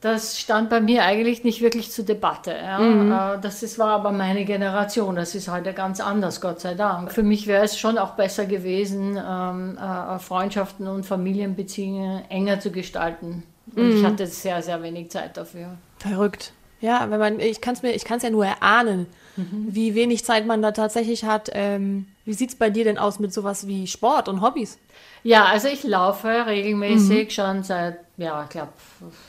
das 0.00 0.38
stand 0.38 0.70
bei 0.70 0.80
mir 0.80 1.04
eigentlich 1.04 1.42
nicht 1.42 1.62
wirklich 1.62 1.90
zur 1.90 2.04
Debatte. 2.04 2.52
Ja. 2.52 3.34
Äh, 3.34 3.40
das 3.40 3.62
ist, 3.62 3.78
war 3.78 3.88
aber 3.88 4.12
meine 4.12 4.44
Generation, 4.44 5.16
das 5.16 5.34
ist 5.34 5.48
heute 5.48 5.72
ganz 5.72 6.00
anders, 6.00 6.40
Gott 6.40 6.60
sei 6.60 6.74
Dank. 6.74 7.12
Für 7.12 7.22
mich 7.22 7.46
wäre 7.46 7.64
es 7.64 7.78
schon 7.78 7.98
auch 7.98 8.12
besser 8.12 8.46
gewesen, 8.46 9.16
ähm, 9.16 9.78
äh, 9.78 10.18
Freundschaften 10.18 10.86
und 10.86 11.04
Familienbeziehungen 11.06 12.28
enger 12.30 12.60
zu 12.60 12.70
gestalten. 12.70 13.42
Und 13.74 13.98
ich 13.98 14.04
hatte 14.04 14.26
sehr, 14.26 14.62
sehr 14.62 14.82
wenig 14.82 15.10
Zeit 15.10 15.36
dafür. 15.36 15.76
Verrückt. 15.98 16.52
Ja, 16.80 17.10
wenn 17.10 17.18
man, 17.18 17.40
ich 17.40 17.60
kann 17.60 17.74
es 17.74 17.82
mir, 17.82 17.92
ich 17.92 18.04
kann 18.04 18.18
es 18.18 18.22
ja 18.22 18.30
nur 18.30 18.46
erahnen, 18.46 19.06
wie 19.36 19.94
wenig 19.94 20.24
Zeit 20.24 20.46
man 20.46 20.62
da 20.62 20.72
tatsächlich 20.72 21.24
hat. 21.24 21.50
Ähm, 21.52 22.06
wie 22.24 22.32
sieht's 22.32 22.54
bei 22.54 22.70
dir 22.70 22.84
denn 22.84 22.96
aus 22.96 23.18
mit 23.18 23.32
sowas 23.32 23.66
wie 23.66 23.86
Sport 23.86 24.28
und 24.28 24.40
Hobbys? 24.40 24.78
Ja, 25.22 25.44
also 25.44 25.68
ich 25.68 25.84
laufe 25.84 26.28
regelmäßig 26.46 27.34
schon 27.34 27.62
seit, 27.62 27.98
ja, 28.16 28.44
ich 28.44 28.50
glaube, 28.50 28.72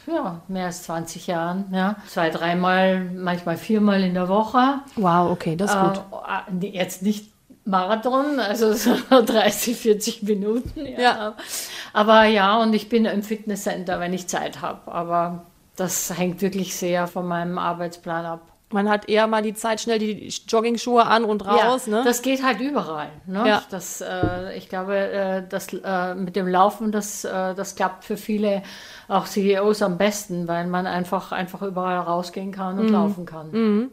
ja, 0.05 0.41
mehr 0.47 0.67
als 0.67 0.83
20 0.83 1.27
Jahren. 1.27 1.65
Ja. 1.73 1.95
Zwei, 2.07 2.29
dreimal, 2.29 3.03
manchmal 3.03 3.57
viermal 3.57 4.01
in 4.03 4.13
der 4.13 4.29
Woche. 4.29 4.79
Wow, 4.95 5.31
okay, 5.31 5.55
das 5.55 5.73
ist 5.73 5.79
gut. 5.79 6.01
Äh, 6.61 6.67
jetzt 6.67 7.01
nicht 7.01 7.31
Marathon, 7.65 8.39
also 8.39 8.73
so 8.73 8.95
30, 9.09 9.75
40 9.75 10.23
Minuten. 10.23 10.85
Ja. 10.85 10.99
Ja. 10.99 11.33
Aber 11.93 12.25
ja, 12.25 12.61
und 12.61 12.73
ich 12.73 12.89
bin 12.89 13.05
im 13.05 13.23
Fitnesscenter, 13.23 13.99
wenn 13.99 14.13
ich 14.13 14.27
Zeit 14.27 14.61
habe. 14.61 14.91
Aber 14.91 15.45
das 15.77 16.17
hängt 16.17 16.41
wirklich 16.41 16.75
sehr 16.75 17.07
von 17.07 17.25
meinem 17.27 17.57
Arbeitsplan 17.57 18.25
ab. 18.25 18.41
Man 18.73 18.89
hat 18.89 19.07
eher 19.07 19.27
mal 19.27 19.41
die 19.41 19.53
Zeit, 19.53 19.79
schnell 19.79 19.97
die 19.97 20.27
Joggingschuhe 20.45 21.05
an 21.05 21.23
und 21.23 21.45
raus, 21.47 21.85
ja, 21.85 21.99
ne? 21.99 22.03
Das 22.03 22.21
geht 22.21 22.43
halt 22.43 22.59
überall. 22.59 23.07
Ne? 23.25 23.47
Ja. 23.47 23.63
Das, 23.69 24.01
äh, 24.01 24.57
ich 24.57 24.67
glaube, 24.67 24.97
äh, 24.97 25.43
das 25.47 25.67
äh, 25.71 26.15
mit 26.15 26.35
dem 26.35 26.49
Laufen, 26.49 26.91
das, 26.91 27.23
äh, 27.23 27.55
das 27.55 27.75
klappt 27.77 28.03
für 28.03 28.17
viele 28.17 28.63
auch 29.07 29.25
CEOs 29.25 29.81
am 29.83 29.97
besten, 29.97 30.49
weil 30.49 30.67
man 30.67 30.85
einfach, 30.85 31.31
einfach 31.31 31.61
überall 31.61 31.99
rausgehen 31.99 32.51
kann 32.51 32.75
Mhm. 32.75 32.81
und 32.81 32.89
laufen 32.89 33.25
kann. 33.25 33.89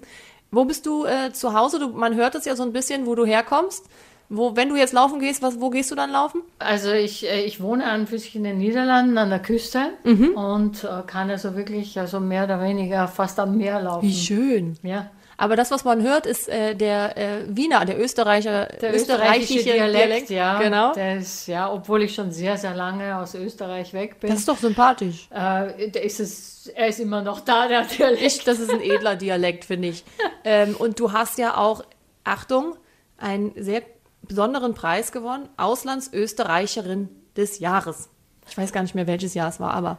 Wo 0.50 0.64
bist 0.64 0.86
du 0.86 1.04
äh, 1.04 1.32
zu 1.32 1.54
Hause? 1.54 1.78
Du, 1.78 1.90
man 1.90 2.16
hört 2.16 2.34
es 2.34 2.44
ja 2.44 2.56
so 2.56 2.64
ein 2.64 2.72
bisschen, 2.72 3.06
wo 3.06 3.14
du 3.14 3.24
herkommst. 3.24 3.86
Wo, 4.28 4.56
wenn 4.56 4.68
du 4.70 4.76
jetzt 4.76 4.92
laufen 4.92 5.20
gehst, 5.20 5.42
was, 5.42 5.60
wo 5.60 5.70
gehst 5.70 5.90
du 5.90 5.94
dann 5.94 6.10
laufen? 6.10 6.42
Also 6.58 6.90
ich, 6.92 7.28
äh, 7.28 7.42
ich 7.44 7.60
wohne 7.60 7.84
an 7.86 8.06
sich 8.06 8.34
in 8.34 8.44
den 8.44 8.58
Niederlanden 8.58 9.18
an 9.18 9.30
der 9.30 9.38
Küste 9.40 9.90
Mhm. 10.04 10.30
und 10.30 10.84
äh, 10.84 10.88
kann 11.06 11.30
also 11.30 11.56
wirklich 11.56 11.98
also 11.98 12.20
mehr 12.20 12.44
oder 12.44 12.60
weniger 12.62 13.06
fast 13.08 13.38
am 13.38 13.56
Meer 13.56 13.80
laufen. 13.82 14.10
schön. 14.10 14.78
Ja. 14.82 15.10
Aber 15.36 15.56
das, 15.56 15.72
was 15.72 15.82
man 15.84 16.00
hört, 16.02 16.26
ist 16.26 16.48
äh, 16.48 16.76
der 16.76 17.16
äh, 17.18 17.44
Wiener, 17.48 17.84
der 17.84 18.00
Österreicher, 18.00 18.66
Der 18.80 18.94
österreichische 18.94 19.64
Dialekt, 19.64 20.30
ja. 20.30 20.60
Genau. 20.62 20.92
Der 20.94 21.16
ist, 21.16 21.48
ja, 21.48 21.72
obwohl 21.72 22.02
ich 22.04 22.14
schon 22.14 22.30
sehr, 22.30 22.56
sehr 22.56 22.72
lange 22.74 23.18
aus 23.18 23.34
Österreich 23.34 23.92
weg 23.92 24.20
bin. 24.20 24.30
Das 24.30 24.38
ist 24.38 24.48
doch 24.48 24.58
sympathisch. 24.58 25.28
äh, 25.34 25.88
ist 26.06 26.20
es, 26.20 26.68
er 26.68 26.86
ist 26.86 27.00
immer 27.00 27.20
noch 27.22 27.40
da, 27.40 27.66
der 27.66 27.82
Dialekt. 27.82 28.22
Ich, 28.22 28.44
das 28.44 28.60
ist 28.60 28.70
ein 28.70 28.80
edler 28.80 29.16
Dialekt, 29.16 29.64
finde 29.64 29.88
ich. 29.88 30.04
Ähm, 30.46 30.76
und 30.78 31.00
du 31.00 31.10
hast 31.10 31.38
ja 31.38 31.56
auch, 31.56 31.82
Achtung, 32.22 32.76
einen 33.16 33.52
sehr 33.56 33.82
besonderen 34.26 34.74
Preis 34.74 35.12
gewonnen, 35.12 35.48
Auslandsösterreicherin 35.56 37.08
des 37.36 37.58
Jahres. 37.58 38.08
Ich 38.48 38.56
weiß 38.56 38.72
gar 38.72 38.82
nicht 38.82 38.94
mehr, 38.94 39.06
welches 39.06 39.34
Jahr 39.34 39.48
es 39.48 39.60
war, 39.60 39.74
aber 39.74 39.98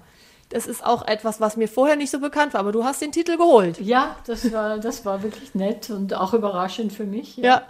das 0.49 0.67
ist 0.67 0.85
auch 0.85 1.07
etwas, 1.07 1.41
was 1.41 1.57
mir 1.57 1.67
vorher 1.67 1.95
nicht 1.95 2.11
so 2.11 2.19
bekannt 2.19 2.53
war. 2.53 2.59
Aber 2.59 2.71
du 2.71 2.83
hast 2.83 3.01
den 3.01 3.11
Titel 3.11 3.37
geholt. 3.37 3.79
Ja, 3.81 4.15
das 4.27 4.51
war, 4.51 4.77
das 4.77 5.05
war 5.05 5.23
wirklich 5.23 5.55
nett 5.55 5.89
und 5.89 6.13
auch 6.13 6.33
überraschend 6.33 6.93
für 6.93 7.05
mich. 7.05 7.37
Ja. 7.37 7.63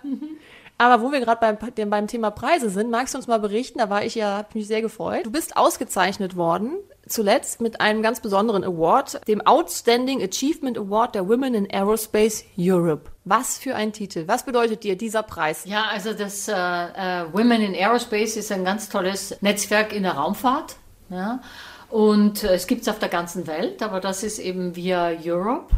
Aber 0.78 1.02
wo 1.02 1.12
wir 1.12 1.22
gerade 1.22 1.40
beim, 1.58 1.90
beim 1.90 2.08
Thema 2.08 2.32
Preise 2.32 2.70
sind, 2.70 2.92
magst 2.92 3.14
du 3.14 3.18
uns 3.18 3.28
mal 3.28 3.40
berichten, 3.40 3.80
da 3.80 3.90
war 3.90 4.04
ich 4.04 4.16
ja, 4.16 4.38
habe 4.38 4.50
mich 4.56 4.68
sehr 4.68 4.82
gefreut. 4.82 5.26
Du 5.26 5.32
bist 5.32 5.56
ausgezeichnet 5.56 6.36
worden, 6.36 6.74
zuletzt 7.08 7.62
mit 7.62 7.80
einem 7.80 8.02
ganz 8.02 8.20
besonderen 8.20 8.64
Award, 8.66 9.26
dem 9.28 9.40
Outstanding 9.40 10.22
Achievement 10.22 10.78
Award 10.78 11.16
der 11.16 11.30
Women 11.30 11.54
in 11.54 11.72
Aerospace 11.72 12.44
Europe. 12.58 13.10
Was 13.26 13.58
für 13.58 13.76
ein 13.76 13.92
Titel. 13.92 14.28
Was 14.28 14.46
bedeutet 14.46 14.84
dir 14.84 14.96
dieser 14.96 15.24
Preis? 15.24 15.64
Ja, 15.66 15.86
also 15.92 16.14
das 16.14 16.48
äh, 16.48 16.54
äh, 16.54 17.26
Women 17.34 17.62
in 17.62 17.74
Aerospace 17.74 18.38
ist 18.38 18.52
ein 18.52 18.64
ganz 18.64 18.88
tolles 18.88 19.36
Netzwerk 19.42 19.94
in 19.94 20.04
der 20.04 20.14
Raumfahrt. 20.14 20.76
Ja? 21.10 21.42
Und 21.90 22.44
äh, 22.44 22.54
es 22.54 22.68
gibt 22.68 22.84
es 22.84 22.88
auf 22.88 23.00
der 23.00 23.10
ganzen 23.10 23.48
Welt, 23.48 23.82
aber 23.82 24.00
das 24.00 24.22
ist 24.22 24.38
eben 24.38 24.76
via 24.76 25.12
Europe. 25.24 25.74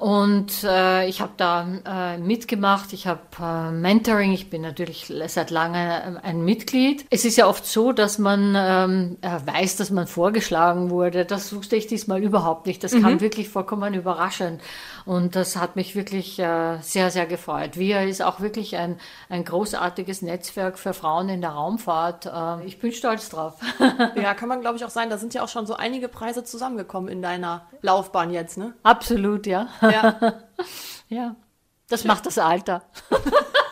Und 0.00 0.64
äh, 0.64 1.06
ich 1.08 1.20
habe 1.20 1.32
da 1.36 1.66
äh, 1.84 2.16
mitgemacht, 2.16 2.94
ich 2.94 3.06
habe 3.06 3.20
äh, 3.38 3.70
Mentoring, 3.70 4.32
ich 4.32 4.48
bin 4.48 4.62
natürlich 4.62 5.12
seit 5.26 5.50
langem 5.50 6.18
ein 6.22 6.42
Mitglied. 6.42 7.04
Es 7.10 7.26
ist 7.26 7.36
ja 7.36 7.46
oft 7.46 7.66
so, 7.66 7.92
dass 7.92 8.16
man 8.16 8.54
ähm, 8.56 9.18
äh, 9.20 9.38
weiß, 9.44 9.76
dass 9.76 9.90
man 9.90 10.06
vorgeschlagen 10.06 10.88
wurde. 10.88 11.26
Das 11.26 11.54
wusste 11.54 11.76
ich 11.76 11.86
diesmal 11.86 12.22
überhaupt 12.22 12.66
nicht. 12.66 12.82
Das 12.82 12.92
kam 12.92 13.20
wirklich 13.20 13.50
vollkommen 13.50 13.92
überraschend. 13.92 14.62
Und 15.10 15.34
das 15.34 15.56
hat 15.56 15.74
mich 15.74 15.96
wirklich 15.96 16.38
äh, 16.38 16.78
sehr, 16.82 17.10
sehr 17.10 17.26
gefreut. 17.26 17.76
VIA 17.76 18.02
ist 18.02 18.22
auch 18.22 18.38
wirklich 18.38 18.76
ein, 18.76 18.96
ein 19.28 19.44
großartiges 19.44 20.22
Netzwerk 20.22 20.78
für 20.78 20.94
Frauen 20.94 21.28
in 21.28 21.40
der 21.40 21.50
Raumfahrt. 21.50 22.26
Äh, 22.26 22.64
ich 22.64 22.78
bin 22.78 22.92
stolz 22.92 23.28
drauf. 23.28 23.54
Ja, 24.14 24.34
kann 24.34 24.48
man 24.48 24.60
glaube 24.60 24.76
ich 24.76 24.84
auch 24.84 24.90
sein. 24.90 25.10
Da 25.10 25.18
sind 25.18 25.34
ja 25.34 25.42
auch 25.42 25.48
schon 25.48 25.66
so 25.66 25.74
einige 25.74 26.06
Preise 26.06 26.44
zusammengekommen 26.44 27.10
in 27.10 27.22
deiner 27.22 27.66
Laufbahn 27.82 28.30
jetzt, 28.30 28.56
ne? 28.56 28.72
Absolut, 28.84 29.48
ja. 29.48 29.66
Ja. 29.82 30.34
Ja. 31.08 31.34
Das 31.88 32.04
macht 32.04 32.26
das 32.26 32.38
Alter. 32.38 32.84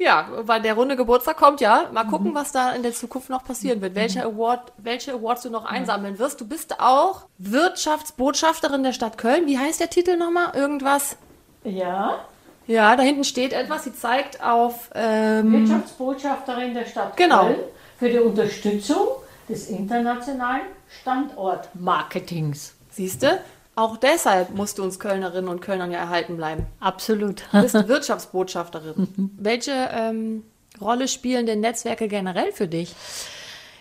Ja, 0.00 0.28
weil 0.42 0.62
der 0.62 0.74
runde 0.74 0.94
Geburtstag 0.94 1.36
kommt, 1.36 1.60
ja. 1.60 1.88
Mal 1.92 2.04
gucken, 2.04 2.32
was 2.32 2.52
da 2.52 2.70
in 2.72 2.84
der 2.84 2.92
Zukunft 2.92 3.30
noch 3.30 3.44
passieren 3.44 3.80
wird. 3.80 3.96
Welcher 3.96 4.24
Award, 4.24 4.72
welche 4.76 5.12
Awards 5.12 5.42
du 5.42 5.50
noch 5.50 5.64
einsammeln 5.64 6.18
wirst. 6.20 6.40
Du 6.40 6.46
bist 6.46 6.78
auch 6.78 7.26
Wirtschaftsbotschafterin 7.38 8.84
der 8.84 8.92
Stadt 8.92 9.18
Köln. 9.18 9.46
Wie 9.46 9.58
heißt 9.58 9.80
der 9.80 9.90
Titel 9.90 10.16
nochmal? 10.16 10.54
Irgendwas? 10.54 11.16
Ja. 11.64 12.20
Ja, 12.68 12.94
da 12.94 13.02
hinten 13.02 13.24
steht 13.24 13.52
etwas, 13.52 13.84
sie 13.84 13.94
zeigt 13.94 14.40
auf. 14.42 14.90
Ähm, 14.94 15.52
Wirtschaftsbotschafterin 15.52 16.74
der 16.74 16.84
Stadt 16.86 17.16
Genau. 17.16 17.46
Köln 17.46 17.58
für 17.98 18.08
die 18.10 18.18
Unterstützung 18.18 19.08
des 19.48 19.68
internationalen 19.68 20.66
Standortmarketings. 21.00 22.74
Siehste, 22.90 23.40
auch 23.78 23.96
deshalb 23.96 24.54
musst 24.54 24.78
du 24.78 24.82
uns 24.82 24.98
Kölnerinnen 24.98 25.48
und 25.48 25.60
Kölnern 25.60 25.92
ja 25.92 25.98
erhalten 25.98 26.36
bleiben. 26.36 26.66
Absolut. 26.80 27.44
Du 27.52 27.62
bist 27.62 27.74
Wirtschaftsbotschafterin. 27.88 29.30
Welche 29.38 29.72
ähm, 29.92 30.42
Rolle 30.80 31.08
spielen 31.08 31.46
denn 31.46 31.60
Netzwerke 31.60 32.08
generell 32.08 32.52
für 32.52 32.66
dich? 32.66 32.94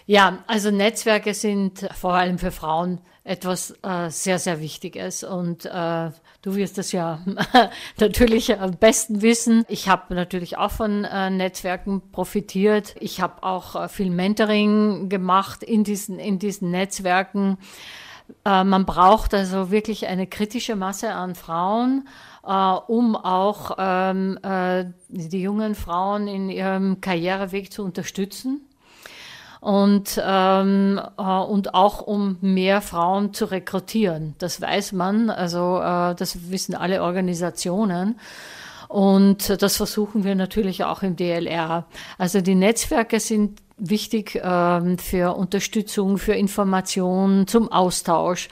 Ja, 0.06 0.40
also 0.48 0.72
Netzwerke 0.72 1.34
sind 1.34 1.90
vor 2.00 2.14
allem 2.14 2.38
für 2.38 2.52
Frauen 2.52 3.02
etwas 3.24 3.72
äh, 3.82 4.10
sehr, 4.10 4.40
sehr 4.40 4.62
Wichtiges. 4.62 5.24
Und 5.24 5.66
äh, 5.66 6.12
du 6.42 6.56
wirst 6.56 6.78
das 6.78 6.92
ja 6.92 7.20
natürlich 8.00 8.58
am 8.58 8.78
besten 8.78 9.22
wissen. 9.22 9.66
Ich 9.68 9.90
habe 9.90 10.14
natürlich 10.14 10.58
auch 10.58 10.72
von 10.72 11.04
äh, 11.06 11.30
Netzwerken 11.30 12.02
profitiert. 12.12 12.96
Ich 13.00 13.20
habe 13.20 13.44
auch 13.44 13.76
äh, 13.76 13.90
viel 13.90 14.12
Mentoring 14.12 15.10
gemacht 15.10 15.64
in 15.64 15.84
diesen, 15.84 16.20
in 16.20 16.40
diesen 16.40 16.72
Netzwerken. 16.72 17.58
Äh, 18.46 18.64
man 18.64 18.86
braucht 18.86 19.34
also 19.34 19.72
wirklich 19.72 20.08
eine 20.08 20.28
kritische 20.28 20.76
Masse 20.76 21.14
an 21.14 21.36
Frauen, 21.36 22.08
äh, 22.46 22.50
um 22.50 23.16
auch 23.16 23.76
ähm, 23.78 24.40
äh, 24.44 24.86
die 25.10 25.42
jungen 25.42 25.76
Frauen 25.76 26.28
in 26.28 26.50
ihrem 26.50 27.02
Karriereweg 27.02 27.72
zu 27.72 27.84
unterstützen 27.84 28.62
und, 29.60 30.22
ähm, 30.24 31.02
äh, 31.18 31.22
und 31.22 31.74
auch 31.74 32.02
um 32.02 32.38
mehr 32.42 32.82
Frauen 32.82 33.34
zu 33.34 33.46
rekrutieren. 33.46 34.36
Das 34.38 34.62
weiß 34.62 34.94
man, 34.94 35.30
also 35.30 35.80
äh, 35.80 36.16
das 36.16 36.52
wissen 36.52 36.76
alle 36.76 37.04
Organisationen. 37.04 38.20
Und 38.88 39.62
das 39.62 39.78
versuchen 39.78 40.24
wir 40.24 40.36
natürlich 40.36 40.84
auch 40.84 41.04
im 41.04 41.16
DLR. 41.16 41.86
Also 42.18 42.42
die 42.42 42.56
Netzwerke 42.56 43.20
sind 43.20 43.62
wichtig 43.78 44.40
ähm, 44.44 44.98
für 44.98 45.36
Unterstützung, 45.36 46.18
für 46.18 46.34
Information, 46.34 47.48
zum 47.48 47.72
Austausch. 47.72 48.50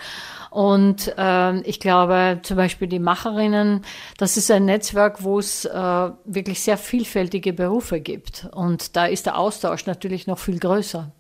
Und 0.52 1.14
ähm, 1.18 1.64
ich 1.66 1.82
glaube, 1.82 2.40
zum 2.44 2.56
Beispiel 2.56 2.88
die 2.88 3.00
Macherinnen, 3.00 3.82
das 4.18 4.38
ist 4.38 4.50
ein 4.52 4.66
Netzwerk, 4.66 5.22
wo 5.22 5.40
es 5.40 5.66
äh, 5.66 6.10
wirklich 6.24 6.62
sehr 6.62 6.78
vielfältige 6.78 7.52
Berufe 7.52 8.00
gibt. 8.00 8.48
Und 8.54 8.96
da 8.96 9.06
ist 9.06 9.26
der 9.26 9.38
Austausch 9.38 9.86
natürlich 9.86 10.28
noch 10.28 10.40
viel 10.40 10.60
größer. 10.60 11.12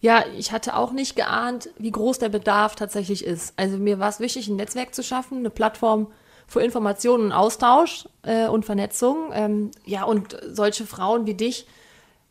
Ja, 0.00 0.24
ich 0.38 0.52
hatte 0.52 0.76
auch 0.76 0.92
nicht 0.92 1.16
geahnt, 1.16 1.68
wie 1.78 1.90
groß 1.90 2.18
der 2.18 2.28
Bedarf 2.30 2.76
tatsächlich 2.76 3.24
ist. 3.24 3.52
Also 3.56 3.76
mir 3.76 3.98
war 3.98 4.08
es 4.08 4.20
wichtig, 4.20 4.48
ein 4.48 4.56
Netzwerk 4.56 4.94
zu 4.94 5.02
schaffen, 5.02 5.38
eine 5.38 5.50
Plattform 5.50 6.08
für 6.46 6.60
Informationen 6.60 7.26
und 7.26 7.32
Austausch 7.32 8.08
äh, 8.22 8.46
und 8.46 8.64
Vernetzung. 8.64 9.30
Ähm, 9.32 9.70
ja, 9.84 10.04
und 10.04 10.36
solche 10.48 10.86
Frauen 10.86 11.26
wie 11.26 11.34
dich, 11.34 11.66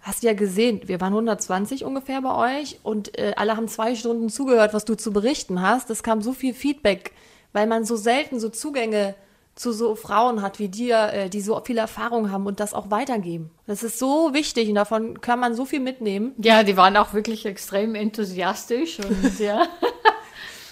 hast 0.02 0.24
du 0.24 0.28
ja 0.28 0.34
gesehen, 0.34 0.82
wir 0.86 1.02
waren 1.02 1.14
120 1.14 1.84
ungefähr 1.84 2.22
bei 2.22 2.62
euch 2.62 2.80
und 2.84 3.18
äh, 3.18 3.34
alle 3.36 3.58
haben 3.58 3.68
zwei 3.68 3.96
Stunden 3.96 4.30
zugehört, 4.30 4.74
was 4.74 4.86
du 4.86 4.96
zu 4.96 5.12
berichten 5.12 5.62
hast. 5.62 5.90
Es 5.90 6.04
kam 6.04 6.22
so 6.22 6.34
viel 6.34 6.54
Feedback, 6.54 7.12
weil 7.54 7.68
man 7.68 7.86
so 7.86 7.96
selten 7.96 8.40
so 8.40 8.50
Zugänge 8.50 9.16
zu 9.56 9.72
so 9.72 9.96
Frauen 9.96 10.42
hat 10.42 10.60
wie 10.60 10.68
dir, 10.68 11.14
äh, 11.14 11.30
die 11.30 11.42
so 11.42 11.60
viel 11.62 11.78
Erfahrung 11.78 12.30
haben 12.30 12.46
und 12.46 12.60
das 12.60 12.74
auch 12.74 12.92
weitergeben. 12.92 13.52
Das 13.68 13.84
ist 13.84 13.98
so 13.98 14.34
wichtig 14.34 14.68
und 14.70 14.76
davon 14.76 15.22
kann 15.22 15.40
man 15.40 15.56
so 15.56 15.66
viel 15.66 15.80
mitnehmen. 15.80 16.34
Ja, 16.38 16.64
die 16.64 16.78
waren 16.78 16.98
auch 16.98 17.14
wirklich 17.14 17.46
extrem 17.46 17.96
enthusiastisch 17.96 19.00
und 19.00 19.40
ja, 19.40 19.66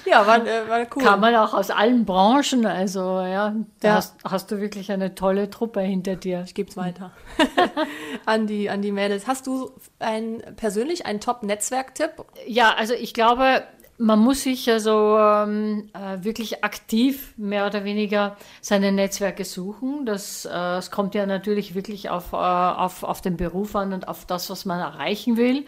Ja, 0.06 0.28
war, 0.28 0.46
äh, 0.46 0.68
war 0.68 0.80
cool. 0.96 1.04
kann 1.04 1.20
man 1.20 1.36
auch 1.36 1.54
aus 1.54 1.70
allen 1.70 2.06
Branchen. 2.06 2.66
Also 2.66 3.00
ja, 3.22 3.56
da 3.80 3.88
Ja. 3.88 3.96
Hast, 3.96 4.16
hast 4.24 4.52
du 4.52 4.60
wirklich 4.60 4.92
eine 4.92 5.16
tolle 5.16 5.50
Truppe 5.50 5.82
hinter 5.82 6.16
dir. 6.16 6.44
Ich 6.46 6.54
gebe 6.54 6.70
es 6.70 6.78
weiter 6.78 7.12
an, 8.26 8.48
die, 8.48 8.70
an 8.70 8.82
die 8.82 8.92
Mädels. 8.92 9.28
Hast 9.28 9.48
du 9.48 9.72
ein, 10.00 10.42
persönlich 10.56 11.06
einen 11.06 11.20
Top-Netzwerk-Tipp? 11.20 12.12
Ja, 12.48 12.74
also 12.74 12.94
ich 12.94 13.14
glaube, 13.14 13.64
man 13.98 14.20
muss 14.20 14.44
sich 14.44 14.70
also 14.70 15.18
ähm, 15.18 15.90
äh, 15.94 16.24
wirklich 16.24 16.64
aktiv 16.64 17.34
mehr 17.38 17.66
oder 17.68 17.84
weniger 17.84 18.38
seine 18.62 18.92
Netzwerke 18.92 19.46
suchen. 19.46 20.06
Das, 20.06 20.46
äh, 20.46 20.78
es 20.78 20.92
kommt 20.92 21.16
ja 21.16 21.26
natürlich 21.26 21.76
wirklich 21.76 22.10
auf, 22.10 22.34
äh, 22.34 22.36
auf, 22.36 23.04
auf 23.04 23.22
den 23.22 23.38
Beruf 23.38 23.76
an 23.76 23.94
und 23.94 24.08
auf 24.08 24.26
das, 24.26 24.50
was 24.50 24.66
man 24.66 24.80
erreichen 24.80 25.38
will. 25.38 25.66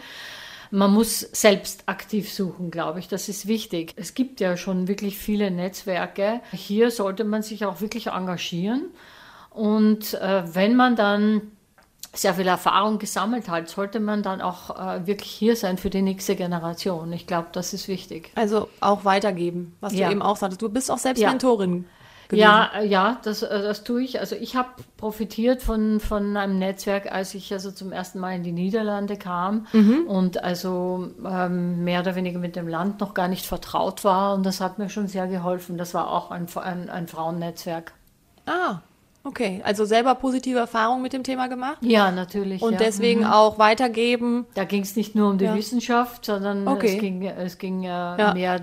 Man 0.71 0.93
muss 0.93 1.19
selbst 1.19 1.83
aktiv 1.87 2.31
suchen, 2.31 2.71
glaube 2.71 2.99
ich. 2.99 3.07
Das 3.07 3.29
ist 3.29 3.47
wichtig. 3.47 3.93
Es 3.95 4.13
gibt 4.13 4.39
ja 4.39 4.57
schon 4.57 4.87
wirklich 4.87 5.17
viele 5.17 5.51
Netzwerke. 5.51 6.41
Hier 6.51 6.91
sollte 6.91 7.23
man 7.23 7.41
sich 7.41 7.65
auch 7.65 7.81
wirklich 7.81 8.07
engagieren. 8.07 8.85
Und 9.51 10.13
äh, 10.15 10.43
wenn 10.53 10.75
man 10.75 10.95
dann 10.95 11.41
sehr 12.13 12.33
viel 12.33 12.47
Erfahrung 12.47 12.97
gesammelt 12.97 13.49
hat, 13.49 13.67
sollte 13.69 13.99
man 13.99 14.23
dann 14.23 14.41
auch 14.41 14.69
äh, 14.79 15.05
wirklich 15.05 15.29
hier 15.31 15.55
sein 15.55 15.77
für 15.77 15.89
die 15.89 16.01
nächste 16.01 16.35
Generation. 16.35 17.11
Ich 17.13 17.27
glaube, 17.27 17.47
das 17.51 17.73
ist 17.73 17.87
wichtig. 17.87 18.31
Also 18.35 18.69
auch 18.79 19.03
weitergeben, 19.05 19.75
was 19.81 19.93
Ja. 19.93 20.07
du 20.07 20.13
eben 20.13 20.21
auch 20.21 20.37
sagtest. 20.37 20.61
Du 20.61 20.69
bist 20.69 20.89
auch 20.89 20.97
selbst 20.97 21.19
Ja. 21.21 21.29
Mentorin 21.29 21.85
gewesen. 22.29 22.41
Ja, 22.43 22.69
äh, 22.75 22.85
ja, 22.85 23.19
das, 23.23 23.41
äh, 23.43 23.61
das 23.61 23.83
tue 23.83 24.03
ich. 24.03 24.19
Also 24.19 24.35
ich 24.35 24.55
habe 24.55 24.69
profitiert 24.97 25.61
von, 25.61 25.99
von 25.99 26.35
einem 26.37 26.57
Netzwerk, 26.59 27.11
als 27.11 27.33
ich 27.35 27.51
also 27.53 27.71
zum 27.71 27.91
ersten 27.91 28.19
Mal 28.19 28.35
in 28.35 28.43
die 28.43 28.51
Niederlande 28.51 29.17
kam 29.17 29.67
und 30.07 30.43
also 30.43 31.09
ähm, 31.25 31.83
mehr 31.83 32.01
oder 32.01 32.15
weniger 32.15 32.39
mit 32.39 32.55
dem 32.55 32.67
Land 32.67 32.99
noch 33.01 33.13
gar 33.13 33.27
nicht 33.27 33.45
vertraut 33.45 34.03
war. 34.03 34.33
Und 34.33 34.45
das 34.45 34.61
hat 34.61 34.79
mir 34.79 34.89
schon 34.89 35.07
sehr 35.07 35.27
geholfen. 35.27 35.77
Das 35.77 35.93
war 35.93 36.11
auch 36.11 36.31
ein, 36.31 36.47
ein, 36.55 36.89
ein 36.89 37.07
Frauennetzwerk. 37.07 37.93
Ah, 38.45 38.79
okay. 39.23 39.61
Also 39.65 39.85
selber 39.85 40.15
positive 40.15 40.59
Erfahrungen 40.59 41.01
mit 41.01 41.13
dem 41.13 41.23
Thema 41.23 41.47
gemacht 41.47 41.77
Ja, 41.81 42.11
natürlich. 42.11 42.61
und 42.61 42.73
ja. 42.73 42.77
deswegen 42.79 43.25
auch 43.25 43.57
weitergeben. 43.59 44.45
Da 44.53 44.63
ging 44.65 44.83
es 44.83 44.95
nicht 44.95 45.15
nur 45.15 45.29
um 45.31 45.37
die 45.37 45.45
Ja. 45.45 45.55
Wissenschaft, 45.55 46.25
sondern 46.25 46.67
Okay. 46.67 46.95
es 46.95 46.99
ging, 46.99 47.25
es 47.25 47.57
ging 47.57 47.83
äh, 47.83 47.87
Ja. 47.87 48.33
mehr 48.33 48.61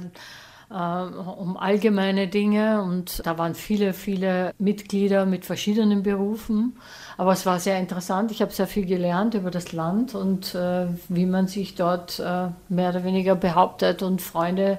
um 0.73 1.57
allgemeine 1.57 2.29
Dinge 2.29 2.83
und 2.83 3.21
da 3.27 3.37
waren 3.39 3.55
viele, 3.55 3.93
viele 3.93 4.53
Mitglieder 4.59 5.27
mit 5.27 5.45
verschiedenen 5.45 6.03
Berufen. 6.03 6.77
Aber 7.19 7.33
es 7.33 7.45
war 7.47 7.61
sehr 7.61 7.79
interessant. 7.79 8.31
Ich 8.31 8.41
habe 8.43 8.53
sehr 8.53 8.67
viel 8.67 8.87
gelernt 8.87 9.35
über 9.35 9.51
das 9.51 9.73
Land 9.73 10.15
und 10.15 10.55
äh, 10.55 10.87
wie 11.09 11.27
man 11.27 11.47
sich 11.47 11.75
dort 11.75 12.19
äh, 12.21 12.49
mehr 12.69 12.91
oder 12.91 13.05
weniger 13.05 13.35
behauptet 13.35 14.03
und 14.03 14.23
Freunde 14.23 14.79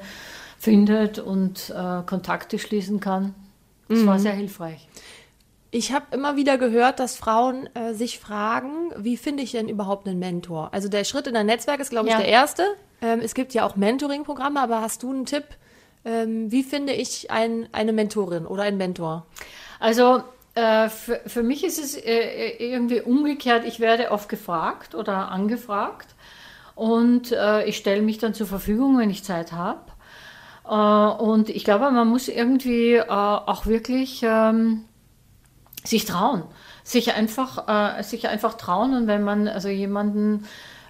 findet 0.58 1.20
und 1.20 1.70
äh, 1.70 2.02
Kontakte 2.06 2.58
schließen 2.58 3.00
kann. 3.00 3.36
Es 3.90 4.06
war 4.08 4.18
sehr 4.18 4.32
hilfreich. 4.34 4.88
Ich 5.70 5.92
habe 5.92 6.06
immer 6.12 6.36
wieder 6.36 6.58
gehört, 6.58 7.00
dass 7.00 7.16
Frauen 7.16 7.68
äh, 7.76 7.94
sich 7.94 8.20
fragen, 8.20 8.92
wie 8.98 9.18
finde 9.18 9.44
ich 9.44 9.52
denn 9.52 9.68
überhaupt 9.68 10.08
einen 10.08 10.20
Mentor? 10.20 10.70
Also 10.72 10.88
der 10.88 11.04
Schritt 11.04 11.28
in 11.28 11.36
ein 11.36 11.46
Netzwerk 11.48 11.80
ist, 11.80 11.90
glaube 11.90 12.08
ich, 12.08 12.14
Ja. 12.14 12.20
der 12.20 12.28
erste. 12.30 12.64
Ähm, 13.02 13.20
es 13.22 13.34
gibt 13.34 13.54
ja 13.54 13.66
auch 13.66 13.76
Mentoring-Programme, 13.76 14.60
aber 14.62 14.82
hast 14.82 15.04
du 15.04 15.12
einen 15.12 15.26
Tipp? 15.26 15.44
Ähm, 16.06 16.52
wie 16.52 16.64
finde 16.64 16.94
ich 16.94 17.32
ein, 17.32 17.68
eine 17.72 17.94
Mentorin 17.94 18.46
oder 18.46 18.64
einen 18.64 18.78
Mentor? 18.78 19.26
Also 19.80 20.24
äh, 20.56 20.90
für, 20.90 21.22
für 21.26 21.44
mich 21.44 21.64
ist 21.64 21.80
es 21.80 21.96
äh, 21.96 22.56
irgendwie 22.60 23.02
umgekehrt. 23.02 23.66
Ich 23.66 23.80
werde 23.80 24.12
oft 24.12 24.30
gefragt 24.30 24.96
oder 24.96 25.32
angefragt 25.32 26.08
und 26.76 27.32
äh, 27.32 27.66
ich 27.66 27.78
stelle 27.78 28.02
mich 28.02 28.18
dann 28.18 28.34
zur 28.34 28.48
Verfügung, 28.48 28.98
wenn 28.98 29.10
ich 29.10 29.24
Zeit 29.24 29.52
habe. 29.52 29.82
Äh, 30.66 31.24
und 31.24 31.50
ich 31.50 31.64
glaube, 31.64 31.90
man 31.92 32.08
muss 32.08 32.28
irgendwie 32.28 32.96
äh, 32.96 33.08
auch 33.08 33.66
wirklich 33.66 34.22
ähm, 34.24 34.86
sich 35.84 36.06
trauen, 36.06 36.44
sich 36.84 37.14
einfach, 37.14 38.00
äh, 38.00 38.04
sich 38.04 38.28
einfach 38.28 38.56
trauen 38.56 38.94
und 38.94 39.08
wenn 39.08 39.24
man 39.24 39.48
also 39.48 39.70
jemanden 39.70 40.46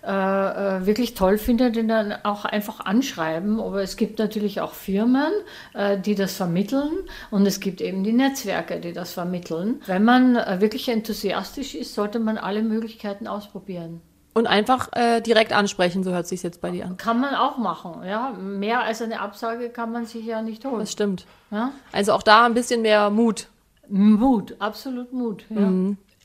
äh, 0.05 0.09
äh, 0.09 0.85
wirklich 0.85 1.13
toll 1.13 1.37
findet, 1.37 1.77
den 1.77 1.87
dann 1.87 2.13
auch 2.23 2.43
einfach 2.43 2.81
anschreiben. 2.81 3.61
Aber 3.61 3.81
es 3.81 3.95
gibt 3.95 4.19
natürlich 4.19 4.59
auch 4.59 4.73
Firmen, 4.73 5.31
äh, 5.73 5.97
die 5.97 6.15
das 6.15 6.35
vermitteln 6.35 6.91
und 7.31 7.45
es 7.45 7.61
gibt 7.61 7.79
eben 7.79 8.03
die 8.03 8.11
Netzwerke, 8.11 8.81
die 8.81 8.91
das 8.91 9.13
vermitteln. 9.13 9.81
Wenn 9.85 10.03
man 10.03 10.35
äh, 10.35 10.59
wirklich 10.59 10.89
enthusiastisch 10.89 11.73
ist, 11.73 11.93
sollte 11.93 12.19
man 12.19 12.37
alle 12.37 12.63
Möglichkeiten 12.63 13.27
ausprobieren. 13.27 14.01
Und 14.33 14.45
einfach 14.47 14.89
äh, 14.91 15.21
direkt 15.21 15.53
ansprechen, 15.53 16.03
so 16.03 16.11
hört 16.11 16.27
sich 16.27 16.43
jetzt 16.43 16.59
bei 16.59 16.71
dir 16.71 16.85
an. 16.85 16.97
Kann 16.97 17.21
man 17.21 17.35
auch 17.35 17.57
machen, 17.57 18.03
ja. 18.05 18.31
Mehr 18.31 18.81
als 18.81 19.01
eine 19.01 19.21
Absage 19.21 19.69
kann 19.69 19.93
man 19.93 20.05
sich 20.05 20.25
ja 20.25 20.41
nicht 20.41 20.65
holen. 20.65 20.79
Das 20.79 20.91
stimmt. 20.91 21.25
Ja? 21.49 21.71
Also 21.93 22.11
auch 22.11 22.23
da 22.23 22.45
ein 22.45 22.55
bisschen 22.55 22.81
mehr 22.81 23.09
Mut. 23.09 23.47
Mut, 23.87 24.55
absolut 24.59 25.13
Mut. 25.13 25.45
Ja. 25.49 25.71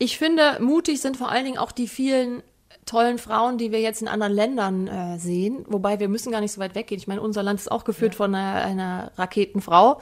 Ich 0.00 0.18
finde, 0.18 0.58
mutig 0.60 1.00
sind 1.00 1.16
vor 1.16 1.28
allen 1.28 1.44
Dingen 1.44 1.58
auch 1.58 1.70
die 1.70 1.86
vielen 1.86 2.42
tollen 2.88 3.18
Frauen, 3.18 3.58
die 3.58 3.70
wir 3.70 3.80
jetzt 3.80 4.02
in 4.02 4.08
anderen 4.08 4.32
Ländern 4.32 4.88
äh, 4.88 5.18
sehen. 5.18 5.64
Wobei 5.68 6.00
wir 6.00 6.08
müssen 6.08 6.32
gar 6.32 6.40
nicht 6.40 6.52
so 6.52 6.60
weit 6.60 6.74
weggehen. 6.74 6.98
Ich 6.98 7.06
meine, 7.06 7.20
unser 7.20 7.42
Land 7.42 7.60
ist 7.60 7.70
auch 7.70 7.84
geführt 7.84 8.14
von 8.14 8.34
einer, 8.34 8.64
einer 8.64 9.12
Raketenfrau. 9.16 10.00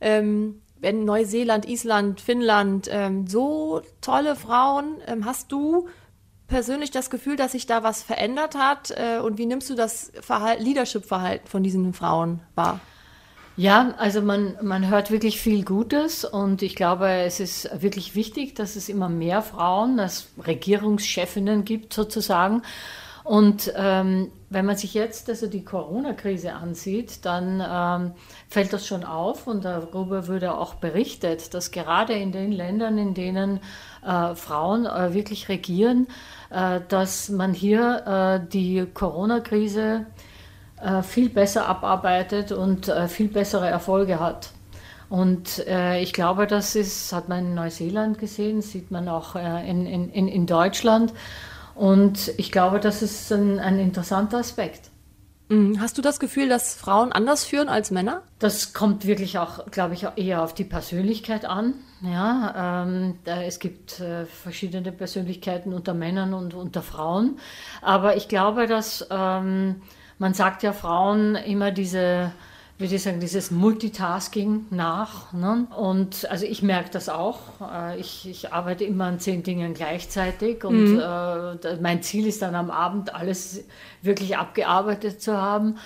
Ähm, 0.00 0.62
wenn 0.80 1.04
Neuseeland, 1.04 1.68
Island, 1.68 2.20
Finnland, 2.20 2.88
ähm, 2.90 3.26
so 3.28 3.82
tolle 4.00 4.34
Frauen, 4.34 4.96
ähm, 5.06 5.24
hast 5.24 5.52
du 5.52 5.86
persönlich 6.48 6.90
das 6.90 7.08
Gefühl, 7.08 7.36
dass 7.36 7.52
sich 7.52 7.66
da 7.66 7.82
was 7.82 8.02
verändert 8.02 8.56
hat? 8.56 8.90
Äh, 8.90 9.20
und 9.20 9.38
wie 9.38 9.46
nimmst 9.46 9.70
du 9.70 9.74
das 9.74 10.10
Verhal- 10.20 10.58
Leadership-Verhalten 10.58 11.46
von 11.46 11.62
diesen 11.62 11.94
Frauen 11.94 12.40
wahr? 12.54 12.80
Ja, 13.56 13.94
also 13.98 14.22
man, 14.22 14.56
man 14.62 14.88
hört 14.88 15.10
wirklich 15.10 15.38
viel 15.40 15.62
Gutes 15.64 16.24
und 16.24 16.62
ich 16.62 16.74
glaube, 16.74 17.08
es 17.10 17.38
ist 17.38 17.82
wirklich 17.82 18.14
wichtig, 18.14 18.54
dass 18.54 18.76
es 18.76 18.88
immer 18.88 19.10
mehr 19.10 19.42
Frauen 19.42 20.00
als 20.00 20.28
Regierungschefinnen 20.46 21.64
gibt 21.66 21.92
sozusagen. 21.92 22.62
Und 23.24 23.72
ähm, 23.76 24.32
wenn 24.48 24.64
man 24.66 24.76
sich 24.76 24.94
jetzt 24.94 25.28
also 25.28 25.46
die 25.46 25.64
Corona-Krise 25.64 26.54
ansieht, 26.54 27.24
dann 27.24 27.62
ähm, 27.64 28.12
fällt 28.48 28.72
das 28.72 28.86
schon 28.86 29.04
auf 29.04 29.46
und 29.46 29.64
darüber 29.64 30.26
würde 30.28 30.56
auch 30.56 30.74
berichtet, 30.74 31.52
dass 31.52 31.70
gerade 31.70 32.14
in 32.14 32.32
den 32.32 32.52
Ländern, 32.52 32.96
in 32.98 33.12
denen 33.14 33.60
äh, 34.04 34.34
Frauen 34.34 34.86
äh, 34.86 35.12
wirklich 35.12 35.48
regieren, 35.50 36.08
äh, 36.50 36.80
dass 36.88 37.28
man 37.28 37.52
hier 37.52 38.40
äh, 38.44 38.48
die 38.48 38.86
Corona-Krise 38.92 40.06
äh, 40.06 40.21
viel 41.02 41.28
besser 41.28 41.66
abarbeitet 41.66 42.52
und 42.52 42.88
äh, 42.88 43.08
viel 43.08 43.28
bessere 43.28 43.68
Erfolge 43.68 44.20
hat. 44.20 44.50
Und 45.08 45.66
äh, 45.66 46.00
ich 46.00 46.14
glaube, 46.14 46.46
das 46.46 46.74
ist, 46.74 47.12
hat 47.12 47.28
man 47.28 47.40
in 47.40 47.54
Neuseeland 47.54 48.18
gesehen, 48.18 48.62
sieht 48.62 48.90
man 48.90 49.08
auch 49.08 49.36
äh, 49.36 49.68
in, 49.68 49.86
in, 49.86 50.26
in 50.26 50.46
Deutschland. 50.46 51.12
Und 51.74 52.32
ich 52.38 52.50
glaube, 52.50 52.80
das 52.80 53.02
ist 53.02 53.30
ein, 53.30 53.58
ein 53.58 53.78
interessanter 53.78 54.38
Aspekt. 54.38 54.90
Mhm. 55.52 55.80
Hast 55.80 55.98
du 55.98 56.02
das 56.02 56.18
Gefühl, 56.18 56.48
dass 56.48 56.74
Frauen 56.74 57.12
anders 57.12 57.44
führen 57.44 57.68
als 57.68 57.90
Männer? 57.90 58.22
Das 58.38 58.72
kommt 58.72 59.06
wirklich 59.06 59.38
auch, 59.38 59.70
glaube 59.70 59.92
ich, 59.92 60.06
eher 60.16 60.42
auf 60.42 60.54
die 60.54 60.64
Persönlichkeit 60.64 61.44
an. 61.44 61.74
Ja, 62.00 62.84
ähm, 62.86 63.18
es 63.24 63.58
gibt 63.58 64.00
äh, 64.00 64.24
verschiedene 64.24 64.92
Persönlichkeiten 64.92 65.74
unter 65.74 65.92
Männern 65.92 66.32
und 66.32 66.54
unter 66.54 66.80
Frauen. 66.80 67.38
Aber 67.82 68.16
ich 68.16 68.28
glaube, 68.28 68.66
dass 68.66 69.06
ähm, 69.10 69.82
man 70.22 70.34
sagt 70.34 70.62
ja 70.62 70.72
Frauen 70.72 71.34
immer 71.34 71.72
diese, 71.72 72.30
würde 72.78 72.94
ich 72.94 73.02
sagen, 73.02 73.18
dieses 73.18 73.50
Multitasking 73.50 74.66
nach. 74.70 75.32
Ne? 75.32 75.66
Und 75.76 76.30
also 76.30 76.46
ich 76.46 76.62
merke 76.62 76.90
das 76.90 77.08
auch. 77.08 77.40
Äh, 77.60 77.98
ich, 77.98 78.28
ich, 78.30 78.52
arbeite 78.52 78.84
immer 78.84 79.06
an 79.06 79.18
zehn 79.18 79.42
Dingen 79.42 79.74
gleichzeitig 79.74 80.64
und 80.64 80.94
mhm. 80.94 81.00
äh, 81.00 81.76
mein 81.80 82.04
Ziel 82.04 82.28
ist 82.28 82.40
dann 82.40 82.54
am 82.54 82.70
Abend 82.70 83.12
alles 83.16 83.64
wirklich 84.00 84.38
abgearbeitet 84.38 85.20
zu 85.20 85.36
haben. 85.36 85.78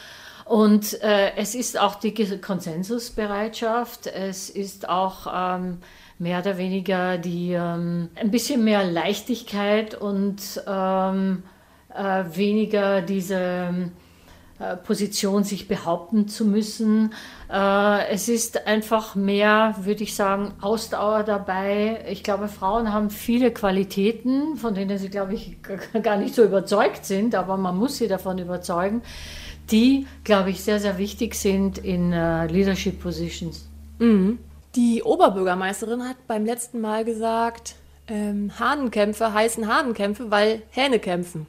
Und 0.44 1.02
äh, 1.02 1.34
es 1.36 1.54
ist 1.54 1.80
auch 1.80 1.94
die 1.94 2.12
Konsensusbereitschaft, 2.38 4.06
es 4.06 4.50
ist 4.50 4.86
auch 4.86 5.26
ähm, 5.34 5.78
mehr 6.18 6.40
oder 6.40 6.58
weniger 6.58 7.16
die 7.16 7.54
ähm, 7.54 8.10
ein 8.14 8.30
bisschen 8.30 8.64
mehr 8.64 8.84
Leichtigkeit 8.84 9.94
und 9.94 10.62
ähm, 10.66 11.42
äh, 11.94 12.24
weniger 12.34 13.00
diese 13.00 13.90
Position 14.84 15.44
sich 15.44 15.68
behaupten 15.68 16.28
zu 16.28 16.44
müssen. 16.44 17.12
Äh, 17.52 18.08
es 18.08 18.28
ist 18.28 18.66
einfach 18.66 19.14
mehr, 19.14 19.74
würde 19.80 20.02
ich 20.02 20.14
sagen, 20.14 20.52
Ausdauer 20.60 21.24
dabei. 21.24 22.04
Ich 22.08 22.22
glaube, 22.22 22.48
Frauen 22.48 22.92
haben 22.92 23.10
viele 23.10 23.50
Qualitäten, 23.50 24.56
von 24.56 24.74
denen 24.74 24.96
sie, 24.98 25.10
glaube 25.10 25.34
ich, 25.34 25.56
gar 26.02 26.16
nicht 26.16 26.34
so 26.34 26.42
überzeugt 26.42 27.04
sind, 27.04 27.34
aber 27.34 27.56
man 27.56 27.76
muss 27.76 27.98
sie 27.98 28.08
davon 28.08 28.38
überzeugen, 28.38 29.02
die, 29.70 30.06
glaube 30.24 30.50
ich, 30.50 30.62
sehr, 30.62 30.80
sehr 30.80 30.96
wichtig 30.96 31.34
sind 31.34 31.78
in 31.78 32.12
äh, 32.12 32.46
Leadership 32.46 33.00
Positions. 33.00 33.68
Mhm. 33.98 34.38
Die 34.74 35.02
Oberbürgermeisterin 35.02 36.02
hat 36.08 36.16
beim 36.26 36.44
letzten 36.44 36.80
Mal 36.80 37.04
gesagt, 37.04 37.76
ähm, 38.08 38.52
Hahnenkämpfe 38.58 39.32
heißen 39.32 39.66
Hahnenkämpfe, 39.66 40.30
weil 40.30 40.62
Hähne 40.70 40.98
kämpfen. 40.98 41.46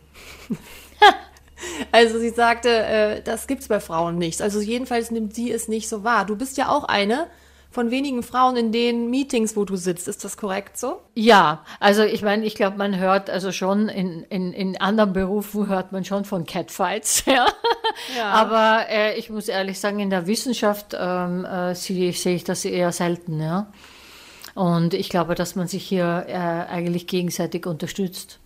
Also 1.92 2.20
sie 2.20 2.30
sagte, 2.30 2.70
äh, 2.70 3.22
das 3.22 3.48
gibt's 3.48 3.68
bei 3.68 3.80
Frauen 3.80 4.18
nicht. 4.18 4.42
Also 4.42 4.60
jedenfalls 4.60 5.12
nimmt 5.12 5.34
sie 5.34 5.52
es 5.52 5.68
nicht 5.68 5.90
so 5.90 6.04
wahr. 6.04 6.26
Du 6.26 6.36
bist 6.36 6.58
ja 6.58 6.70
auch 6.70 6.84
eine 6.84 7.28
von 7.70 7.92
wenigen 7.92 8.24
Frauen 8.24 8.58
in 8.58 8.72
den 8.72 9.10
Meetings, 9.10 9.56
wo 9.56 9.66
du 9.66 9.76
sitzt. 9.76 10.08
Ist 10.08 10.24
das 10.24 10.38
korrekt 10.38 10.78
so? 10.78 11.02
Ja, 11.16 11.64
also 11.80 12.04
ich 12.04 12.22
meine, 12.22 12.46
ich 12.46 12.56
glaube, 12.56 12.78
man 12.78 12.98
hört 12.98 13.30
also 13.30 13.52
schon 13.52 13.90
in, 13.90 14.24
in, 14.30 14.54
in 14.54 14.80
anderen 14.82 15.14
Berufen 15.14 15.68
hört 15.68 15.92
man 15.92 16.06
schon 16.06 16.26
von 16.26 16.46
Catfights. 16.46 17.24
Ja. 17.38 17.46
ja. 18.16 18.30
Aber 18.32 18.90
äh, 18.90 19.18
ich 19.18 19.30
muss 19.30 19.48
ehrlich 19.48 19.80
sagen, 19.80 20.00
in 20.00 20.10
der 20.10 20.28
Wissenschaft 20.28 20.96
ähm, 20.98 21.46
äh, 21.46 21.74
sehe 21.76 22.10
ich 22.10 22.44
das 22.44 22.64
eher 22.64 22.92
selten. 22.92 23.42
Ja. 23.42 23.72
Und 24.54 24.94
ich 24.94 25.10
glaube, 25.10 25.36
dass 25.36 25.56
man 25.56 25.68
sich 25.68 25.84
hier 25.84 26.26
äh, 26.28 26.34
eigentlich 26.34 27.06
gegenseitig 27.08 27.66
unterstützt. 27.66 28.40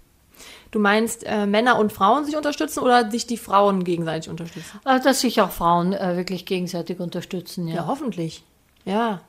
Du 0.71 0.79
meinst, 0.79 1.25
äh, 1.25 1.45
Männer 1.45 1.77
und 1.77 1.91
Frauen 1.91 2.23
sich 2.23 2.37
unterstützen 2.37 2.79
oder 2.79 3.11
sich 3.11 3.27
die 3.27 3.37
Frauen 3.37 3.83
gegenseitig 3.83 4.29
unterstützen? 4.29 4.79
Dass 4.83 5.19
sich 5.19 5.41
auch 5.41 5.51
Frauen 5.51 5.91
äh, 5.91 6.15
wirklich 6.15 6.45
gegenseitig 6.45 6.99
unterstützen, 6.99 7.67
ja. 7.67 7.75
Ja, 7.75 7.87
hoffentlich. 7.87 8.43
Ja. 8.85 9.21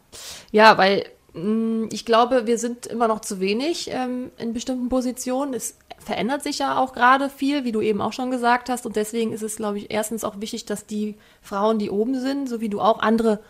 Ja, 0.53 0.79
weil 0.79 1.05
mh, 1.35 1.43
mm, 1.43 1.89
ich 1.93 2.07
glaube, 2.07 2.47
wir 2.47 2.59
sind 2.59 2.87
immer 2.87 3.09
noch 3.09 3.21
zu 3.21 3.41
wenig 3.41 3.91
ähm, 3.91 4.31
in 4.39 4.53
bestimmten 4.53 4.89
Positionen. 4.89 5.53
Es 5.53 5.77
verändert 5.99 6.45
sich 6.45 6.61
ja 6.61 6.79
auch 6.79 6.93
gerade 6.93 7.29
viel, 7.29 7.65
wie 7.65 7.73
du 7.73 7.81
eben 7.81 8.01
auch 8.01 8.13
schon 8.13 8.31
gesagt 8.31 8.69
hast. 8.69 8.87
Und 8.87 8.95
deswegen 8.95 9.33
ist 9.33 9.43
es, 9.43 9.57
glaube 9.57 9.79
ich, 9.79 9.91
erstens 9.91 10.23
auch 10.23 10.41
wichtig, 10.41 10.65
dass 10.65 10.87
die 10.87 11.17
Frauen, 11.41 11.79
die 11.79 11.91
oben 11.91 12.21
sind, 12.21 12.49
so 12.49 12.61
wie 12.61 12.69
du 12.69 12.81
auch, 12.81 13.01
andere 13.01 13.41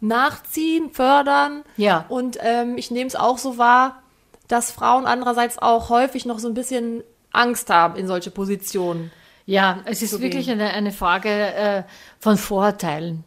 nachziehen, 0.00 0.90
fördern. 0.90 1.62
Ja. 1.76 2.04
Und 2.08 2.38
ähm, 2.40 2.78
ich 2.78 2.90
nehme 2.90 3.06
es 3.06 3.16
auch 3.16 3.38
so 3.38 3.58
wahr, 3.58 4.02
dass 4.48 4.70
Frauen 4.70 5.06
andererseits 5.06 5.58
auch 5.58 5.88
häufig 5.90 6.24
noch 6.24 6.38
so 6.38 6.48
ein 6.48 6.54
bisschen 6.54 7.02
Angst 7.38 7.70
haben, 7.70 7.96
in 7.96 8.06
solche 8.06 8.30
Positionen. 8.30 9.10
Ja, 9.46 9.78
es 9.86 10.02
ist 10.02 10.20
wirklich 10.20 10.50
eine, 10.50 10.70
eine 10.70 10.92
Frage 10.92 11.30
äh, 11.30 11.82
von 12.18 12.36
Vorurteilen. 12.36 13.24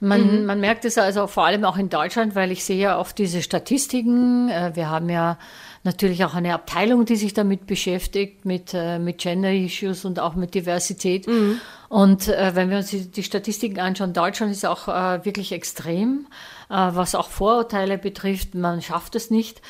Man, 0.00 0.40
mhm. 0.40 0.46
man 0.46 0.60
merkt 0.60 0.84
es 0.84 0.98
also 0.98 1.26
vor 1.28 1.46
allem 1.46 1.64
auch 1.64 1.76
in 1.76 1.88
Deutschland, 1.88 2.34
weil 2.34 2.50
ich 2.50 2.64
sehe 2.64 2.78
ja 2.78 2.98
oft 2.98 3.16
diese 3.18 3.40
Statistiken. 3.40 4.48
Äh, 4.48 4.72
wir 4.74 4.90
haben 4.90 5.08
ja 5.08 5.38
natürlich 5.84 6.24
auch 6.24 6.34
eine 6.34 6.54
Abteilung, 6.54 7.04
die 7.04 7.16
sich 7.16 7.34
damit 7.34 7.66
beschäftigt, 7.66 8.44
mit, 8.44 8.72
äh, 8.74 8.98
mit 8.98 9.18
Gender-Issues 9.18 10.04
und 10.04 10.18
auch 10.18 10.34
mit 10.34 10.54
Diversität. 10.54 11.26
Mhm. 11.26 11.60
Und 11.88 12.28
äh, 12.28 12.52
wenn 12.54 12.70
wir 12.70 12.78
uns 12.78 12.88
die, 12.88 13.10
die, 13.10 13.22
Statistiken 13.22 13.78
anschauen, 13.78 14.12
Deutschland 14.12 14.50
ist 14.50 14.66
auch 14.66 14.88
äh, 14.88 15.24
wirklich 15.24 15.52
extrem, 15.52 16.26
äh, 16.68 16.74
was 16.74 17.14
auch 17.14 17.28
Vorurteile 17.28 17.98
betrifft. 17.98 18.54
Man 18.54 18.82
schafft 18.82 19.14
es 19.14 19.30
nicht. 19.30 19.60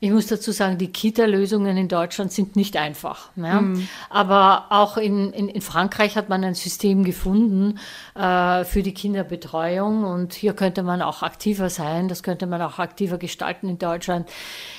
Ich 0.00 0.10
muss 0.10 0.26
dazu 0.26 0.52
sagen, 0.52 0.78
die 0.78 0.88
Kita-Lösungen 0.88 1.76
in 1.76 1.88
Deutschland 1.88 2.32
sind 2.32 2.56
nicht 2.56 2.76
einfach. 2.76 3.30
Ja? 3.36 3.60
Mhm. 3.60 3.88
Aber 4.10 4.66
auch 4.70 4.96
in, 4.96 5.32
in, 5.32 5.48
in, 5.48 5.62
Frankreich 5.62 6.16
hat 6.16 6.28
man 6.28 6.44
ein 6.44 6.54
System 6.54 7.04
gefunden 7.04 7.78
äh, 8.14 8.64
für 8.64 8.82
die 8.82 8.94
Kinderbetreuung 8.94 10.04
und 10.04 10.34
hier 10.34 10.52
könnte 10.52 10.82
man 10.82 11.02
auch 11.02 11.22
aktiver 11.22 11.70
sein. 11.70 12.08
Das 12.08 12.22
könnte 12.22 12.46
man 12.46 12.60
auch 12.62 12.78
aktiver 12.78 13.18
gestalten 13.18 13.68
in 13.68 13.78
Deutschland. 13.78 14.28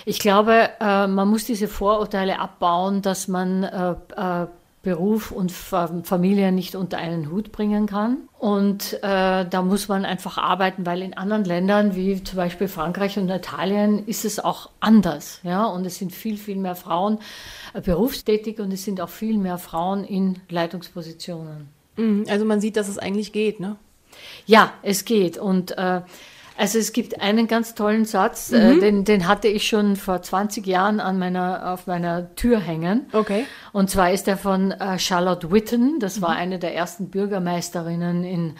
Ich 0.06 0.20
glaube, 0.20 0.70
äh, 0.80 1.08
man 1.08 1.28
muss 1.28 1.46
diese 1.46 1.68
Vorurteile 1.68 2.40
abbauen, 2.40 3.02
dass 3.02 3.28
man 3.28 3.64
äh, 3.64 3.96
äh 4.16 4.48
Beruf 4.88 5.34
und 5.34 5.52
Familie 5.52 6.54
nicht 6.54 6.74
unter 6.74 6.98
einen 6.98 7.30
Hut 7.30 7.52
bringen 7.52 7.88
kann. 7.88 8.20
Und 8.40 8.94
äh, 9.04 9.46
da 9.46 9.62
muss 9.62 9.90
man 9.90 10.06
einfach 10.06 10.38
arbeiten, 10.38 10.86
weil 10.86 11.02
in 11.02 11.14
anderen 11.14 11.44
Ländern 11.44 11.94
wie 11.94 12.24
zum 12.24 12.38
Beispiel 12.38 12.70
Frankreich 12.70 13.20
und 13.20 13.30
Italien 13.30 14.08
ist 14.08 14.24
es 14.24 14.40
auch 14.40 14.70
anders. 14.80 15.42
Ja? 15.44 15.66
Und 15.66 15.86
es 15.86 15.98
sind 15.98 16.14
viel, 16.14 16.38
viel 16.38 16.56
mehr 16.56 16.76
Frauen 16.76 17.20
äh, 17.74 17.82
berufstätig 17.82 18.62
und 18.62 18.72
es 18.72 18.86
sind 18.86 19.02
auch 19.02 19.10
viel 19.10 19.38
mehr 19.38 19.58
Frauen 19.58 20.06
in 20.06 20.40
Leitungspositionen. 20.48 21.68
Mhm, 21.98 22.24
also 22.30 22.46
man 22.46 22.62
sieht, 22.62 22.78
dass 22.78 22.88
es 22.88 22.98
eigentlich 22.98 23.34
geht, 23.34 23.60
ne? 23.60 23.76
Ja, 24.46 24.72
es 24.84 25.04
geht. 25.04 25.38
Und 25.38 25.78
äh, 25.78 26.00
also 26.58 26.80
es 26.80 26.92
gibt 26.92 27.22
einen 27.22 27.48
ganz 27.48 27.76
tollen 27.76 28.06
Satz, 28.06 28.52
äh, 28.52 28.74
mhm. 28.74 28.78
äh, 28.78 28.82
den, 28.82 29.06
den 29.06 29.28
hatte 29.28 29.48
ich 29.48 29.68
schon 29.68 29.96
vor 29.96 30.22
20 30.22 30.66
Jahren 30.66 31.00
an 31.00 31.20
meiner, 31.20 31.72
auf 31.74 31.86
meiner 31.86 32.34
Tür 32.36 32.60
hängen. 32.60 33.06
Okay. 33.14 33.46
Und 33.74 33.92
zwar 33.92 34.12
ist 34.12 34.28
er 34.28 34.38
von 34.38 34.72
äh, 34.72 34.98
Charlotte 34.98 35.52
Witten, 35.52 36.00
das 36.00 36.18
mhm. 36.18 36.22
war 36.24 36.30
eine 36.32 36.58
der 36.58 36.76
ersten 36.76 37.10
Bürgermeisterinnen 37.10 38.24
in, 38.24 38.56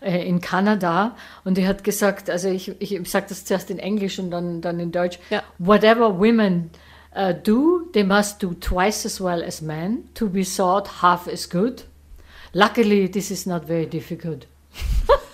äh, 0.00 0.26
in 0.26 0.40
Kanada. 0.40 1.16
Und 1.44 1.58
die 1.58 1.68
hat 1.68 1.84
gesagt, 1.84 2.30
also 2.30 2.48
ich, 2.48 2.80
ich, 2.80 2.94
ich 2.94 3.10
sage 3.10 3.26
das 3.28 3.44
zuerst 3.44 3.70
in 3.70 3.78
Englisch 3.78 4.18
und 4.18 4.30
dann, 4.30 4.62
dann 4.62 4.80
in 4.80 4.90
Deutsch, 4.90 5.18
ja. 5.28 5.42
whatever 5.58 6.18
women 6.18 6.70
uh, 7.14 7.34
do, 7.34 7.82
they 7.92 8.04
must 8.04 8.42
do 8.42 8.54
twice 8.54 9.04
as 9.04 9.20
well 9.20 9.42
as 9.42 9.60
men 9.60 10.08
to 10.14 10.30
be 10.30 10.44
thought 10.44 11.02
half 11.02 11.28
as 11.28 11.48
good. 11.50 11.82
Luckily, 12.54 13.10
this 13.10 13.30
is 13.30 13.44
not 13.44 13.66
very 13.66 13.86
difficult. 13.86 14.46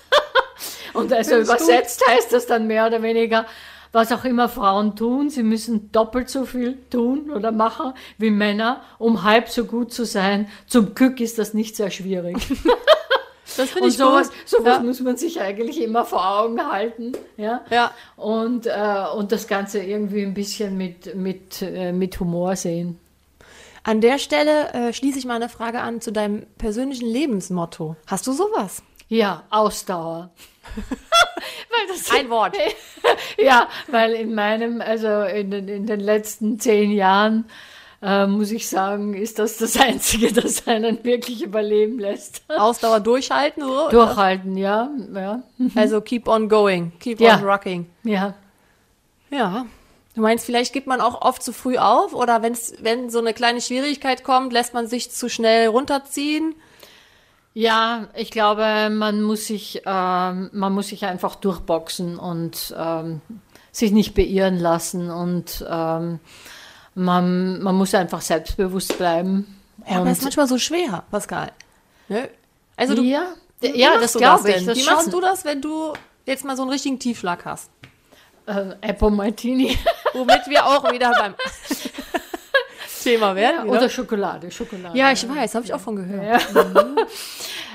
Und 0.92 1.12
also 1.12 1.36
übersetzt 1.36 2.00
gut. 2.00 2.14
heißt 2.14 2.32
das 2.32 2.46
dann 2.46 2.66
mehr 2.66 2.86
oder 2.86 3.02
weniger, 3.02 3.46
was 3.92 4.12
auch 4.12 4.24
immer 4.24 4.48
Frauen 4.48 4.94
tun, 4.94 5.30
sie 5.30 5.42
müssen 5.42 5.90
doppelt 5.90 6.28
so 6.28 6.44
viel 6.44 6.78
tun 6.90 7.30
oder 7.30 7.50
machen 7.50 7.92
wie 8.18 8.30
Männer, 8.30 8.82
um 8.98 9.24
halb 9.24 9.48
so 9.48 9.64
gut 9.64 9.92
zu 9.92 10.04
sein. 10.04 10.48
Zum 10.66 10.94
Glück 10.94 11.20
ist 11.20 11.38
das 11.38 11.54
nicht 11.54 11.76
sehr 11.76 11.90
schwierig. 11.90 12.36
Das 13.56 13.70
finde 13.70 13.88
ich 13.88 14.00
und 14.00 14.06
sowas, 14.06 14.28
gut. 14.28 14.48
sowas 14.48 14.76
ja. 14.76 14.82
muss 14.82 15.00
man 15.00 15.16
sich 15.16 15.40
eigentlich 15.40 15.82
immer 15.82 16.04
vor 16.04 16.24
Augen 16.24 16.70
halten. 16.70 17.12
Ja. 17.36 17.62
ja. 17.68 17.90
Und, 18.16 18.66
äh, 18.66 19.04
und 19.16 19.32
das 19.32 19.48
Ganze 19.48 19.82
irgendwie 19.82 20.22
ein 20.22 20.34
bisschen 20.34 20.76
mit, 20.76 21.14
mit, 21.16 21.60
äh, 21.60 21.92
mit 21.92 22.20
Humor 22.20 22.54
sehen. 22.54 22.98
An 23.82 24.00
der 24.00 24.18
Stelle 24.18 24.72
äh, 24.72 24.92
schließe 24.92 25.18
ich 25.18 25.24
mal 25.24 25.34
eine 25.34 25.48
Frage 25.48 25.80
an 25.80 26.00
zu 26.00 26.12
deinem 26.12 26.46
persönlichen 26.58 27.08
Lebensmotto. 27.08 27.96
Hast 28.06 28.26
du 28.26 28.32
sowas? 28.32 28.82
Ja, 29.08 29.42
Ausdauer. 29.50 30.30
Ein 32.12 32.30
Wort. 32.30 32.56
ja, 33.38 33.68
weil 33.88 34.12
in 34.12 34.34
meinem, 34.34 34.80
also 34.80 35.22
in 35.22 35.50
den, 35.50 35.68
in 35.68 35.86
den 35.86 36.00
letzten 36.00 36.58
zehn 36.58 36.90
Jahren, 36.92 37.44
äh, 38.02 38.26
muss 38.26 38.50
ich 38.50 38.68
sagen, 38.68 39.14
ist 39.14 39.38
das 39.38 39.58
das 39.58 39.78
Einzige, 39.78 40.32
das 40.40 40.66
einen 40.66 41.02
wirklich 41.04 41.42
überleben 41.42 41.98
lässt. 41.98 42.42
Ausdauer 42.48 43.00
durchhalten, 43.00 43.62
so? 43.62 43.88
Durchhalten, 43.90 44.56
ja. 44.56 44.90
ja. 45.14 45.42
Also 45.74 46.00
keep 46.00 46.28
on 46.28 46.48
going, 46.48 46.92
keep 46.98 47.20
Ja. 47.20 47.36
on 47.38 47.44
rocking. 47.44 47.86
Ja. 48.04 48.34
Ja. 49.30 49.66
Du 50.14 50.22
meinst, 50.22 50.44
vielleicht 50.44 50.72
gibt 50.72 50.86
man 50.88 51.00
auch 51.00 51.22
oft 51.22 51.42
zu 51.42 51.52
früh 51.52 51.78
auf 51.78 52.14
oder 52.14 52.42
wenn's, 52.42 52.74
wenn 52.80 53.10
so 53.10 53.20
eine 53.20 53.32
kleine 53.32 53.60
Schwierigkeit 53.60 54.24
kommt, 54.24 54.52
lässt 54.52 54.74
man 54.74 54.88
sich 54.88 55.10
zu 55.12 55.28
schnell 55.28 55.68
runterziehen? 55.68 56.54
Ja, 57.52 58.08
ich 58.14 58.30
glaube, 58.30 58.90
man 58.90 59.22
muss 59.22 59.46
sich, 59.46 59.82
ähm, 59.84 60.50
man 60.52 60.72
muss 60.72 60.88
sich 60.88 61.04
einfach 61.04 61.34
durchboxen 61.34 62.18
und 62.18 62.74
ähm, 62.78 63.20
sich 63.72 63.90
nicht 63.90 64.14
beirren 64.14 64.58
lassen 64.58 65.10
und 65.10 65.64
ähm, 65.68 66.20
man, 66.94 67.62
man 67.62 67.74
muss 67.74 67.94
einfach 67.94 68.20
selbstbewusst 68.20 68.96
bleiben. 68.98 69.60
Ja, 69.88 69.96
aber 69.96 70.06
das 70.06 70.18
ist 70.18 70.24
manchmal 70.24 70.46
so 70.46 70.58
schwer, 70.58 71.04
Pascal. 71.10 71.52
Ne? 72.08 72.28
Also 72.76 72.94
du, 72.94 73.02
ja, 73.02 73.34
wie 73.60 73.78
ja, 73.78 73.98
das 73.98 74.12
du 74.12 74.18
glaube 74.20 74.48
ich. 74.48 74.56
denn? 74.56 74.66
Das 74.66 74.78
Wie 74.78 74.82
schon. 74.82 74.94
machst 74.94 75.12
du 75.12 75.20
das, 75.20 75.44
wenn 75.44 75.60
du 75.60 75.92
jetzt 76.26 76.44
mal 76.44 76.56
so 76.56 76.62
einen 76.62 76.70
richtigen 76.70 76.98
Tiefschlag 76.98 77.44
hast? 77.44 77.70
Äh, 78.46 78.74
Apple 78.80 79.10
Martini 79.10 79.76
Womit 80.14 80.46
wir 80.48 80.64
auch 80.64 80.90
wieder 80.90 81.12
beim 81.12 81.34
Thema 83.14 83.36
werden. 83.36 83.68
oder 83.68 83.88
Schokolade, 83.88 84.50
Schokolade. 84.50 84.96
ja, 84.96 85.12
ich 85.12 85.28
weiß, 85.28 85.54
habe 85.54 85.64
ich 85.64 85.74
auch 85.74 85.80
von 85.80 85.96
gehört. 85.96 86.46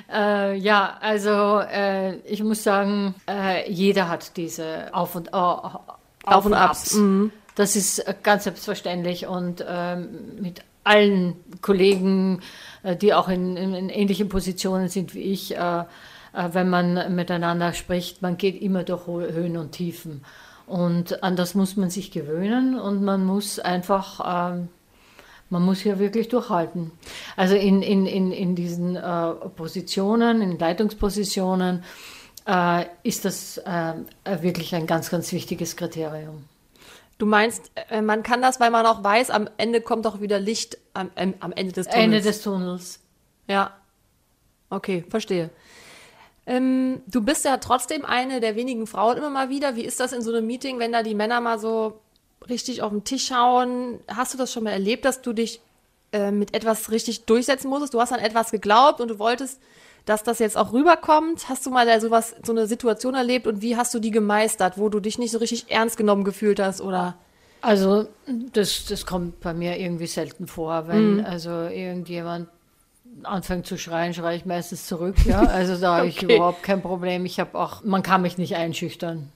Äh, 0.07 0.57
ja, 0.57 0.97
also 1.01 1.59
äh, 1.61 2.17
ich 2.19 2.43
muss 2.43 2.63
sagen, 2.63 3.15
äh, 3.27 3.69
jeder 3.71 4.07
hat 4.07 4.37
diese 4.37 4.93
Auf 4.93 5.15
und, 5.15 5.33
Auf 5.33 5.79
Auf 6.23 6.45
und 6.45 6.53
Abs. 6.53 6.93
Mhm. 6.93 7.31
Das 7.55 7.75
ist 7.75 7.99
äh, 7.99 8.13
ganz 8.21 8.43
selbstverständlich 8.43 9.25
und 9.25 9.65
ähm, 9.67 10.09
mit 10.39 10.61
allen 10.83 11.35
Kollegen, 11.61 12.41
äh, 12.83 12.95
die 12.95 13.15
auch 13.15 13.29
in, 13.29 13.57
in, 13.57 13.73
in 13.73 13.89
ähnlichen 13.89 14.29
Positionen 14.29 14.89
sind 14.89 15.15
wie 15.15 15.23
ich, 15.23 15.57
äh, 15.57 15.83
wenn 16.33 16.69
man 16.69 17.15
miteinander 17.15 17.73
spricht, 17.73 18.21
man 18.21 18.37
geht 18.37 18.61
immer 18.61 18.83
durch 18.83 19.07
Höhen 19.07 19.57
und 19.57 19.71
Tiefen. 19.71 20.21
Und 20.67 21.23
an 21.23 21.35
das 21.35 21.55
muss 21.55 21.77
man 21.77 21.89
sich 21.89 22.11
gewöhnen 22.11 22.77
und 22.77 23.03
man 23.03 23.23
muss 23.23 23.59
einfach, 23.59 24.51
ähm, 24.53 24.67
man 25.49 25.63
muss 25.63 25.79
hier 25.79 25.99
wirklich 25.99 26.27
durchhalten. 26.29 26.91
Also 27.35 27.55
in, 27.55 27.81
in, 27.81 28.05
in, 28.05 28.31
in 28.31 28.55
diesen 28.55 28.95
äh, 28.95 29.31
Positionen, 29.55 30.41
in 30.41 30.57
Leitungspositionen, 30.57 31.83
äh, 32.47 32.85
ist 33.03 33.25
das 33.25 33.57
äh, 33.59 33.93
wirklich 34.41 34.73
ein 34.75 34.87
ganz, 34.87 35.09
ganz 35.09 35.31
wichtiges 35.31 35.75
Kriterium. 35.75 36.45
Du 37.17 37.25
meinst, 37.25 37.71
äh, 37.89 38.01
man 38.01 38.23
kann 38.23 38.41
das, 38.41 38.59
weil 38.59 38.71
man 38.71 38.85
auch 38.85 39.03
weiß, 39.03 39.29
am 39.29 39.49
Ende 39.57 39.81
kommt 39.81 40.05
doch 40.05 40.19
wieder 40.19 40.39
Licht 40.39 40.77
am, 40.93 41.11
am 41.15 41.33
am 41.39 41.51
Ende 41.53 41.73
des 41.73 41.87
Tunnels. 41.87 42.03
Ende 42.03 42.21
des 42.21 42.41
Tunnels. 42.41 42.99
Ja. 43.47 43.73
Okay, 44.69 45.05
verstehe. 45.09 45.49
Ähm, 46.47 47.01
du 47.07 47.21
bist 47.21 47.45
ja 47.45 47.57
trotzdem 47.57 48.05
eine 48.05 48.39
der 48.39 48.55
wenigen 48.55 48.85
Frauen 48.85 49.17
immer 49.17 49.29
mal 49.29 49.49
wieder. 49.49 49.75
Wie 49.75 49.85
ist 49.85 49.99
das 49.99 50.11
in 50.13 50.21
so 50.21 50.31
einem 50.31 50.45
Meeting, 50.45 50.77
wenn 50.77 50.91
da 50.91 51.01
die 51.01 51.15
Männer 51.15 51.41
mal 51.41 51.57
so 51.57 52.01
richtig 52.49 52.81
auf 52.81 52.91
den 52.91 53.03
Tisch 53.03 53.27
schauen? 53.27 53.99
Hast 54.07 54.33
du 54.33 54.37
das 54.37 54.51
schon 54.53 54.63
mal 54.63 54.71
erlebt, 54.71 55.05
dass 55.05 55.21
du 55.21 55.33
dich 55.33 55.61
äh, 56.11 56.31
mit 56.31 56.53
etwas 56.53 56.91
richtig 56.91 57.25
durchsetzen 57.25 57.69
musstest? 57.69 57.93
Du 57.93 58.01
hast 58.01 58.11
an 58.13 58.19
etwas 58.19 58.51
geglaubt 58.51 59.01
und 59.01 59.09
du 59.09 59.19
wolltest, 59.19 59.59
dass 60.05 60.23
das 60.23 60.39
jetzt 60.39 60.57
auch 60.57 60.71
rüberkommt. 60.73 61.49
Hast 61.49 61.65
du 61.65 61.71
mal 61.71 61.85
da 61.85 61.99
sowas, 61.99 62.35
so 62.45 62.51
eine 62.51 62.67
Situation 62.67 63.15
erlebt 63.15 63.47
und 63.47 63.61
wie 63.61 63.75
hast 63.75 63.93
du 63.93 63.99
die 63.99 64.11
gemeistert, 64.11 64.77
wo 64.77 64.89
du 64.89 64.99
dich 64.99 65.17
nicht 65.17 65.31
so 65.31 65.39
richtig 65.39 65.65
ernst 65.69 65.97
genommen 65.97 66.23
gefühlt 66.23 66.59
hast 66.59 66.81
oder? 66.81 67.15
Also 67.61 68.07
das, 68.53 68.85
das 68.85 69.05
kommt 69.07 69.39
bei 69.39 69.53
mir 69.53 69.79
irgendwie 69.79 70.05
selten 70.05 70.45
vor, 70.45 70.87
wenn 70.87 71.25
also 71.25 71.49
irgendjemand 71.49 72.47
anfängt 73.23 73.65
zu 73.65 73.77
schreien, 73.77 74.13
schreie 74.13 74.37
ich 74.37 74.45
meistens 74.45 74.85
zurück. 74.85 75.15
Ja, 75.25 75.41
also 75.41 75.75
da 75.77 75.97
habe 75.97 76.07
ich 76.07 76.17
Okay. 76.23 76.35
überhaupt 76.35 76.61
kein 76.61 76.81
Problem. 76.83 77.25
Ich 77.25 77.39
habe 77.39 77.57
auch, 77.57 77.83
man 77.83 78.03
kann 78.03 78.21
mich 78.21 78.37
nicht 78.37 78.55
einschüchtern. 78.55 79.31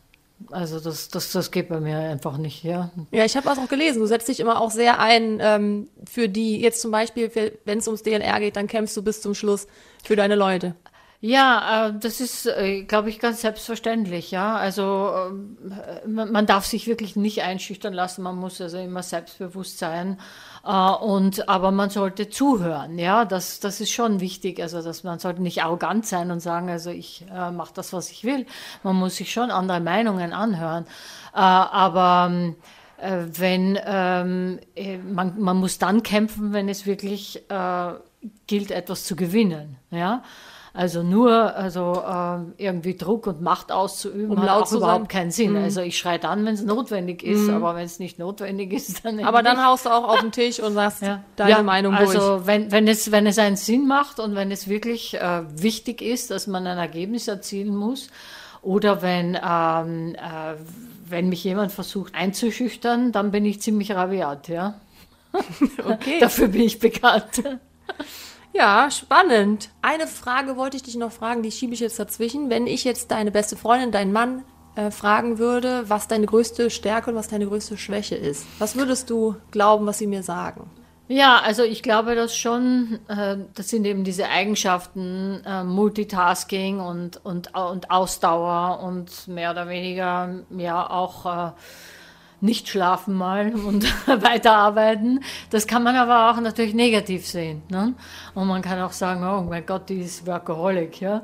Also 0.51 0.79
das, 0.79 1.09
das, 1.09 1.31
das 1.31 1.51
geht 1.51 1.69
bei 1.69 1.79
mir 1.79 1.97
einfach 1.97 2.37
nicht. 2.37 2.63
Ja, 2.63 2.91
Ja, 3.11 3.25
ich 3.25 3.35
habe 3.35 3.47
das 3.47 3.57
auch 3.57 3.67
gelesen. 3.67 3.99
Du 3.99 4.05
setzt 4.05 4.27
dich 4.27 4.39
immer 4.39 4.61
auch 4.61 4.71
sehr 4.71 4.99
ein 4.99 5.39
ähm, 5.41 5.89
für 6.09 6.29
die, 6.29 6.59
jetzt 6.59 6.81
zum 6.81 6.91
Beispiel, 6.91 7.31
wenn 7.65 7.79
es 7.79 7.87
ums 7.87 8.03
DLR 8.03 8.39
geht, 8.39 8.55
dann 8.55 8.67
kämpfst 8.67 8.95
du 8.95 9.03
bis 9.03 9.21
zum 9.21 9.33
Schluss 9.35 9.67
für 10.03 10.15
deine 10.15 10.35
Leute. 10.35 10.75
Ja, 11.21 11.89
äh, 11.89 11.93
das 11.99 12.21
ist, 12.21 12.45
äh, 12.45 12.83
glaube 12.83 13.09
ich, 13.09 13.19
ganz 13.19 13.41
selbstverständlich. 13.41 14.31
Ja, 14.31 14.55
also 14.55 15.11
äh, 15.11 16.07
man, 16.07 16.31
man 16.31 16.45
darf 16.45 16.65
sich 16.65 16.87
wirklich 16.87 17.17
nicht 17.17 17.41
einschüchtern 17.41 17.93
lassen. 17.93 18.23
Man 18.23 18.37
muss 18.37 18.61
also 18.61 18.77
immer 18.77 19.03
selbstbewusst 19.03 19.79
sein. 19.79 20.17
Äh, 20.65 20.71
und 20.71 21.47
aber 21.49 21.71
man 21.71 21.89
sollte 21.89 22.29
zuhören. 22.29 22.97
Ja, 22.97 23.25
das, 23.25 23.59
das 23.59 23.81
ist 23.81 23.91
schon 23.91 24.19
wichtig. 24.19 24.61
Also 24.61 24.81
dass 24.81 25.03
man 25.03 25.19
sollte 25.19 25.41
nicht 25.41 25.63
arrogant 25.63 26.05
sein 26.05 26.31
und 26.31 26.39
sagen, 26.39 26.69
also 26.69 26.89
ich 26.89 27.25
äh, 27.33 27.51
mache 27.51 27.73
das, 27.73 27.93
was 27.93 28.11
ich 28.11 28.23
will. 28.23 28.45
Man 28.83 28.95
muss 28.95 29.15
sich 29.15 29.31
schon 29.31 29.51
andere 29.51 29.79
Meinungen 29.79 30.33
anhören. 30.33 30.85
Äh, 31.33 31.39
aber 31.39 32.27
ähm, 32.29 32.55
äh, 32.97 33.25
wenn 33.31 33.79
ähm, 33.85 34.59
äh, 34.75 34.97
man, 34.97 35.39
man 35.39 35.57
muss 35.57 35.77
dann 35.77 36.03
kämpfen, 36.03 36.53
wenn 36.53 36.69
es 36.69 36.85
wirklich 36.85 37.49
äh, 37.49 37.93
gilt, 38.47 38.71
etwas 38.71 39.05
zu 39.05 39.15
gewinnen. 39.15 39.77
Ja. 39.91 40.23
Also 40.73 41.01
nur 41.01 41.55
also 41.55 42.03
ähm, 42.07 42.53
irgendwie 42.57 42.95
Druck 42.95 43.25
und 43.27 43.41
Macht 43.41 43.71
auszuüben, 43.71 44.31
Um 44.31 44.41
hat 44.41 44.49
auch 44.49 44.71
überhaupt 44.71 45.09
keinen 45.09 45.31
Sinn. 45.31 45.55
Also 45.57 45.81
ich 45.81 45.97
schreie 45.97 46.19
dann, 46.19 46.45
wenn 46.45 46.53
es 46.53 46.63
notwendig 46.63 47.23
ist, 47.23 47.49
aber 47.49 47.75
wenn 47.75 47.85
es 47.85 47.97
nicht 47.99 48.19
notwendig 48.19 48.71
ist, 48.73 49.03
dann 49.03 49.19
Aber 49.23 49.41
dann 49.41 49.65
haust 49.65 49.85
du 49.85 49.89
auch 49.89 50.07
auf 50.07 50.19
den 50.21 50.31
Tisch 50.31 50.59
und 50.59 50.73
sagst 50.73 51.01
Ja. 51.01 51.23
deine 51.35 51.49
Ja, 51.51 51.63
Meinung 51.63 51.95
also 51.95 52.19
durch. 52.37 52.47
wenn, 52.47 52.71
wenn, 52.71 52.87
es, 52.87 53.11
wenn 53.11 53.25
es 53.25 53.39
einen 53.39 53.55
Sinn 53.55 53.87
macht 53.87 54.19
und 54.19 54.35
wenn 54.35 54.51
es 54.51 54.67
wirklich 54.67 55.15
äh, 55.15 55.41
wichtig 55.61 56.01
ist, 56.01 56.29
dass 56.29 56.45
man 56.47 56.67
ein 56.67 56.77
Ergebnis 56.77 57.27
erzielen 57.27 57.75
muss, 57.75 58.09
oder 58.61 59.01
wenn, 59.01 59.35
ähm, 59.41 60.15
äh, 60.15 60.55
wenn 61.07 61.29
mich 61.29 61.43
jemand 61.43 61.71
versucht 61.71 62.13
einzuschüchtern, 62.13 63.11
dann 63.11 63.31
bin 63.31 63.45
ich 63.45 63.61
ziemlich 63.61 63.91
rabiat, 63.91 64.49
ja. 64.49 64.75
Okay. 65.85 66.17
Dafür 66.19 66.49
bin 66.49 66.61
ich 66.61 66.79
bekannt. 66.79 67.41
Ja, 68.53 68.89
spannend. 68.89 69.69
Eine 69.81 70.07
Frage 70.07 70.57
wollte 70.57 70.77
ich 70.77 70.83
dich 70.83 70.95
noch 70.95 71.11
fragen, 71.11 71.43
die 71.43 71.51
schiebe 71.51 71.73
ich 71.73 71.79
jetzt 71.79 71.99
dazwischen. 71.99 72.49
Wenn 72.49 72.67
ich 72.67 72.83
jetzt 72.83 73.11
deine 73.11 73.31
beste 73.31 73.55
Freundin, 73.55 73.91
deinen 73.91 74.11
Mann 74.11 74.43
äh, 74.75 74.91
fragen 74.91 75.37
würde, 75.37 75.83
was 75.87 76.07
deine 76.07 76.25
größte 76.25 76.69
Stärke 76.69 77.11
und 77.11 77.15
was 77.15 77.27
deine 77.27 77.47
größte 77.47 77.77
Schwäche 77.77 78.15
ist, 78.15 78.45
was 78.57 78.75
würdest 78.75 79.09
du 79.09 79.35
glauben, 79.51 79.85
was 79.85 79.99
sie 79.99 80.07
mir 80.07 80.23
sagen? 80.23 80.69
Ja, 81.07 81.41
also 81.43 81.63
ich 81.63 81.81
glaube, 81.81 82.13
dass 82.13 82.35
schon, 82.35 82.99
äh, 83.07 83.37
das 83.55 83.69
sind 83.69 83.85
eben 83.85 84.03
diese 84.03 84.29
Eigenschaften, 84.29 85.41
äh, 85.43 85.63
Multitasking 85.63 86.79
und, 86.79 87.23
und, 87.25 87.55
und 87.55 87.89
Ausdauer 87.89 88.81
und 88.83 89.27
mehr 89.27 89.49
oder 89.49 89.67
weniger 89.67 90.43
ja 90.55 90.87
auch 90.87 91.25
äh, 91.25 91.51
nicht 92.41 92.69
schlafen 92.69 93.15
mal 93.15 93.53
und 93.53 93.85
weiterarbeiten. 94.07 95.23
Das 95.49 95.67
kann 95.67 95.83
man 95.83 95.95
aber 95.95 96.31
auch 96.31 96.41
natürlich 96.41 96.73
negativ 96.73 97.27
sehen. 97.27 97.61
Ne? 97.69 97.93
Und 98.33 98.47
man 98.47 98.61
kann 98.61 98.79
auch 98.81 98.93
sagen, 98.93 99.23
oh 99.23 99.41
mein 99.47 99.65
Gott, 99.65 99.89
die 99.89 100.01
ist 100.01 100.25
Workaholic. 100.25 101.01
Ja? 101.01 101.21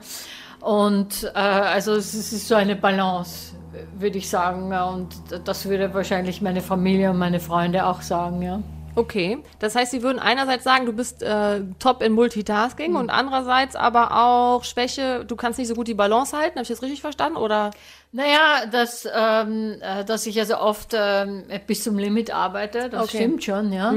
Und 0.61 1.31
äh, 1.35 1.37
also 1.37 1.93
es 1.93 2.13
ist 2.13 2.47
so 2.47 2.55
eine 2.55 2.75
Balance, 2.75 3.53
würde 3.97 4.17
ich 4.17 4.29
sagen. 4.29 4.73
Und 4.73 5.15
das 5.45 5.65
würde 5.65 5.93
wahrscheinlich 5.93 6.41
meine 6.41 6.61
Familie 6.61 7.11
und 7.11 7.17
meine 7.17 7.39
Freunde 7.39 7.85
auch 7.85 8.01
sagen. 8.01 8.41
Ja. 8.41 8.61
Okay, 8.97 9.39
das 9.59 9.75
heißt, 9.75 9.91
sie 9.91 10.03
würden 10.03 10.19
einerseits 10.19 10.63
sagen, 10.63 10.85
du 10.85 10.93
bist 10.93 11.21
äh, 11.21 11.61
top 11.79 12.01
in 12.01 12.13
Multitasking 12.13 12.95
und 12.95 13.09
andererseits 13.09 13.75
aber 13.75 14.15
auch 14.15 14.63
Schwäche, 14.63 15.25
du 15.25 15.35
kannst 15.35 15.59
nicht 15.59 15.67
so 15.67 15.75
gut 15.75 15.89
die 15.89 15.93
Balance 15.93 16.35
halten. 16.35 16.55
Habe 16.55 16.63
ich 16.63 16.69
das 16.69 16.81
richtig 16.81 17.01
verstanden? 17.01 17.37
Oder 17.37 17.71
Naja, 18.15 18.65
dass, 18.71 19.05
ähm, 19.13 19.75
äh, 19.81 20.05
dass 20.05 20.25
ich 20.25 20.39
also 20.39 20.57
oft 20.57 20.93
ähm, 20.93 21.43
bis 21.67 21.83
zum 21.83 21.97
Limit 21.97 22.31
arbeite, 22.33 22.89
das 22.89 23.03
Okay. 23.03 23.17
stimmt 23.17 23.43
schon, 23.43 23.73
ja. 23.73 23.93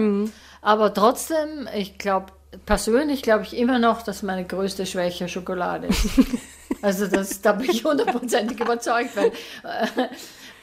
Aber 0.61 0.93
trotzdem, 0.93 1.69
ich 1.73 1.99
glaube, 1.99 2.33
persönlich 2.67 3.23
glaube 3.23 3.45
ich 3.45 3.57
immer 3.57 3.79
noch, 3.79 4.03
dass 4.03 4.25
meine 4.25 4.45
größte 4.45 4.87
Schwäche 4.87 5.29
Schokolade 5.29 5.87
ist. 5.87 6.09
also 6.83 7.07
das, 7.07 7.43
da 7.43 7.53
bin 7.53 7.71
ich 7.71 7.85
hundertprozentig 7.85 8.59
überzeugt, 8.59 9.15
weil 9.17 9.29
äh, 9.29 10.09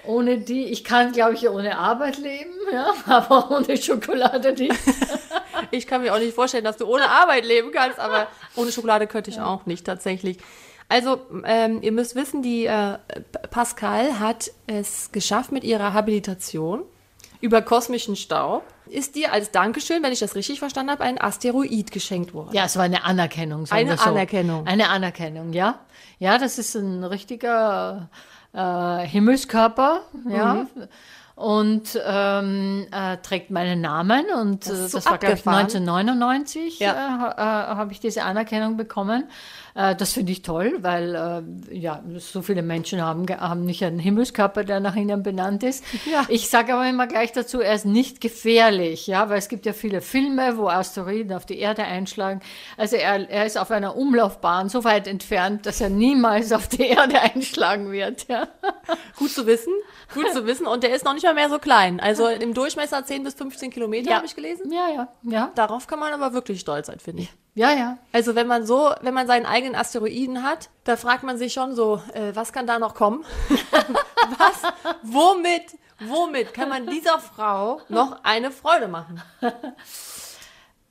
ohne 0.05 0.37
die, 0.39 0.65
ich 0.65 0.83
kann, 0.83 1.13
glaube 1.13 1.35
ich, 1.35 1.47
ohne 1.47 1.77
Arbeit 1.77 2.17
leben, 2.17 2.51
ja, 2.73 2.93
aber 3.05 3.51
ohne 3.51 3.77
Schokolade 3.77 4.51
nicht. 4.51 4.75
ich 5.71 5.87
kann 5.87 6.01
mir 6.01 6.13
auch 6.13 6.19
nicht 6.19 6.35
vorstellen, 6.35 6.65
dass 6.65 6.75
du 6.75 6.87
ohne 6.87 7.09
Arbeit 7.09 7.45
leben 7.45 7.71
kannst, 7.71 7.99
aber 7.99 8.27
ohne 8.57 8.73
Schokolade 8.73 9.07
könnte 9.07 9.31
ich 9.31 9.39
auch 9.39 9.65
nicht 9.65 9.85
tatsächlich. 9.85 10.39
Also, 10.87 11.19
ähm, 11.45 11.79
ihr 11.81 11.91
müsst 11.91 12.15
wissen, 12.15 12.41
die 12.41 12.65
äh, 12.65 12.97
Pascal 13.49 14.19
hat 14.19 14.51
es 14.67 15.11
geschafft 15.11 15.51
mit 15.51 15.63
ihrer 15.63 15.93
Habilitation 15.93 16.83
über 17.41 17.61
kosmischen 17.61 18.15
Staub. 18.15 18.63
ist 18.87 19.15
dir 19.15 19.33
als 19.33 19.51
Dankeschön, 19.51 20.03
wenn 20.03 20.11
ich 20.13 20.19
das 20.19 20.35
richtig 20.35 20.59
verstanden 20.59 20.91
habe, 20.91 21.03
ein 21.03 21.19
Asteroid 21.19 21.91
geschenkt 21.91 22.33
worden. 22.33 22.53
Ja, 22.53 22.65
es 22.65 22.75
war 22.77 22.83
eine 22.83 23.03
Anerkennung. 23.03 23.65
Eine. 23.71 23.99
Anerkennung. 23.99 24.67
Eine 24.67 24.89
Anerkennung, 24.89 25.53
ja. 25.53 25.79
Ja, 26.19 26.37
das 26.37 26.57
ist 26.59 26.75
ein 26.75 27.03
richtiger 27.03 28.09
äh, 28.53 28.99
Himmelskörper, 29.07 30.01
ja. 30.29 30.53
Mhm. 30.53 30.67
Und 31.35 31.99
ähm, 32.05 32.87
äh, 32.91 33.17
trägt 33.17 33.51
meinen 33.51 33.81
Namen 33.81 34.23
und 34.39 34.65
Das 34.65 34.71
äh, 34.71 34.87
so 34.87 34.97
das 34.99 35.05
war, 35.07 35.17
glaube 35.17 35.33
ich, 35.33 35.39
abgefahren. 35.41 35.65
1999 35.65 36.79
Ja. 36.79 36.93
äh, 36.93 37.33
äh, 37.33 37.75
habe 37.75 37.91
ich 37.91 37.99
diese 37.99 38.23
Anerkennung 38.23 38.77
bekommen. 38.77 39.25
Äh, 39.75 39.93
das 39.95 40.13
finde 40.13 40.31
ich 40.31 40.41
toll, 40.41 40.77
weil 40.81 41.13
äh, 41.69 41.75
ja, 41.77 42.01
so 42.17 42.41
viele 42.41 42.61
Menschen 42.63 43.01
haben, 43.01 43.25
haben 43.27 43.65
nicht 43.65 43.83
einen 43.83 43.99
Himmelskörper, 43.99 44.63
der 44.63 44.79
nach 44.79 44.95
ihnen 44.95 45.21
benannt 45.21 45.63
ist. 45.63 45.83
Ja. 46.09 46.25
Ich 46.29 46.49
sage 46.49 46.73
aber 46.73 46.87
immer 46.89 47.07
gleich 47.07 47.33
dazu, 47.33 47.59
er 47.59 47.75
ist 47.75 47.85
nicht 47.85 48.21
gefährlich, 48.21 49.05
ja, 49.07 49.29
weil 49.29 49.37
es 49.37 49.49
gibt 49.49 49.65
ja 49.65 49.73
viele 49.73 49.99
Filme, 50.01 50.57
wo 50.57 50.69
Asteroiden 50.69 51.33
auf 51.35 51.45
die 51.45 51.59
Erde 51.59 51.83
einschlagen. 51.83 52.39
Also 52.77 52.95
er, 52.95 53.29
er 53.29 53.45
ist 53.45 53.57
auf 53.57 53.69
einer 53.69 53.97
Umlaufbahn 53.97 54.69
so 54.69 54.83
weit 54.85 55.07
entfernt, 55.07 55.65
dass 55.65 55.81
er 55.81 55.89
niemals 55.89 56.53
auf 56.53 56.67
die 56.69 56.87
Erde 56.87 57.19
einschlagen 57.21 57.91
wird. 57.91 58.27
Ja. 58.29 58.47
Gut 59.17 59.31
zu 59.31 59.45
wissen. 59.45 59.73
Gut 60.13 60.31
zu 60.31 60.45
wissen. 60.45 60.67
Und 60.67 60.83
der 60.83 60.95
ist 60.95 61.03
noch 61.03 61.13
nicht 61.13 61.23
mal 61.25 61.33
mehr 61.33 61.49
so 61.49 61.59
klein. 61.59 61.99
Also 61.99 62.27
im 62.27 62.53
Durchmesser 62.53 63.05
10 63.05 63.23
bis 63.23 63.33
15 63.33 63.71
Kilometer, 63.71 64.09
Ja. 64.09 64.15
habe 64.17 64.25
ich 64.25 64.35
gelesen. 64.35 64.71
ja, 64.71 64.87
ja, 64.95 65.07
ja, 65.23 65.51
Darauf 65.55 65.85
kann 65.87 65.99
man 65.99 66.13
aber 66.13 66.33
wirklich 66.33 66.61
stolz 66.61 66.87
sein, 66.87 66.99
finde 66.99 67.23
ich. 67.23 67.33
Ja, 67.55 67.71
ja. 67.73 67.97
Also 68.11 68.35
wenn 68.35 68.47
man 68.47 68.65
so, 68.65 68.91
wenn 69.01 69.13
man 69.13 69.27
seinen 69.27 69.45
eigenen 69.45 69.75
Asteroiden 69.75 70.43
hat, 70.43 70.69
da 70.83 70.95
fragt 70.97 71.23
man 71.23 71.37
sich 71.37 71.53
schon 71.53 71.73
so, 71.75 72.01
äh, 72.13 72.35
was 72.35 72.53
kann 72.53 72.67
da 72.67 72.77
noch 72.79 72.93
kommen? 72.93 73.25
was? 74.37 74.61
Womit? 75.01 75.77
Womit 75.99 76.53
kann 76.53 76.69
man 76.69 76.85
dieser 76.87 77.19
Frau 77.19 77.79
noch 77.87 78.23
eine 78.23 78.51
Freude 78.51 78.87
machen? 78.89 79.21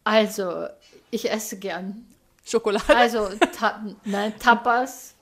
Also, 0.02 0.66
ich 1.10 1.30
esse 1.30 1.58
gern. 1.58 2.06
Schokolade. 2.44 2.94
Also, 2.96 3.28
ta 3.58 3.84
nein, 4.04 4.34
Tapas, 4.38 5.14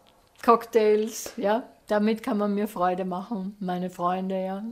Cocktails, 0.45 1.33
ja. 1.37 1.65
Damit 1.89 2.23
kann 2.23 2.39
man 2.39 2.55
mir 2.55 2.69
Freude 2.69 3.05
machen, 3.05 3.57
meine 3.61 3.91
Freunde, 3.91 4.43
ja. 4.43 4.63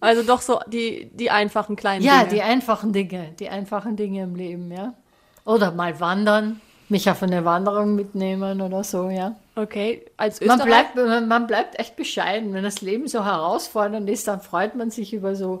Also 0.00 0.22
doch 0.22 0.40
so 0.40 0.60
die, 0.68 1.10
die 1.12 1.30
einfachen 1.30 1.76
kleinen 1.76 2.02
Ja, 2.04 2.20
Dinge. 2.20 2.34
die 2.34 2.42
einfachen 2.42 2.92
Dinge, 2.92 3.32
die 3.38 3.48
einfachen 3.50 3.96
Dinge 3.96 4.22
im 4.22 4.34
Leben, 4.36 4.70
ja. 4.72 4.94
Oder 5.44 5.72
mal 5.72 5.98
wandern, 6.00 6.60
mich 6.88 7.10
auf 7.10 7.22
eine 7.22 7.44
Wanderung 7.44 7.94
mitnehmen 7.94 8.60
oder 8.60 8.84
so, 8.84 9.08
ja. 9.10 9.34
Okay, 9.56 10.04
als 10.16 10.40
Man 10.40 10.60
Österreicher. 10.60 10.66
bleibt, 10.92 10.96
man, 10.96 11.28
man 11.28 11.46
bleibt 11.46 11.78
echt 11.78 11.96
bescheiden. 11.96 12.52
Wenn 12.54 12.64
das 12.64 12.80
Leben 12.80 13.08
so 13.08 13.24
herausfordernd 13.24 14.08
ist, 14.08 14.28
dann 14.28 14.40
freut 14.40 14.76
man 14.76 14.90
sich 14.90 15.12
über 15.12 15.34
so, 15.34 15.60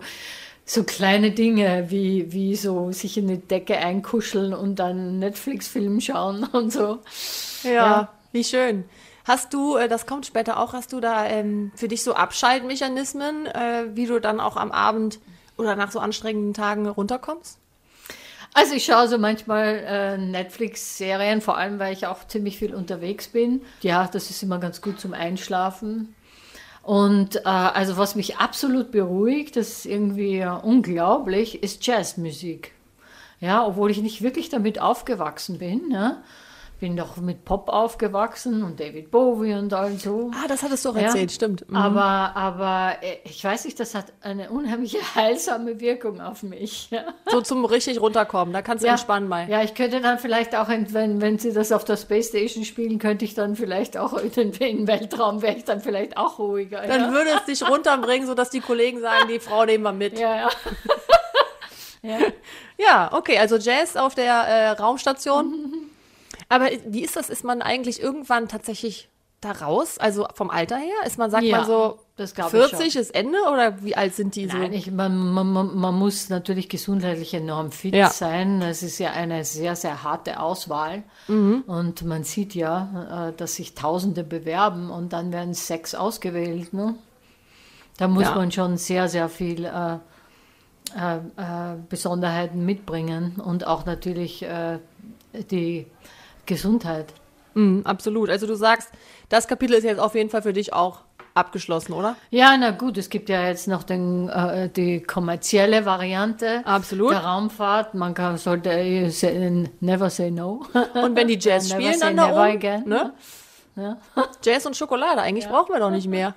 so 0.64 0.84
kleine 0.84 1.32
Dinge, 1.32 1.86
wie, 1.90 2.32
wie 2.32 2.54
so 2.54 2.92
sich 2.92 3.18
in 3.18 3.28
die 3.28 3.38
Decke 3.38 3.76
einkuscheln 3.76 4.54
und 4.54 4.76
dann 4.76 5.18
Netflix-Film 5.18 6.00
schauen 6.00 6.44
und 6.52 6.72
so. 6.72 6.98
Ja, 7.64 7.70
Ja. 7.72 8.08
wie 8.32 8.44
schön. 8.44 8.84
Hast 9.24 9.52
du, 9.54 9.76
äh, 9.76 9.88
das 9.88 10.06
kommt 10.06 10.26
später 10.26 10.58
auch, 10.60 10.72
hast 10.72 10.92
du 10.92 11.00
da 11.00 11.26
ähm, 11.26 11.70
für 11.76 11.88
dich 11.88 12.02
so 12.02 12.14
Abschaltmechanismen, 12.14 13.46
äh, 13.46 13.84
wie 13.94 14.06
du 14.06 14.20
dann 14.20 14.40
auch 14.40 14.56
am 14.56 14.72
Abend 14.72 15.18
oder 15.58 15.76
nach 15.76 15.90
so 15.92 15.98
anstrengenden 16.00 16.54
Tagen 16.54 16.88
runterkommst? 16.88 17.58
Also 18.54 18.74
ich 18.74 18.84
schaue 18.84 19.08
so 19.08 19.16
manchmal 19.16 19.82
äh, 19.86 20.18
Netflix-Serien, 20.18 21.40
vor 21.40 21.56
allem 21.56 21.78
weil 21.78 21.92
ich 21.94 22.06
auch 22.06 22.26
ziemlich 22.26 22.58
viel 22.58 22.74
unterwegs 22.74 23.28
bin. 23.28 23.62
Ja, 23.80 24.08
das 24.12 24.28
ist 24.28 24.42
immer 24.42 24.58
ganz 24.58 24.82
gut 24.82 25.00
zum 25.00 25.14
Einschlafen. 25.14 26.14
Und 26.82 27.36
äh, 27.36 27.48
also 27.48 27.96
was 27.96 28.14
mich 28.14 28.36
absolut 28.36 28.90
beruhigt, 28.90 29.56
das 29.56 29.68
ist 29.68 29.86
irgendwie 29.86 30.38
äh, 30.38 30.48
unglaublich, 30.48 31.62
ist 31.62 31.86
Jazzmusik. 31.86 32.72
Ja, 33.40 33.66
obwohl 33.66 33.90
ich 33.90 34.02
nicht 34.02 34.22
wirklich 34.22 34.50
damit 34.50 34.80
aufgewachsen 34.80 35.58
bin. 35.58 35.90
Ja. 35.90 36.22
Bin 36.82 36.96
doch 36.96 37.16
mit 37.18 37.44
Pop 37.44 37.68
aufgewachsen 37.68 38.64
und 38.64 38.80
David 38.80 39.12
Bowie 39.12 39.54
und 39.54 39.72
all 39.72 39.92
so. 39.92 40.32
Ah, 40.34 40.48
das 40.48 40.64
hattest 40.64 40.84
du 40.84 40.88
auch 40.88 40.96
Ja. 40.96 41.02
erzählt, 41.02 41.30
stimmt. 41.30 41.70
Mhm. 41.70 41.76
Aber, 41.76 42.34
aber 42.34 42.96
äh, 43.02 43.18
ich 43.22 43.44
weiß 43.44 43.66
nicht, 43.66 43.78
das 43.78 43.94
hat 43.94 44.06
eine 44.20 44.50
unheimliche 44.50 44.98
heilsame 45.14 45.78
Wirkung 45.78 46.20
auf 46.20 46.42
mich. 46.42 46.90
Ja. 46.90 47.04
So 47.30 47.40
zum 47.40 47.64
richtig 47.64 48.00
runterkommen, 48.00 48.52
da 48.52 48.62
kannst 48.62 48.82
du 48.82 48.88
entspannen 48.88 49.28
mal. 49.28 49.48
Ja, 49.48 49.62
ich 49.62 49.74
könnte 49.74 50.00
dann 50.00 50.18
vielleicht 50.18 50.56
auch, 50.56 50.68
wenn, 50.68 51.22
wenn 51.22 51.38
sie 51.38 51.52
das 51.52 51.70
auf 51.70 51.84
der 51.84 51.96
Space 51.96 52.30
Station 52.30 52.64
spielen, 52.64 52.98
könnte 52.98 53.24
ich 53.24 53.34
dann 53.34 53.54
vielleicht 53.54 53.96
auch 53.96 54.14
in 54.14 54.50
den, 54.50 54.88
Weltraum, 54.88 55.40
wäre 55.40 55.54
ich 55.54 55.62
dann 55.62 55.80
vielleicht 55.80 56.16
auch 56.16 56.40
ruhiger. 56.40 56.82
Dann 56.84 57.00
ja? 57.00 57.12
würde 57.12 57.30
es 57.36 57.44
dich 57.44 57.70
runterbringen, 57.70 58.26
sodass 58.26 58.50
die 58.50 58.60
Kollegen 58.60 59.00
sagen, 59.00 59.28
die 59.28 59.38
Frau 59.38 59.64
nehmen 59.64 59.84
wir 59.84 59.92
mit. 59.92 60.18
ja, 60.18 60.34
ja. 60.34 60.48
ja. 62.02 62.18
Ja, 62.76 63.10
okay, 63.12 63.38
also 63.38 63.56
Jazz 63.56 63.94
auf 63.94 64.16
der 64.16 64.34
äh, 64.34 64.70
Raumstation. 64.70 65.91
Aber 66.52 66.68
wie 66.86 67.02
ist 67.02 67.16
das? 67.16 67.30
Ist 67.30 67.44
man 67.44 67.62
eigentlich 67.62 68.02
irgendwann 68.02 68.46
tatsächlich 68.46 69.08
da 69.40 69.52
raus? 69.52 69.96
Also 69.96 70.26
vom 70.34 70.50
Alter 70.50 70.76
her? 70.76 71.06
Ist 71.06 71.16
man, 71.16 71.30
sagt 71.30 71.44
Ja, 71.44 71.58
man 71.58 71.66
so, 71.66 71.98
das 72.16 72.34
glaub 72.34 72.52
ich 72.52 72.60
40 72.66 72.94
ist 72.96 73.14
Ende 73.14 73.38
oder 73.50 73.82
wie 73.82 73.96
alt 73.96 74.14
sind 74.14 74.36
die 74.36 74.46
so? 74.46 74.58
Nein, 74.58 74.74
ich, 74.74 74.90
man, 74.90 75.16
man, 75.16 75.74
man, 75.74 75.94
muss 75.94 76.28
natürlich 76.28 76.68
gesundheitlich 76.68 77.32
enorm 77.32 77.72
fit 77.72 77.94
Ja. 77.94 78.10
sein. 78.10 78.60
Es 78.60 78.82
ist 78.82 78.98
ja 78.98 79.12
eine 79.12 79.46
sehr, 79.46 79.76
sehr 79.76 80.02
harte 80.02 80.40
Auswahl. 80.40 81.04
Mhm. 81.26 81.62
Und 81.66 82.04
man 82.04 82.22
sieht 82.22 82.54
ja, 82.54 83.28
äh, 83.30 83.32
dass 83.34 83.54
sich 83.54 83.74
Tausende 83.74 84.22
bewerben 84.22 84.90
und 84.90 85.14
dann 85.14 85.32
werden 85.32 85.54
sechs 85.54 85.94
ausgewählt. 85.94 86.74
Ne? 86.74 86.96
Da 87.96 88.08
muss 88.08 88.24
Ja. 88.24 88.34
man 88.34 88.52
schon 88.52 88.76
sehr, 88.76 89.08
sehr 89.08 89.30
viel 89.30 89.64
äh, 89.64 89.94
äh, 90.94 91.16
äh, 91.16 91.76
Besonderheiten 91.88 92.66
mitbringen 92.66 93.40
und 93.42 93.66
auch 93.66 93.86
natürlich 93.86 94.42
äh, 94.42 94.80
die 95.50 95.86
Gesundheit. 96.46 97.12
Mhm, 97.54 97.82
absolut. 97.84 98.30
Also 98.30 98.46
du 98.46 98.54
sagst, 98.54 98.90
das 99.28 99.46
Kapitel 99.46 99.74
ist 99.74 99.84
jetzt 99.84 100.00
auf 100.00 100.14
jeden 100.14 100.30
Fall 100.30 100.42
für 100.42 100.52
dich 100.52 100.72
auch 100.72 101.00
abgeschlossen, 101.34 101.92
oder? 101.92 102.16
Ja, 102.30 102.56
na 102.58 102.70
gut, 102.70 102.98
es 102.98 103.08
gibt 103.08 103.28
ja 103.28 103.46
jetzt 103.48 103.68
noch 103.68 103.82
den, 103.82 104.28
äh, 104.28 104.68
die 104.68 105.02
kommerzielle 105.02 105.84
Variante 105.84 106.62
Absolut. 106.66 107.12
der 107.12 107.20
Raumfahrt. 107.20 107.94
Man 107.94 108.14
kann, 108.14 108.36
sollte 108.36 108.70
äh, 108.70 109.08
say, 109.08 109.68
never 109.80 110.10
say 110.10 110.30
no. 110.30 110.66
Und 110.94 111.16
wenn 111.16 111.28
die 111.28 111.38
Jazz 111.38 111.70
spielen, 111.70 111.98
dann 112.00 112.16
da 112.16 112.30
oben, 112.30 112.56
again. 112.56 112.88
ne? 112.88 113.12
Ja. 113.74 113.96
Jazz 114.42 114.66
und 114.66 114.76
Schokolade, 114.76 115.22
eigentlich 115.22 115.48
brauchen 115.48 115.72
wir 115.72 115.80
doch 115.80 115.90
nicht 115.90 116.06
mehr. 116.06 116.34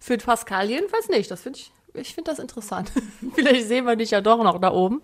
Für 0.00 0.18
Pascal 0.18 0.68
jedenfalls 0.68 1.08
nicht. 1.08 1.30
Das 1.30 1.42
finde 1.42 1.60
ich, 1.60 1.70
ich 1.94 2.14
finde 2.16 2.32
das 2.32 2.40
interessant. 2.40 2.90
Vielleicht 3.36 3.68
sehen 3.68 3.84
wir 3.84 3.94
dich 3.94 4.10
ja 4.10 4.20
doch 4.20 4.42
noch 4.42 4.60
da 4.60 4.72
oben. 4.72 5.00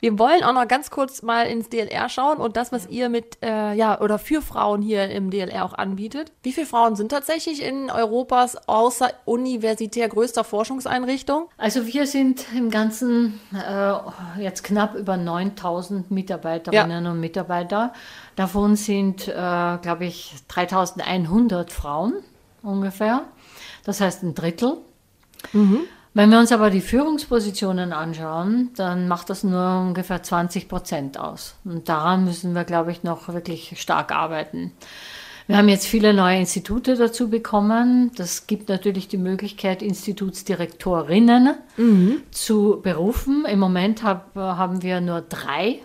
Wir 0.00 0.18
wollen 0.18 0.44
auch 0.44 0.52
noch 0.52 0.68
ganz 0.68 0.90
kurz 0.90 1.22
mal 1.22 1.46
ins 1.46 1.68
DLR 1.68 2.08
schauen 2.08 2.38
und 2.38 2.56
das, 2.56 2.70
was 2.70 2.88
ihr 2.88 3.08
mit, 3.08 3.38
äh, 3.42 3.74
ja, 3.74 4.00
oder 4.00 4.18
für 4.18 4.42
Frauen 4.42 4.80
hier 4.80 5.10
im 5.10 5.30
DLR 5.30 5.64
auch 5.64 5.74
anbietet. 5.74 6.32
Wie 6.42 6.52
viele 6.52 6.66
Frauen 6.66 6.94
sind 6.94 7.10
tatsächlich 7.10 7.62
in 7.62 7.90
Europas 7.90 8.68
außeruniversitär 8.68 10.08
größter 10.08 10.44
Forschungseinrichtung? 10.44 11.48
Also 11.56 11.86
wir 11.86 12.06
sind 12.06 12.46
im 12.56 12.70
Ganzen 12.70 13.40
äh, 13.52 14.40
jetzt 14.40 14.62
knapp 14.62 14.94
über 14.94 15.16
9000 15.16 16.10
Mitarbeiterinnen 16.10 17.06
und 17.06 17.20
Mitarbeiter. 17.20 17.92
Davon 18.36 18.76
sind, 18.76 19.26
äh, 19.26 19.32
glaube 19.32 20.04
ich, 20.04 20.34
3100 20.48 21.72
Frauen 21.72 22.14
ungefähr. 22.62 23.24
Das 23.84 24.00
heißt 24.00 24.22
ein 24.22 24.34
Drittel. 24.34 24.76
Wenn 26.18 26.30
wir 26.30 26.40
uns 26.40 26.50
aber 26.50 26.70
die 26.70 26.80
Führungspositionen 26.80 27.92
anschauen, 27.92 28.70
dann 28.74 29.06
macht 29.06 29.30
das 29.30 29.44
nur 29.44 29.82
ungefähr 29.82 30.20
20 30.20 30.66
Prozent 30.68 31.16
aus. 31.16 31.54
Und 31.64 31.88
daran 31.88 32.24
müssen 32.24 32.56
wir, 32.56 32.64
glaube 32.64 32.90
ich, 32.90 33.04
noch 33.04 33.28
wirklich 33.28 33.80
stark 33.80 34.10
arbeiten. 34.10 34.72
Wir 35.46 35.56
haben 35.56 35.68
jetzt 35.68 35.86
viele 35.86 36.12
neue 36.12 36.40
Institute 36.40 36.96
dazu 36.96 37.30
bekommen. 37.30 38.10
Das 38.16 38.48
gibt 38.48 38.68
natürlich 38.68 39.06
die 39.06 39.16
Möglichkeit, 39.16 39.80
Institutsdirektorinnen 39.80 41.54
zu 42.32 42.80
berufen. 42.82 43.44
Im 43.44 43.60
Moment 43.60 44.02
hab, 44.02 44.34
haben 44.34 44.82
wir 44.82 45.00
nur 45.00 45.20
drei 45.20 45.78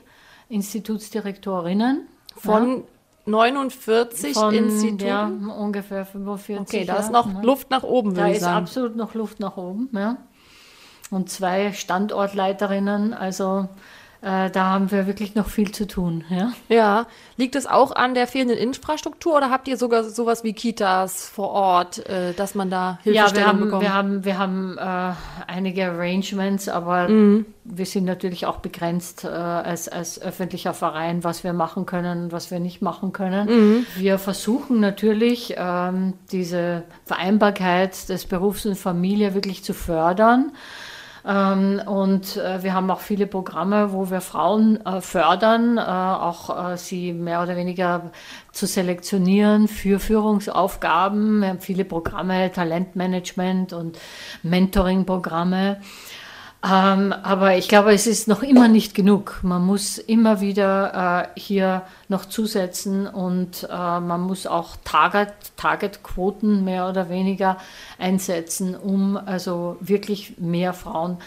Institutsdirektorinnen 0.50 2.08
Von 2.38 2.86
49 3.26 4.34
von 4.34 4.54
Instituten? 4.54 5.06
ja, 5.08 5.26
ungefähr 5.26 6.06
45. 6.06 6.60
okay, 6.60 6.86
da 6.86 6.96
ja, 6.96 7.00
ist 7.00 7.12
noch 7.12 7.26
ne? 7.26 7.42
Luft 7.42 7.70
nach 7.70 7.84
oben, 7.84 8.14
Da 8.14 8.22
würde 8.22 8.32
ich 8.32 8.38
ist 8.38 8.44
sagen. 8.44 8.64
absolut 8.64 8.96
noch 8.96 9.14
Luft 9.14 9.40
nach 9.40 9.58
oben, 9.58 9.90
ja. 9.94 10.18
Und 11.10 11.30
zwei 11.30 11.72
Standortleiterinnen, 11.74 13.14
also 13.14 13.70
äh, 14.24 14.50
da 14.50 14.66
haben 14.72 14.90
wir 14.92 15.06
wirklich 15.06 15.36
noch 15.36 15.48
viel 15.50 15.72
zu 15.72 15.86
tun, 15.86 16.24
ja. 16.30 16.52
Ja, 16.70 17.08
liegt 17.38 17.56
es 17.56 17.68
auch 17.68 17.92
an 17.94 18.14
der 18.14 18.26
fehlenden 18.28 18.58
Infrastruktur 18.58 19.36
oder 19.36 19.50
habt 19.50 19.68
ihr 19.68 19.78
sogar 19.78 20.04
sowas 20.04 20.44
wie 20.44 20.54
Kitas 20.54 21.28
vor 21.28 21.50
Ort, 21.50 22.08
äh, 22.08 22.34
dass 22.34 22.56
man 22.56 22.70
da 22.70 23.00
Ja, 23.04 23.06
wir 23.06 23.14
Hilfestellung 23.14 23.48
haben, 23.50 23.60
bekommt? 23.60 23.82
wir 23.84 23.94
haben, 23.94 24.26
wir 24.26 24.38
haben 24.38 24.78
äh, 24.78 25.14
einige 25.52 25.86
Arrangements, 25.92 26.70
aber 26.70 27.10
Mhm. 27.10 27.46
wir 27.66 27.86
sind 27.86 28.06
natürlich 28.06 28.46
auch 28.46 28.58
begrenzt 28.58 29.24
äh, 29.26 29.28
als, 29.28 29.90
als 29.90 30.22
öffentlicher 30.22 30.74
Verein, 30.74 31.24
was 31.24 31.44
wir 31.44 31.54
machen 31.54 31.86
können 31.86 32.26
und 32.26 32.32
was 32.32 32.50
wir 32.50 32.60
nicht 32.60 32.82
machen 32.82 33.12
können. 33.14 33.48
Mhm. 33.50 33.86
Wir 33.98 34.20
versuchen 34.20 34.80
natürlich, 34.80 35.56
ähm, 35.58 36.14
diese 36.32 36.84
Vereinbarkeit 37.06 38.10
des 38.10 38.26
Berufs 38.26 38.66
und 38.66 38.76
Familie 38.78 39.34
wirklich 39.34 39.64
zu 39.64 39.74
fördern. 39.74 40.52
Ähm, 41.26 41.82
und 41.86 42.38
äh, 42.38 42.64
wir 42.64 42.74
haben 42.74 42.92
auch 42.92 43.00
viele 43.00 43.28
Programme, 43.28 43.94
wo 43.94 44.10
wir 44.10 44.22
Frauen 44.22 44.86
äh, 44.86 45.02
fördern, 45.02 45.78
äh, 45.78 45.82
auch 45.82 46.78
sie 46.78 47.14
mehr 47.14 47.42
oder 47.42 47.56
weniger 47.56 48.12
zu 48.52 48.66
selektionieren 48.66 49.68
für 49.68 50.00
Führungsaufgaben. 50.00 51.40
Wir 51.40 51.50
haben 51.50 51.62
viele 51.62 51.86
Programme, 51.86 52.52
Talentmanagement 52.52 53.74
und 53.74 53.98
Mentoring-Programme. 54.44 55.78
Ähm, 56.66 57.12
aber 57.12 57.58
ich 57.58 57.68
glaube, 57.68 57.94
es 57.94 58.08
ist 58.08 58.30
noch 58.30 58.42
immer 58.42 58.70
nicht 58.70 58.96
genug. 58.96 59.40
Man 59.44 59.66
muss 59.66 59.98
immer 59.98 60.40
wieder 60.40 61.28
äh, 61.36 61.40
hier 61.40 61.82
noch 62.08 62.26
zusetzen 62.26 63.06
und 63.06 63.68
äh, 63.70 64.00
man 64.00 64.22
muss 64.22 64.48
auch 64.48 64.78
Target, 64.86 65.34
Target-Quoten 65.58 66.64
mehr 66.64 66.88
oder 66.88 67.10
weniger 67.10 67.58
einsetzen, 68.00 68.76
um 68.76 69.18
also 69.18 69.76
wirklich 69.82 70.38
mehr 70.38 70.72
Frauen 70.72 71.18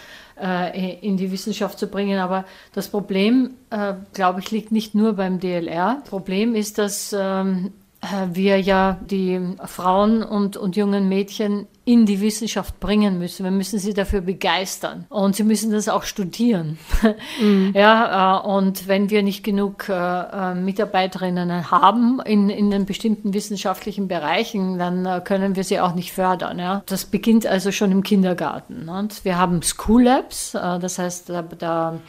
äh, 0.41 0.95
in 1.07 1.19
die 1.19 1.31
Wissenschaft 1.31 1.79
zu 1.79 1.89
bringen. 1.89 2.19
Aber 2.19 2.47
das 2.73 2.89
Problem, 2.89 3.51
äh, 3.69 3.93
glaube 4.15 4.41
ich, 4.41 4.51
liegt 4.51 4.73
nicht 4.73 4.95
nur 4.95 5.13
beim 5.13 5.39
DLR. 5.39 6.03
Problem 6.09 6.55
ist, 6.55 6.79
dass 6.79 7.15
ähm, 7.15 7.67
äh, 7.67 7.86
wir 8.33 8.61
ja 8.61 8.99
die 9.11 9.41
Frauen 9.65 10.23
und, 10.23 10.57
und 10.57 10.77
jungen 10.77 11.09
Mädchen 11.09 11.67
in 11.85 12.05
die 12.05 12.21
Wissenschaft 12.21 12.81
bringen 12.81 13.19
müssen. 13.19 13.45
Wir 13.45 13.53
müssen 13.53 13.79
sie 13.79 13.95
dafür 13.95 14.21
begeistern 14.21 15.07
und 15.09 15.37
sie 15.37 15.45
müssen 15.45 15.71
das 15.71 15.89
auch 15.89 16.03
studieren. 16.03 16.79
Mhm. 17.41 17.73
Ja, 17.75 18.41
äh, 18.41 18.47
und 18.47 18.89
wenn 18.89 19.11
wir 19.11 19.23
nicht 19.23 19.45
genug 19.45 19.89
äh, 19.89 20.55
Mitarbeiterinnen 20.55 21.71
haben 21.71 22.21
in, 22.25 22.49
in 22.51 22.71
den 22.71 22.87
bestimmten 22.87 23.35
wissenschaftlichen 23.35 24.09
Bereichen, 24.09 24.79
dann 24.79 25.23
können 25.25 25.55
wir 25.55 25.65
sie 25.65 25.81
auch 25.81 25.95
nicht 25.95 26.13
fördern. 26.13 26.59
Ja. 26.59 26.83
Das 26.87 27.05
beginnt 27.05 27.47
also 27.47 27.73
schon 27.73 27.93
im 27.93 28.03
Kindergarten. 28.03 28.89
Und 28.89 29.25
wir 29.25 29.39
haben 29.39 29.63
School 29.63 30.05
Labs, 30.05 30.53
das 30.53 30.99
heißt, 30.99 31.29
da, 31.29 31.43
da 31.43 32.01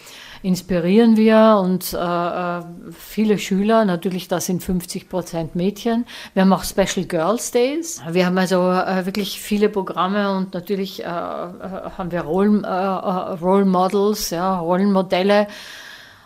inspirieren 0.47 1.17
wir 1.17 1.59
und 1.61 1.93
äh, 1.93 1.97
äh 1.97 2.63
viele 2.91 3.37
Schüler, 3.37 3.83
natürlich 3.83 4.29
das 4.29 4.45
sind 4.45 4.63
50 4.63 5.09
Prozent 5.09 5.55
Mädchen. 5.55 6.05
Wir 6.33 6.43
haben 6.43 6.53
auch 6.53 6.63
Special 6.63 7.05
Girls 7.05 7.51
Days. 7.51 8.01
Wir 8.09 8.25
haben 8.25 8.37
also 8.37 8.71
äh, 8.71 9.05
wirklich 9.05 9.41
viele 9.41 9.67
Programme 9.67 10.35
und 10.37 10.53
natürlich 10.53 11.03
äh, 11.03 11.05
äh 11.05 11.09
haben 11.09 12.11
wir 12.11 12.21
Role, 12.21 12.61
äh, 12.63 13.35
Role 13.43 13.65
Models, 13.65 14.29
ja, 14.29 14.57
Rollenmodelle. 14.59 15.47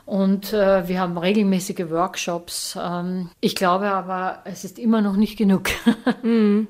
Und 0.05 0.53
äh, 0.53 0.87
wir 0.87 0.99
haben 0.99 1.17
regelmäßige 1.17 1.89
Workshops. 1.89 2.77
Ähm, 2.79 3.29
ich 3.39 3.55
glaube 3.55 3.91
aber, 3.91 4.39
es 4.45 4.63
ist 4.63 4.77
immer 4.77 5.01
noch 5.01 5.15
nicht 5.15 5.37
genug. 5.37 5.69
mm. 6.23 6.67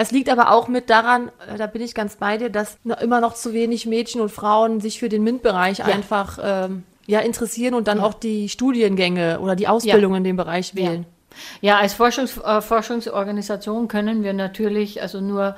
Es 0.00 0.12
liegt 0.12 0.28
aber 0.28 0.52
auch 0.52 0.68
mit 0.68 0.90
daran, 0.90 1.32
da 1.56 1.66
bin 1.66 1.82
ich 1.82 1.92
ganz 1.92 2.14
bei 2.14 2.36
dir, 2.36 2.50
dass 2.50 2.78
immer 3.00 3.20
noch 3.20 3.34
zu 3.34 3.52
wenig 3.52 3.84
Mädchen 3.84 4.20
und 4.20 4.28
Frauen 4.28 4.80
sich 4.80 5.00
für 5.00 5.08
den 5.08 5.24
MINT-Bereich 5.24 5.78
ja. 5.78 5.86
einfach 5.86 6.38
ähm, 6.40 6.84
ja, 7.06 7.18
interessieren 7.18 7.74
und 7.74 7.88
dann 7.88 7.98
ja. 7.98 8.04
auch 8.04 8.14
die 8.14 8.48
Studiengänge 8.48 9.40
oder 9.40 9.56
die 9.56 9.66
Ausbildung 9.66 10.12
ja. 10.12 10.18
in 10.18 10.24
dem 10.24 10.36
Bereich 10.36 10.76
wählen. 10.76 11.04
Ja, 11.60 11.78
als 11.78 11.94
Forschungs, 11.94 12.38
äh, 12.38 12.60
Forschungsorganisation 12.60 13.88
können 13.88 14.22
wir 14.22 14.34
natürlich 14.34 15.02
also 15.02 15.20
nur 15.20 15.56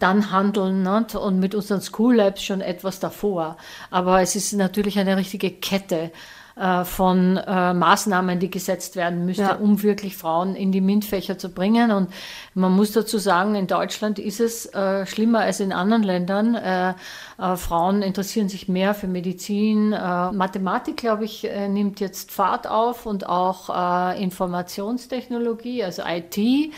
dann 0.00 0.32
handeln 0.32 0.82
ne? 0.82 1.06
und 1.20 1.38
mit 1.38 1.54
unseren 1.54 1.80
School 1.80 2.16
Labs 2.16 2.42
schon 2.42 2.60
etwas 2.60 2.98
davor. 2.98 3.56
Aber 3.92 4.20
es 4.20 4.34
ist 4.34 4.52
natürlich 4.52 4.98
eine 4.98 5.16
richtige 5.16 5.52
Kette. 5.52 6.10
Äh, 6.56 6.86
von 6.86 7.36
äh, 7.36 7.74
Maßnahmen, 7.74 8.38
die 8.38 8.50
gesetzt 8.50 8.96
werden 8.96 9.26
müsste, 9.26 9.42
ja. 9.42 9.56
um 9.56 9.82
wirklich 9.82 10.16
Frauen 10.16 10.56
in 10.56 10.72
die 10.72 10.80
MINT-Fächer 10.80 11.36
zu 11.36 11.50
bringen. 11.50 11.90
Und 11.90 12.08
man 12.54 12.72
muss 12.72 12.92
dazu 12.92 13.18
sagen, 13.18 13.54
in 13.54 13.66
Deutschland 13.66 14.18
ist 14.18 14.40
es 14.40 14.64
äh, 14.72 15.04
schlimmer 15.04 15.40
als 15.40 15.60
in 15.60 15.70
anderen 15.70 16.02
Ländern. 16.02 16.54
Äh, 16.54 16.94
äh, 17.36 17.56
Frauen 17.56 18.00
interessieren 18.00 18.48
sich 18.48 18.68
mehr 18.68 18.94
für 18.94 19.06
Medizin. 19.06 19.90
Mathematik, 19.90 20.96
glaube 20.96 21.26
ich, 21.26 21.46
nimmt 21.68 22.00
jetzt 22.00 22.30
Fahrt 22.30 22.66
auf 22.66 23.04
und 23.04 23.28
auch 23.28 24.14
Informationstechnologie, 24.16 25.84
also 25.84 26.02
IT. 26.06 26.72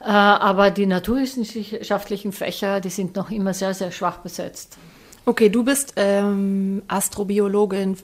aber 0.00 0.70
die 0.70 0.86
naturwissenschaftlichen 0.86 2.32
Fächer, 2.32 2.80
die 2.80 2.90
sind 2.90 3.16
noch 3.16 3.30
immer 3.30 3.54
sehr, 3.54 3.72
sehr 3.72 3.90
schwach 3.90 4.18
besetzt. 4.18 4.76
Okay, 5.24 5.48
du 5.48 5.64
bist 5.64 5.94
ähm, 5.96 6.82
Astrobiologin, 6.88 7.96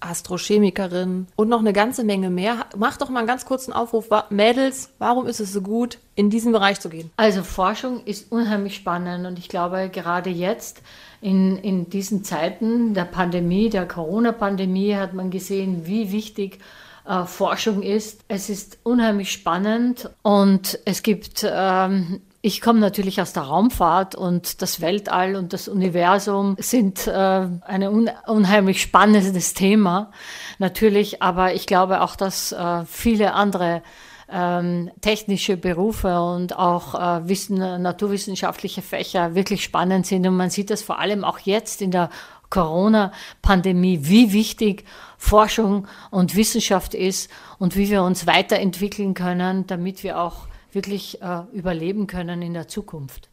Astrochemikerin 0.00 1.26
und 1.36 1.48
noch 1.48 1.60
eine 1.60 1.72
ganze 1.72 2.04
Menge 2.04 2.30
mehr. 2.30 2.66
Mach 2.76 2.96
doch 2.96 3.08
mal 3.08 3.20
einen 3.20 3.28
ganz 3.28 3.44
kurzen 3.44 3.72
Aufruf. 3.72 4.08
Mädels, 4.30 4.90
warum 4.98 5.26
ist 5.26 5.40
es 5.40 5.52
so 5.52 5.60
gut, 5.60 5.98
in 6.14 6.30
diesen 6.30 6.52
Bereich 6.52 6.80
zu 6.80 6.88
gehen? 6.88 7.10
Also 7.16 7.42
Forschung 7.42 8.04
ist 8.04 8.30
unheimlich 8.32 8.74
spannend 8.74 9.26
und 9.26 9.38
ich 9.38 9.48
glaube, 9.48 9.88
gerade 9.92 10.30
jetzt 10.30 10.82
in, 11.20 11.56
in 11.58 11.90
diesen 11.90 12.24
Zeiten 12.24 12.94
der 12.94 13.04
Pandemie, 13.04 13.70
der 13.70 13.86
Corona-Pandemie, 13.86 14.94
hat 14.94 15.14
man 15.14 15.30
gesehen, 15.30 15.86
wie 15.86 16.12
wichtig 16.12 16.58
äh, 17.06 17.24
Forschung 17.24 17.82
ist. 17.82 18.20
Es 18.28 18.50
ist 18.50 18.78
unheimlich 18.82 19.32
spannend 19.32 20.10
und 20.22 20.78
es 20.84 21.02
gibt 21.02 21.44
ähm, 21.50 22.20
ich 22.48 22.62
komme 22.62 22.80
natürlich 22.80 23.20
aus 23.20 23.34
der 23.34 23.42
Raumfahrt 23.42 24.14
und 24.14 24.62
das 24.62 24.80
Weltall 24.80 25.36
und 25.36 25.52
das 25.52 25.68
Universum 25.68 26.56
sind 26.58 27.06
äh, 27.06 27.10
ein 27.12 27.82
un 27.82 28.10
unheimlich 28.26 28.80
spannendes 28.80 29.52
Thema, 29.52 30.10
natürlich, 30.58 31.22
aber 31.22 31.52
ich 31.52 31.66
glaube 31.66 32.00
auch, 32.00 32.16
dass 32.16 32.52
äh, 32.52 32.86
viele 32.86 33.34
andere 33.34 33.82
ähm, 34.30 34.90
technische 35.02 35.58
Berufe 35.58 36.22
und 36.22 36.56
auch 36.56 36.94
äh, 36.94 37.28
Wissen, 37.28 37.58
naturwissenschaftliche 37.58 38.80
Fächer 38.80 39.34
wirklich 39.34 39.62
spannend 39.62 40.06
sind. 40.06 40.26
Und 40.26 40.36
man 40.36 40.48
sieht 40.48 40.70
das 40.70 40.82
vor 40.82 40.98
allem 40.98 41.24
auch 41.24 41.40
jetzt 41.40 41.82
in 41.82 41.90
der 41.90 42.08
Corona-Pandemie, 42.48 44.00
wie 44.02 44.32
wichtig 44.32 44.84
Forschung 45.18 45.86
und 46.10 46.34
Wissenschaft 46.34 46.94
ist 46.94 47.30
und 47.58 47.76
wie 47.76 47.90
wir 47.90 48.02
uns 48.02 48.26
weiterentwickeln 48.26 49.12
können, 49.12 49.66
damit 49.66 50.02
wir 50.02 50.18
auch 50.18 50.47
wirklich 50.72 51.20
äh, 51.22 51.42
überleben 51.52 52.06
können 52.06 52.42
in 52.42 52.54
der 52.54 52.68
Zukunft. 52.68 53.30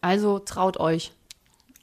Also 0.00 0.38
traut 0.38 0.78
euch. 0.78 1.12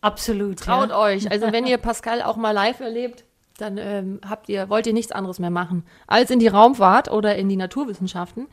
Absolut. 0.02 0.60
Traut 0.60 0.90
ja. 0.90 1.00
euch. 1.00 1.32
Also 1.32 1.52
wenn 1.52 1.66
ihr 1.68 1.78
Pascal 1.78 2.22
auch 2.22 2.36
mal 2.36 2.52
live 2.52 2.80
erlebt, 2.80 3.24
dann 3.58 3.78
ähm, 3.78 4.20
habt 4.28 4.50
ihr, 4.50 4.70
wollt 4.70 4.86
ihr 4.88 4.94
nichts 4.94 5.12
anderes 5.12 5.40
mehr 5.40 5.50
machen, 5.50 5.86
als 6.08 6.30
in 6.30 6.40
die 6.40 6.48
Raumfahrt 6.48 7.10
oder 7.10 7.36
in 7.36 7.48
die 7.48 7.56
Naturwissenschaften. 7.56 8.48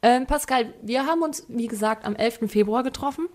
Ähm, 0.00 0.26
Pascal, 0.26 0.72
wir 0.82 1.06
haben 1.06 1.22
uns, 1.22 1.44
wie 1.48 1.66
gesagt, 1.66 2.04
am 2.04 2.14
11. 2.16 2.50
Februar 2.50 2.82
getroffen. 2.82 3.28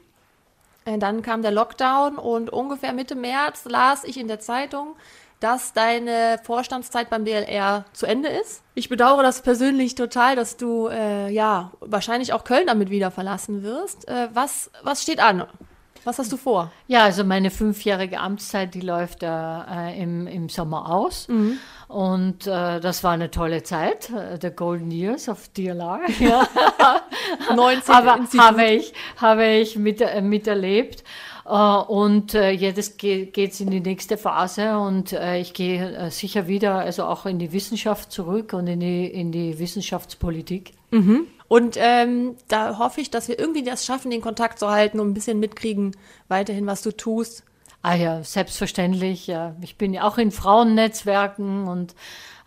Äh, 0.86 0.98
dann 0.98 1.22
kam 1.22 1.42
der 1.42 1.52
Lockdown 1.52 2.18
und 2.18 2.50
ungefähr 2.50 2.94
Mitte 2.94 3.16
März 3.16 3.66
las 3.66 4.04
ich 4.04 4.20
in 4.20 4.28
der 4.28 4.40
Zeitung, 4.40 4.96
dass 5.40 5.74
deine 5.74 6.40
Vorstandszeit 6.44 7.10
beim 7.10 7.26
DLR 7.26 7.86
zu 7.94 8.06
Ende 8.06 8.30
ist. 8.30 8.64
Ich 8.76 8.90
bedauere 8.90 9.24
das 9.24 9.42
persönlich 9.42 9.96
total, 9.96 10.36
dass 10.36 10.58
du 10.58 10.88
äh, 10.88 11.30
ja 11.30 11.72
wahrscheinlich 11.80 12.34
auch 12.34 12.44
Köln 12.44 12.68
damit 12.68 12.90
wieder 12.90 13.12
verlassen 13.12 13.64
wirst. 13.64 14.08
Äh, 14.08 14.30
was, 14.34 14.72
was 14.84 15.02
steht 15.04 15.20
an? 15.20 15.46
Was 16.06 16.20
hast 16.20 16.32
du 16.34 16.38
vor? 16.38 16.72
Ja, 16.88 17.04
also 17.04 17.24
meine 17.24 17.50
fünfjährige 17.50 18.20
Amtszeit, 18.20 18.74
die 18.74 18.82
läuft 18.82 19.24
äh, 19.24 20.02
im, 20.02 20.28
im 20.28 20.50
Sommer 20.50 20.90
aus. 20.90 21.30
Mhm. 21.30 21.60
Und 21.88 22.46
äh, 22.46 22.82
das 22.82 23.04
war 23.04 23.12
eine 23.12 23.32
tolle 23.32 23.64
Zeit, 23.64 24.10
äh, 24.10 24.38
the 24.42 24.50
Golden 24.50 24.92
Years 24.92 25.30
of 25.30 25.48
DLR. 25.50 26.02
Ja. 26.20 26.48
19 27.56 27.94
Aber 27.94 28.20
habe 28.38 28.66
ich, 28.66 28.94
habe 29.18 29.46
ich 29.46 29.78
mit, 29.78 30.02
äh, 30.02 30.22
miterlebt. 30.22 31.04
Äh, 31.46 31.50
und 31.50 32.34
äh, 32.34 32.52
jetzt 32.52 32.98
geht 32.98 33.38
es 33.38 33.60
in 33.60 33.70
die 33.70 33.82
nächste 33.82 34.18
Phase 34.18 34.78
und 34.78 35.14
äh, 35.14 35.39
ich 35.39 35.54
gehe 35.54 36.10
sicher 36.12 36.48
wieder, 36.48 36.76
also 36.76 37.06
auch 37.06 37.26
in 37.26 37.39
die 37.39 37.52
Wissenschaft 37.52 38.12
zurück 38.12 38.54
und 38.54 38.68
in 38.68 38.80
die, 38.80 39.06
in 39.06 39.32
die 39.32 39.60
Wissenschaftspolitik. 39.60 40.74
Mhm. 40.91 41.28
Und 41.48 41.76
ähm, 41.78 42.36
da 42.48 42.80
hoffe 42.80 43.02
ich, 43.02 43.12
dass 43.12 43.28
wir 43.28 43.38
irgendwie 43.38 43.64
das 43.64 43.86
schaffen, 43.86 44.10
den 44.10 44.22
Kontakt 44.22 44.60
zu 44.60 44.70
halten 44.70 45.00
und 45.00 45.10
ein 45.10 45.14
bisschen 45.14 45.39
mitkriegen, 45.39 45.96
weiterhin, 46.28 46.66
was 46.66 46.82
du 46.82 46.91
tust. 46.91 47.44
Ah 47.84 47.96
ja, 47.96 48.24
selbstverständlich. 48.24 49.28
Ja. 49.28 49.56
Ich 49.62 49.78
bin 49.78 49.94
ja 49.94 50.08
auch 50.08 50.18
in 50.18 50.32
Frauennetzwerken 50.32 51.68
und 51.68 51.96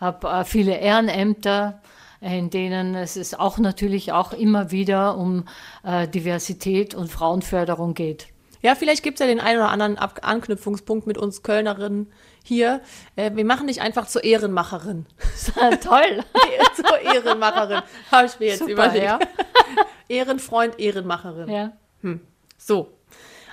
habe 0.00 0.28
äh, 0.28 0.44
viele 0.44 0.78
Ehrenämter, 0.78 1.82
in 2.20 2.50
denen 2.50 2.94
es 2.94 3.16
ist 3.16 3.38
auch 3.38 3.58
natürlich 3.58 4.12
auch 4.12 4.32
immer 4.32 4.70
wieder 4.70 5.18
um 5.18 5.44
äh, 5.84 6.08
Diversität 6.08 6.94
und 6.94 7.08
Frauenförderung 7.08 7.94
geht. 7.94 8.28
Ja, 8.66 8.74
vielleicht 8.74 9.04
gibt 9.04 9.20
es 9.20 9.24
ja 9.24 9.28
den 9.28 9.38
einen 9.38 9.60
oder 9.60 9.70
anderen 9.70 9.96
Ab 9.96 10.18
Anknüpfungspunkt 10.22 11.06
mit 11.06 11.18
uns 11.18 11.44
Kölnerinnen 11.44 12.12
hier. 12.42 12.80
Äh, 13.14 13.30
wir 13.36 13.44
machen 13.44 13.68
dich 13.68 13.80
einfach 13.80 14.08
zur 14.08 14.24
Ehrenmacherin. 14.24 15.06
Toll. 15.84 16.24
zur 16.74 16.98
Ehrenmacherin. 16.98 17.82
Habe 18.10 18.26
ich 18.26 18.40
mir 18.40 18.46
jetzt 18.46 18.58
Super, 18.58 18.72
überlegt. 18.72 19.04
Ja. 19.04 19.20
Ehrenfreund, 20.08 20.80
Ehrenmacherin. 20.80 21.48
Ja. 21.48 21.76
Hm. 22.02 22.26
So, 22.58 22.95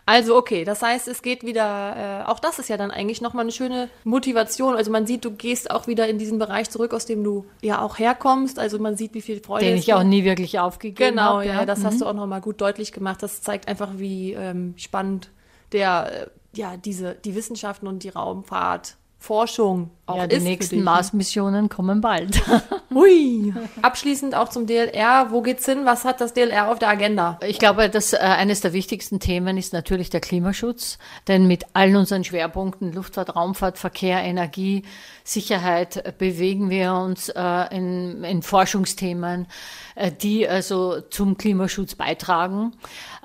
also 0.05 0.35
okay, 0.35 0.65
das 0.65 0.81
heißt, 0.81 1.07
es 1.07 1.21
geht 1.21 1.45
wieder, 1.45 2.23
äh, 2.25 2.29
auch 2.29 2.39
das 2.39 2.59
ist 2.59 2.69
ja 2.69 2.75
dann 2.75 2.91
eigentlich 2.91 3.21
nochmal 3.21 3.43
eine 3.43 3.51
schöne 3.51 3.89
Motivation. 4.03 4.75
Also 4.75 4.91
man 4.91 5.07
sieht, 5.07 5.23
du 5.23 5.31
gehst 5.31 5.71
auch 5.71 5.87
wieder 5.87 6.07
in 6.07 6.17
diesen 6.17 6.39
Bereich 6.39 6.69
zurück, 6.69 6.93
aus 6.93 7.05
dem 7.05 7.23
du 7.23 7.45
ja 7.61 7.81
auch 7.81 7.99
herkommst. 7.99 8.59
Also 8.59 8.79
man 8.79 8.97
sieht, 8.97 9.13
wie 9.13 9.21
viel 9.21 9.41
Freude 9.41 9.65
Den 9.65 9.77
ich 9.77 9.93
auch 9.93 10.03
nie 10.03 10.25
wirklich 10.25 10.59
aufgegeben 10.59 11.11
Genau, 11.11 11.37
hab, 11.37 11.45
ja, 11.45 11.53
ja, 11.53 11.65
das 11.65 11.79
mhm. 11.79 11.85
hast 11.85 12.01
du 12.01 12.05
auch 12.05 12.13
nochmal 12.13 12.41
gut 12.41 12.59
deutlich 12.59 12.91
gemacht. 12.91 13.23
Das 13.23 13.41
zeigt 13.41 13.67
einfach, 13.67 13.91
wie 13.95 14.33
ähm, 14.33 14.73
spannend 14.77 15.29
der, 15.71 16.23
äh, 16.23 16.27
ja, 16.57 16.75
diese, 16.75 17.15
die 17.15 17.35
Wissenschaften 17.35 17.87
und 17.87 18.03
die 18.03 18.09
Raumfahrt 18.09 18.97
Forschung 19.23 19.89
auch 20.05 20.17
ja, 20.17 20.27
die 20.27 20.39
nächsten 20.39 20.77
ne? 20.77 20.83
Mars-Missionen 20.83 21.69
kommen 21.69 22.01
bald. 22.01 22.41
Hui. 22.93 23.53
Abschließend 23.81 24.35
auch 24.35 24.49
zum 24.49 24.67
DLR. 24.67 25.27
Wo 25.29 25.41
geht's 25.41 25.65
hin? 25.65 25.85
Was 25.85 26.03
hat 26.03 26.19
das 26.19 26.33
DLR 26.33 26.69
auf 26.69 26.77
der 26.77 26.89
Agenda? 26.89 27.39
Ich 27.47 27.57
glaube, 27.57 27.89
dass 27.89 28.11
äh, 28.11 28.17
eines 28.17 28.59
der 28.59 28.73
wichtigsten 28.73 29.21
Themen 29.21 29.57
ist 29.57 29.71
natürlich 29.71 30.09
der 30.09 30.19
Klimaschutz. 30.19 30.97
Denn 31.29 31.47
mit 31.47 31.67
allen 31.73 31.95
unseren 31.95 32.25
Schwerpunkten 32.25 32.91
Luftfahrt, 32.91 33.33
Raumfahrt, 33.35 33.77
Verkehr, 33.77 34.21
Energie, 34.21 34.83
Sicherheit 35.23 35.97
äh, 35.97 36.11
bewegen 36.17 36.69
wir 36.69 36.93
uns 36.93 37.29
äh, 37.29 37.75
in, 37.75 38.25
in 38.25 38.41
Forschungsthemen, 38.41 39.47
äh, 39.95 40.11
die 40.11 40.47
also 40.47 40.99
zum 40.99 41.37
Klimaschutz 41.37 41.95
beitragen. 41.95 42.73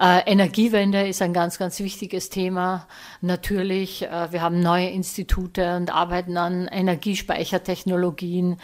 Äh, 0.01 0.31
Energiewende 0.31 1.09
ist 1.09 1.23
ein 1.23 1.33
ganz, 1.33 1.59
ganz 1.59 1.81
wichtiges 1.81 2.31
Thema. 2.31 2.87
Natürlich, 3.21 4.03
äh, 4.03 4.31
wir 4.31 4.43
haben 4.43 4.61
neue 4.61 4.91
Institute 4.91 5.77
und 5.77 5.93
arbeiten 5.93 6.37
an 6.37 6.68
Energiespeichertechnologien. 6.71 8.59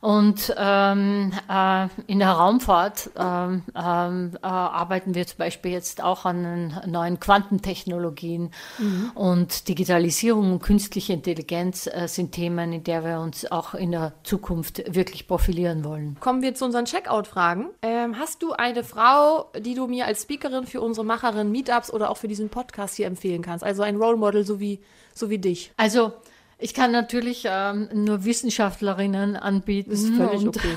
Und 0.00 0.54
ähm, 0.56 1.32
äh, 1.48 1.88
in 2.06 2.20
der 2.20 2.30
Raumfahrt 2.30 3.10
ähm, 3.18 3.64
ähm, 3.76 4.30
äh, 4.42 4.46
arbeiten 4.46 5.14
wir 5.14 5.26
zum 5.26 5.36
Beispiel 5.38 5.72
jetzt 5.72 6.02
auch 6.02 6.24
an 6.24 6.80
neuen 6.86 7.20
Quantentechnologien. 7.20 8.50
Mhm. 8.78 9.10
Und 9.14 9.68
Digitalisierung 9.68 10.52
und 10.52 10.62
künstliche 10.62 11.12
Intelligenz 11.12 11.86
äh, 11.86 12.08
sind 12.08 12.32
Themen, 12.32 12.72
in 12.72 12.84
der 12.84 13.04
wir 13.04 13.20
uns 13.20 13.50
auch 13.52 13.74
in 13.74 13.90
der 13.90 14.14
Zukunft 14.22 14.82
wirklich 14.94 15.28
profilieren 15.28 15.84
wollen. 15.84 16.16
Kommen 16.18 16.40
wir 16.40 16.54
zu 16.54 16.64
unseren 16.64 16.86
Checkout-Fragen. 16.86 17.68
Ähm, 17.82 18.18
hast 18.18 18.42
du 18.42 18.52
eine 18.52 18.84
Frau, 18.84 19.50
die 19.58 19.74
du 19.74 19.86
mir 19.86 20.06
als 20.06 20.22
Speakerin 20.22 20.66
für 20.66 20.80
unsere 20.80 21.04
Macherin 21.04 21.52
Meetups 21.52 21.92
oder 21.92 22.08
auch 22.08 22.16
für 22.16 22.28
diesen 22.28 22.48
Podcast 22.48 22.96
hier 22.96 23.06
empfehlen 23.06 23.42
kannst? 23.42 23.62
Also 23.62 23.82
ein 23.82 23.96
Role 23.96 24.16
Model 24.16 24.46
so 24.46 24.60
wie, 24.60 24.80
so 25.12 25.28
wie 25.28 25.38
dich? 25.38 25.72
Also 25.76 26.14
ich 26.60 26.74
kann 26.74 26.92
natürlich 26.92 27.44
ähm, 27.46 27.88
nur 27.92 28.24
Wissenschaftlerinnen 28.24 29.36
anbieten. 29.36 29.90
Ist 29.90 30.08
völlig 30.14 30.42
und, 30.42 30.56
okay. 30.56 30.76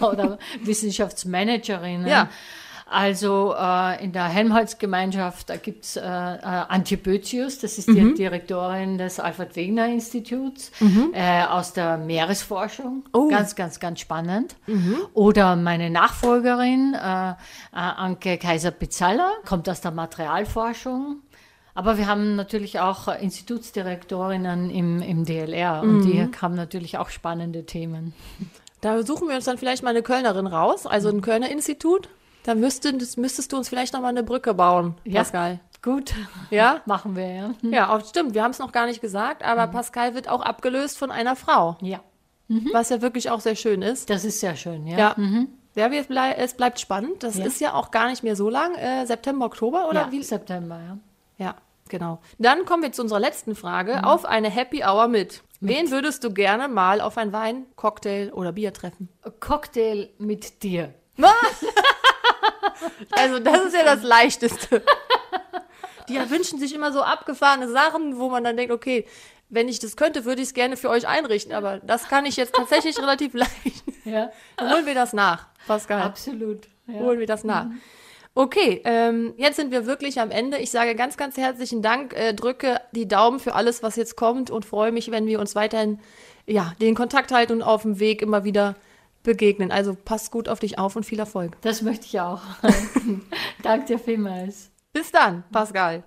oder 0.04 0.38
Wissenschaftsmanagerinnen. 0.62 2.06
Ja. 2.06 2.28
Also 2.92 3.54
äh, 3.58 4.04
in 4.04 4.12
der 4.12 4.26
Helmholtz-Gemeinschaft, 4.26 5.48
da 5.48 5.56
gibt's 5.56 5.96
äh, 5.96 6.02
äh, 6.02 6.04
Antje 6.04 6.98
Bözius, 6.98 7.58
das 7.58 7.78
ist 7.78 7.88
mhm. 7.88 7.94
die 7.94 8.14
Direktorin 8.14 8.98
des 8.98 9.18
Alfred 9.18 9.56
Wegener 9.56 9.86
Instituts 9.86 10.70
mhm. 10.78 11.10
äh, 11.14 11.42
aus 11.44 11.72
der 11.72 11.96
Meeresforschung. 11.96 13.04
Oh. 13.14 13.28
Ganz, 13.28 13.56
ganz, 13.56 13.80
ganz 13.80 14.00
spannend. 14.00 14.56
Mhm. 14.66 14.98
Oder 15.14 15.56
meine 15.56 15.88
Nachfolgerin, 15.88 16.94
äh, 16.94 17.30
äh, 17.30 17.34
Anke 17.72 18.36
Kaiser-Pizzaller, 18.36 19.32
kommt 19.46 19.70
aus 19.70 19.80
der 19.80 19.92
Materialforschung. 19.92 21.22
Aber 21.74 21.96
wir 21.96 22.06
haben 22.06 22.36
natürlich 22.36 22.80
auch 22.80 23.08
Institutsdirektorinnen 23.08 24.68
im, 24.68 25.00
im 25.00 25.24
DLR 25.24 25.80
und 25.82 26.02
die 26.02 26.20
mhm. 26.20 26.32
haben 26.40 26.54
natürlich 26.54 26.98
auch 26.98 27.08
spannende 27.08 27.64
Themen. 27.64 28.12
Da 28.82 29.02
suchen 29.04 29.28
wir 29.28 29.36
uns 29.36 29.46
dann 29.46 29.58
vielleicht 29.58 29.82
mal 29.82 29.90
eine 29.90 30.02
Kölnerin 30.02 30.46
raus, 30.46 30.86
also 30.86 31.08
ein 31.08 31.22
Kölner 31.22 31.50
Institut. 31.50 32.08
Da 32.42 32.54
müsstest, 32.54 33.16
müsstest 33.16 33.52
du 33.52 33.56
uns 33.56 33.68
vielleicht 33.68 33.94
noch 33.94 34.00
mal 34.00 34.08
eine 34.08 34.24
Brücke 34.24 34.52
bauen, 34.52 34.96
Pascal. 35.10 35.52
Ja, 35.52 35.58
gut. 35.80 36.12
Ja? 36.50 36.82
Machen 36.86 37.16
wir, 37.16 37.32
ja. 37.32 37.50
Ja, 37.62 37.94
auch, 37.94 38.04
stimmt. 38.04 38.34
Wir 38.34 38.42
haben 38.42 38.50
es 38.50 38.58
noch 38.58 38.72
gar 38.72 38.86
nicht 38.86 39.00
gesagt, 39.00 39.44
aber 39.44 39.68
mhm. 39.68 39.70
Pascal 39.70 40.14
wird 40.14 40.28
auch 40.28 40.42
abgelöst 40.42 40.98
von 40.98 41.10
einer 41.10 41.36
Frau. 41.36 41.76
Ja. 41.80 42.00
Mhm. 42.48 42.70
Was 42.72 42.90
ja 42.90 43.00
wirklich 43.00 43.30
auch 43.30 43.40
sehr 43.40 43.54
schön 43.54 43.80
ist. 43.80 44.10
Das 44.10 44.24
ist 44.24 44.40
sehr 44.40 44.56
schön, 44.56 44.86
ja. 44.86 44.98
Ja. 44.98 45.14
Mhm. 45.16 45.48
Ja, 45.74 45.88
es 45.88 46.54
bleibt 46.54 46.80
spannend. 46.80 47.22
Das 47.22 47.38
ja. 47.38 47.46
ist 47.46 47.60
ja 47.60 47.72
auch 47.72 47.90
gar 47.92 48.10
nicht 48.10 48.22
mehr 48.22 48.36
so 48.36 48.50
lang. 48.50 48.74
Äh, 48.74 49.06
September, 49.06 49.46
Oktober 49.46 49.88
oder 49.88 50.02
ja, 50.02 50.12
wie? 50.12 50.22
September, 50.22 50.78
ja. 50.78 50.98
Ja, 51.38 51.56
genau. 51.88 52.20
Dann 52.38 52.64
kommen 52.64 52.82
wir 52.82 52.92
zu 52.92 53.02
unserer 53.02 53.20
letzten 53.20 53.54
Frage. 53.54 53.96
Mhm. 53.98 54.04
Auf 54.04 54.24
eine 54.24 54.50
Happy 54.50 54.82
Hour 54.84 55.08
mit. 55.08 55.42
mit. 55.60 55.74
Wen 55.74 55.90
würdest 55.90 56.24
du 56.24 56.32
gerne 56.32 56.68
mal 56.68 57.00
auf 57.00 57.18
ein 57.18 57.32
Wein, 57.32 57.66
Cocktail 57.76 58.30
oder 58.32 58.52
Bier 58.52 58.72
treffen? 58.72 59.08
Cocktail 59.40 60.10
mit 60.18 60.62
dir. 60.62 60.94
also 63.10 63.38
das 63.38 63.64
ist 63.66 63.74
ja 63.74 63.84
das 63.84 64.02
Leichteste. 64.02 64.82
Die 66.08 66.18
wünschen 66.30 66.58
sich 66.58 66.74
immer 66.74 66.92
so 66.92 67.02
abgefahrene 67.02 67.68
Sachen, 67.68 68.18
wo 68.18 68.28
man 68.28 68.42
dann 68.42 68.56
denkt, 68.56 68.72
okay, 68.72 69.06
wenn 69.48 69.68
ich 69.68 69.78
das 69.78 69.96
könnte, 69.96 70.24
würde 70.24 70.40
ich 70.42 70.48
es 70.48 70.54
gerne 70.54 70.76
für 70.76 70.88
euch 70.88 71.06
einrichten, 71.06 71.52
aber 71.52 71.78
das 71.78 72.08
kann 72.08 72.24
ich 72.24 72.36
jetzt 72.36 72.54
tatsächlich 72.54 72.98
relativ 72.98 73.34
leicht. 73.34 73.84
Ja. 74.04 74.32
Dann 74.56 74.72
holen 74.72 74.86
wir 74.86 74.94
das 74.94 75.12
nach, 75.12 75.46
Pascal. 75.66 76.02
Absolut. 76.02 76.68
Ja. 76.86 76.94
Holen 77.00 77.20
wir 77.20 77.26
das 77.26 77.44
nach. 77.44 77.66
Mhm. 77.66 77.80
Okay, 78.34 78.80
ähm, 78.84 79.34
jetzt 79.36 79.56
sind 79.56 79.72
wir 79.72 79.84
wirklich 79.84 80.18
am 80.18 80.30
Ende. 80.30 80.56
Ich 80.56 80.70
sage 80.70 80.94
ganz, 80.94 81.18
ganz 81.18 81.36
herzlichen 81.36 81.82
Dank, 81.82 82.14
äh, 82.14 82.32
drücke 82.32 82.80
die 82.92 83.06
Daumen 83.06 83.38
für 83.38 83.54
alles, 83.54 83.82
was 83.82 83.96
jetzt 83.96 84.16
kommt 84.16 84.50
und 84.50 84.64
freue 84.64 84.90
mich, 84.90 85.10
wenn 85.10 85.26
wir 85.26 85.38
uns 85.38 85.54
weiterhin 85.54 85.98
ja, 86.46 86.72
den 86.80 86.94
Kontakt 86.94 87.30
halten 87.30 87.52
und 87.52 87.62
auf 87.62 87.82
dem 87.82 88.00
Weg 88.00 88.22
immer 88.22 88.42
wieder 88.42 88.74
begegnen. 89.22 89.70
Also 89.70 89.94
pass 90.02 90.30
gut 90.30 90.48
auf 90.48 90.60
dich 90.60 90.78
auf 90.78 90.96
und 90.96 91.04
viel 91.04 91.18
Erfolg. 91.18 91.60
Das 91.60 91.82
möchte 91.82 92.06
ich 92.06 92.20
auch. 92.20 92.40
Danke 93.62 93.86
dir 93.86 93.98
vielmals. 93.98 94.70
Bis 94.94 95.12
dann, 95.12 95.44
Pascal. 95.52 96.02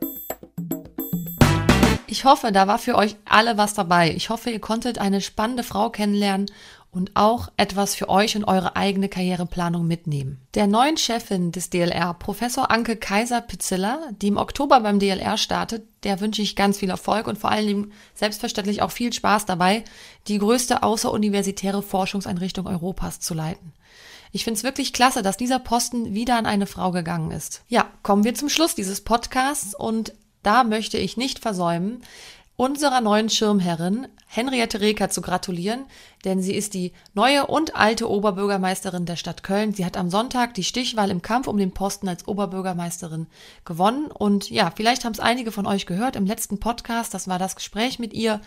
Ich 2.07 2.26
hoffe, 2.26 2.51
da 2.51 2.67
war 2.67 2.80
für 2.80 2.95
euch 2.95 3.17
alle 3.26 3.57
was 3.57 3.76
dabei. 3.76 4.11
Ich 4.11 4.30
hoffe, 4.30 4.49
ihr 4.49 4.59
konntet 4.59 4.97
eine 4.97 5.21
spannende 5.21 5.63
Frau 5.63 5.91
kennenlernen 5.91 6.47
und 6.96 7.12
auch 7.14 7.50
etwas 7.58 7.93
für 7.93 8.08
euch 8.08 8.38
und 8.38 8.46
eure 8.46 8.78
eigene 8.78 9.10
Karriereplanung 9.10 9.86
mitnehmen. 9.86 10.39
Der 10.54 10.66
neuen 10.66 10.96
Chefin 10.96 11.52
des 11.52 11.70
DLR, 11.70 12.14
Professor 12.14 12.72
Anke 12.72 12.96
Kaiser-Pizzilla, 12.96 14.00
die 14.22 14.30
im 14.30 14.38
Oktober 14.38 14.80
beim 14.80 14.98
DLR 14.98 15.38
startet, 15.38 15.84
der 16.04 16.22
wünsche 16.22 16.41
ich 16.41 16.56
ganz 16.56 16.80
viel 16.80 16.89
Erfolg 16.89 17.28
und 17.28 17.38
vor 17.38 17.52
allen 17.52 17.68
Dingen 17.68 17.91
selbstverständlich 18.14 18.82
auch 18.82 18.91
viel 18.91 19.12
Spaß 19.12 19.46
dabei, 19.46 19.84
die 20.30 20.38
größte 20.38 20.84
außeruniversitäre 20.84 21.84
Forschungseinrichtung 21.84 22.66
Europas 22.66 23.20
zu 23.20 23.34
leiten. 23.34 23.74
Ich 24.32 24.46
finde 24.46 24.58
es 24.58 24.64
wirklich 24.64 24.93
klasse, 24.93 25.22
dass 25.22 25.36
dieser 25.36 25.60
Posten 25.60 26.14
wieder 26.14 26.38
an 26.38 26.46
eine 26.46 26.66
Frau 26.66 26.91
gegangen 26.91 27.32
ist. 27.32 27.64
Ja, 27.68 27.89
kommen 28.04 28.24
wir 28.24 28.36
zum 28.36 28.48
Schluss 28.48 28.74
dieses 28.74 29.02
Podcasts 29.02 29.76
und 29.76 30.14
da 30.43 30.64
möchte 30.64 30.98
ich 30.98 31.18
nicht 31.18 31.39
versäumen, 31.39 32.04
unserer 32.56 33.02
neuen 33.02 33.30
Schirmherrin 33.30 34.08
Henriette 34.36 34.81
Reker 34.81 35.09
zu 35.09 35.21
gratulieren, 35.21 35.86
denn 36.25 36.41
sie 36.41 36.55
ist 36.55 36.73
die 36.73 36.91
neue 37.13 37.47
und 37.47 37.75
alte 37.75 38.09
Oberbürgermeisterin 38.09 39.05
der 39.05 39.15
Stadt 39.15 39.43
Köln. 39.43 39.73
Sie 39.73 39.86
hat 39.86 39.95
am 39.95 40.09
Sonntag 40.09 40.53
die 40.53 40.63
Stichwahl 40.63 41.09
im 41.09 41.21
Kampf 41.21 41.47
um 41.47 41.57
den 41.57 41.73
Posten 41.73 42.09
als 42.09 42.27
Oberbürgermeisterin 42.27 43.27
gewonnen. 43.63 44.07
Und 44.07 44.49
ja, 44.49 44.71
vielleicht 44.75 45.05
haben 45.05 45.13
es 45.13 45.19
einige 45.19 45.51
von 45.51 45.65
euch 45.65 45.86
gehört 45.86 46.15
im 46.15 46.25
letzten 46.25 46.59
Podcast, 46.59 47.13
das 47.13 47.27
war 47.27 47.39
das 47.39 47.55
Gespräch 47.55 47.97
mit 47.97 48.13
ihr. 48.13 48.41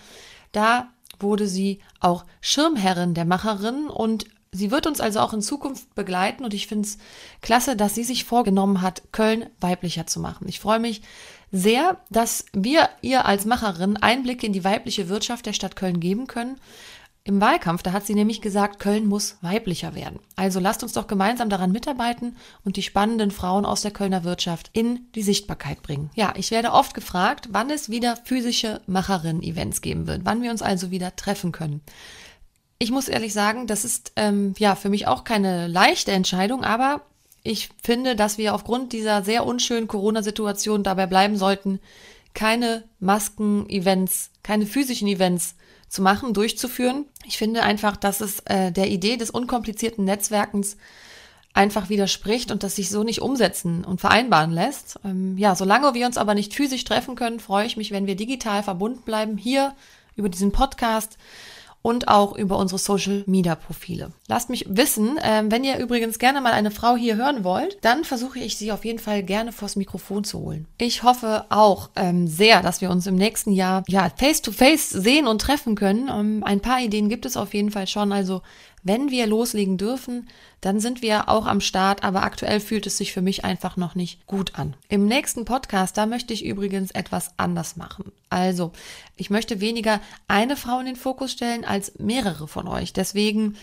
Da 0.53 0.89
wurde 1.21 1.49
sie 1.49 1.81
auch 2.01 2.25
Schirmherrin 2.41 3.15
der 3.15 3.25
Macherin 3.25 3.89
und 3.89 4.27
Sie 4.51 4.71
wird 4.71 4.87
uns 4.87 5.01
also 5.01 5.21
auch 5.21 5.35
in 5.35 5.43
Zukunft 5.43 5.95
begleiten 5.95 6.43
und 6.43 6.55
ich 6.55 6.69
finde 6.69 6.89
es 6.89 6.97
klasse, 7.43 7.77
dass 7.77 7.95
sie 7.95 8.05
sich 8.05 8.25
vorgenommen 8.25 8.81
hat, 8.81 9.03
Köln 9.13 9.47
weiblicher 9.61 10.07
zu 10.07 10.21
machen. 10.21 10.49
Ich 10.49 10.59
freue 10.59 10.79
mich 10.79 11.03
sehr, 11.51 11.99
dass 12.11 12.45
wir 12.53 12.89
ihr 13.01 13.25
als 13.25 13.45
Macherin 13.45 13.97
Einblicke 13.97 14.47
in 14.47 14.53
die 14.53 14.65
weibliche 14.65 15.09
Wirtschaft 15.09 15.47
der 15.47 15.53
Stadt 15.53 15.77
Köln 15.77 16.01
geben 16.01 16.27
können. 16.27 16.57
Im 17.25 17.43
Wahlkampf, 17.43 17.83
da 17.83 17.93
hat 17.93 18.07
sie 18.07 18.15
nämlich 18.15 18.41
gesagt, 18.41 18.79
Köln 18.79 19.05
muss 19.05 19.37
weiblicher 19.43 19.95
werden. 19.95 20.19
Also 20.35 20.61
lasst 20.61 20.83
uns 20.83 20.95
doch 20.95 21.07
gemeinsam 21.07 21.51
daran 21.51 21.73
mitarbeiten 21.73 22.37
und 22.65 22.77
die 22.77 22.83
spannenden 22.83 23.31
Frauen 23.31 23.67
aus 23.67 23.83
der 23.83 23.91
Kölner 23.91 24.25
Wirtschaft 24.25 24.71
in 24.73 25.01
die 25.15 25.23
Sichtbarkeit 25.23 25.83
bringen. 25.83 26.09
Ja, 26.15 26.33
ich 26.37 26.51
werde 26.51 26.73
oft 26.73 26.95
gefragt, 26.95 27.49
wann 27.53 27.69
es 27.69 27.91
wieder 27.91 28.17
physische 28.17 28.81
Macherin-Events 28.87 29.83
geben 29.83 30.07
wird, 30.07 30.23
wann 30.25 30.41
wir 30.41 30.51
uns 30.51 30.63
also 30.63 30.91
wieder 30.91 31.17
treffen 31.17 31.53
können. 31.53 31.83
Ich 32.79 32.91
muss 32.91 33.09
ehrlich 33.09 33.35
sagen, 33.35 33.67
das 33.67 33.85
ist 33.85 34.13
ähm, 34.17 34.55
ja 34.57 34.75
für 34.75 34.89
mich 34.89 35.07
auch 35.07 35.25
keine 35.25 35.67
leichte 35.67 36.13
Entscheidung, 36.13 36.65
aber 36.65 37.03
ich 37.49 37.71
finde, 37.83 38.15
dass 38.15 38.37
wir 38.37 38.55
aufgrund 38.55 38.93
dieser 38.93 39.23
sehr 39.23 39.47
unschönen 39.47 39.89
Corona-Situation 39.89 40.83
dabei 40.83 41.07
bleiben 41.07 41.37
sollten, 41.37 41.81
keine 42.35 42.85
Masken-Events, 43.01 44.31
keine 44.43 44.67
physischen 44.67 45.09
Events 45.09 45.55
zu 45.89 46.03
machen, 46.03 46.35
durchzuführen. 46.35 47.07
Ich 47.25 47.39
finde 47.39 47.63
einfach, 47.63 47.97
dass 47.97 48.21
es 48.21 48.41
äh, 48.41 48.71
der 48.71 48.89
Idee 48.89 49.17
des 49.17 49.31
unkomplizierten 49.31 50.05
Netzwerkens 50.05 50.77
einfach 51.55 51.89
widerspricht 51.89 52.53
und 52.53 52.63
das 52.63 52.77
sich 52.77 52.91
so 52.91 53.03
nicht 53.03 53.23
umsetzen 53.23 53.83
und 53.83 54.01
vereinbaren 54.01 54.51
lässt. 54.51 55.01
Ähm, 55.05 55.39
ja, 55.39 55.55
solange 55.55 55.95
wir 55.95 56.07
uns 56.07 56.19
aber 56.19 56.35
nicht 56.35 56.53
physisch 56.53 56.85
treffen 56.85 57.17
können, 57.17 57.41
freue 57.41 57.67
ich 57.67 57.79
mich, 57.79 57.91
wenn 57.91 58.07
wir 58.07 58.15
digital 58.15 58.63
verbunden 58.63 59.03
bleiben, 59.03 59.39
hier 59.39 59.75
über 60.17 60.29
diesen 60.29 60.53
Podcast 60.53 61.17
und 61.89 62.07
auch 62.07 62.37
über 62.37 62.59
unsere 62.59 62.79
Social 62.79 63.25
Media 63.25 63.55
Profile. 63.55 64.13
Lasst 64.27 64.51
mich 64.51 64.67
wissen, 64.69 65.19
ähm, 65.23 65.51
wenn 65.51 65.65
ihr 65.65 65.79
übrigens 65.79 66.19
gerne 66.19 66.43
mal 66.43 66.53
eine 66.53 66.71
Frau 66.71 66.97
hier 66.97 67.17
hören 67.17 67.45
wollt, 67.45 67.79
dann 67.81 68.05
versuche 68.05 68.39
ich 68.41 68.59
sie 68.59 68.73
auf 68.73 68.85
jeden 68.85 68.99
Fall 68.99 69.23
gerne 69.23 69.53
vors 69.53 69.75
Mikrofon 69.75 70.23
zu 70.23 70.39
holen. 70.39 70.67
Ich 70.77 71.03
hoffe 71.03 71.47
auch 71.49 71.89
ähm, 71.97 72.27
sehr, 72.27 72.61
dass 72.61 72.83
wir 72.83 72.91
uns 72.91 73.07
im 73.07 73.15
nächsten 73.15 73.53
Jahr 73.53 73.85
ja 73.89 74.13
face 74.15 74.43
to 74.43 74.53
face 74.53 74.91
sehen 74.91 75.27
und 75.27 75.41
treffen 75.41 75.77
können. 75.77 76.11
Ähm, 76.11 76.45
ein 76.45 76.61
paar 76.61 76.83
Ideen 76.83 77.09
gibt 77.09 77.25
es 77.25 77.39
auf 77.39 77.55
jeden 77.55 77.71
Fall 77.71 77.87
schon, 77.87 78.13
also 78.13 78.43
Wenn 78.83 79.11
wir 79.11 79.27
loslegen 79.27 79.77
dürfen, 79.77 80.29
dann 80.61 80.81
sind 80.81 81.03
wir 81.03 81.29
auch 81.29 81.47
am 81.47 81.61
Start, 81.61 82.05
aber 82.05 82.23
aktuell 82.23 82.61
fühlt 82.61 82.87
es 82.87 82.97
sich 82.97 83.13
für 83.13 83.23
mich 83.23 83.45
einfach 83.45 83.77
noch 83.77 83.95
nicht 83.95 84.27
gut 84.27 84.59
an. 84.59 84.77
Im 84.89 85.07
nächsten 85.07 85.45
Podcast, 85.45 85.97
da 85.97 86.07
möchte 86.07 86.33
ich 86.33 86.45
übrigens 86.45 86.91
etwas 86.91 87.33
anders 87.37 87.77
machen. 87.77 88.13
Also, 88.31 88.73
ich 89.17 89.31
möchte 89.31 89.61
weniger 89.61 90.01
eine 90.27 90.57
Frau 90.57 90.81
in 90.81 90.87
den 90.87 90.97
Fokus 90.97 91.33
stellen 91.33 91.65
als 91.65 91.99
mehrere 91.99 92.49
von 92.49 92.69
euch. 92.69 92.93
Deswegen 92.93 93.57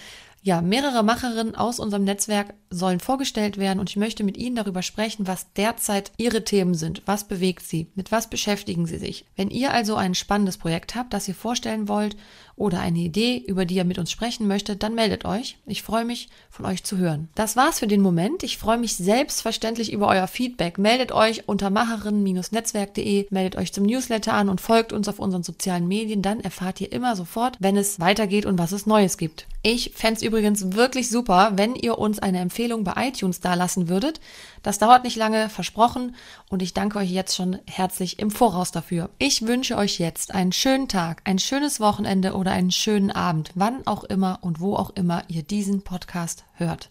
ja, 0.45 0.61
mehrere 0.61 1.01
Macherinnen 1.01 1.55
aus 1.55 1.79
unserem 1.79 2.03
Netzwerk 2.03 2.53
sollen 2.69 2.99
vorgestellt 2.99 3.57
werden 3.57 3.79
und 3.79 3.89
ich 3.89 3.95
möchte 3.95 4.23
mit 4.23 4.37
Ihnen 4.37 4.55
darüber 4.55 4.83
sprechen, 4.83 5.25
was 5.25 5.51
derzeit 5.53 6.11
Ihre 6.17 6.43
Themen 6.43 6.75
sind. 6.75 7.01
Was 7.07 7.23
bewegt 7.23 7.63
Sie? 7.65 7.87
Mit 7.95 8.11
was 8.11 8.29
beschäftigen 8.29 8.85
Sie 8.85 8.99
sich? 8.99 9.25
Wenn 9.35 9.49
ihr 9.49 9.73
also 9.73 9.95
ein 9.95 10.13
spannendes 10.13 10.59
Projekt 10.59 10.93
habt, 10.93 11.15
das 11.15 11.27
ihr 11.27 11.33
vorstellen 11.33 11.87
wollt 11.87 12.15
oder 12.57 12.79
eine 12.79 12.99
Idee, 12.99 13.37
über 13.37 13.65
die 13.65 13.75
ihr 13.75 13.83
mit 13.83 13.99
uns 13.99 14.11
sprechen 14.11 14.47
möchtet, 14.47 14.81
dann 14.81 14.95
meldet 14.95 15.25
euch. 15.25 15.57
Ich 15.65 15.83
freue 15.83 16.05
mich, 16.05 16.29
von 16.49 16.65
euch 16.65 16.83
zu 16.83 16.97
hören. 16.97 17.27
Das 17.35 17.55
war's 17.57 17.79
für 17.79 17.87
den 17.87 18.01
Moment. 18.01 18.43
Ich 18.43 18.57
freue 18.57 18.77
mich 18.77 18.95
selbstverständlich 18.95 19.91
über 19.91 20.07
euer 20.07 20.27
Feedback. 20.27 20.77
Meldet 20.77 21.11
euch 21.11 21.49
unter 21.49 21.69
macherinnen-netzwerk.de, 21.69 23.27
meldet 23.29 23.57
euch 23.57 23.73
zum 23.73 23.85
Newsletter 23.85 24.33
an 24.33 24.47
und 24.47 24.61
folgt 24.61 24.93
uns 24.93 25.09
auf 25.09 25.19
unseren 25.19 25.43
sozialen 25.43 25.87
Medien. 25.87 26.21
Dann 26.21 26.39
erfahrt 26.39 26.79
ihr 26.79 26.91
immer 26.93 27.15
sofort, 27.15 27.57
wenn 27.59 27.75
es 27.75 27.99
weitergeht 27.99 28.45
und 28.45 28.57
was 28.57 28.71
es 28.71 28.85
Neues 28.85 29.17
gibt. 29.17 29.47
Ich 29.61 29.91
fände 29.95 30.17
es 30.17 30.21
übrigens 30.21 30.73
wirklich 30.73 31.09
super, 31.09 31.53
wenn 31.55 31.75
ihr 31.75 31.97
uns 31.97 32.19
eine 32.19 32.39
Empfehlung 32.39 32.83
bei 32.83 33.07
iTunes 33.07 33.39
dalassen 33.39 33.89
würdet. 33.89 34.21
Das 34.61 34.77
dauert 34.77 35.03
nicht 35.03 35.15
lange, 35.15 35.49
versprochen, 35.49 36.15
und 36.49 36.61
ich 36.61 36.73
danke 36.73 36.99
euch 36.99 37.09
jetzt 37.09 37.35
schon 37.35 37.57
herzlich 37.65 38.19
im 38.19 38.29
Voraus 38.29 38.71
dafür. 38.71 39.09
Ich 39.17 39.45
wünsche 39.45 39.75
euch 39.75 39.97
jetzt 39.97 40.33
einen 40.33 40.51
schönen 40.51 40.87
Tag, 40.87 41.21
ein 41.23 41.39
schönes 41.39 41.79
Wochenende 41.79 42.33
oder 42.45 42.53
einen 42.53 42.69
schönen 42.69 43.09
Abend, 43.09 43.49
wann 43.55 43.87
auch 43.87 44.03
immer 44.03 44.37
und 44.41 44.59
wo 44.59 44.75
auch 44.75 44.91
immer 44.91 45.23
ihr 45.29 45.41
diesen 45.41 45.81
Podcast 45.81 46.45
hört. 46.53 46.89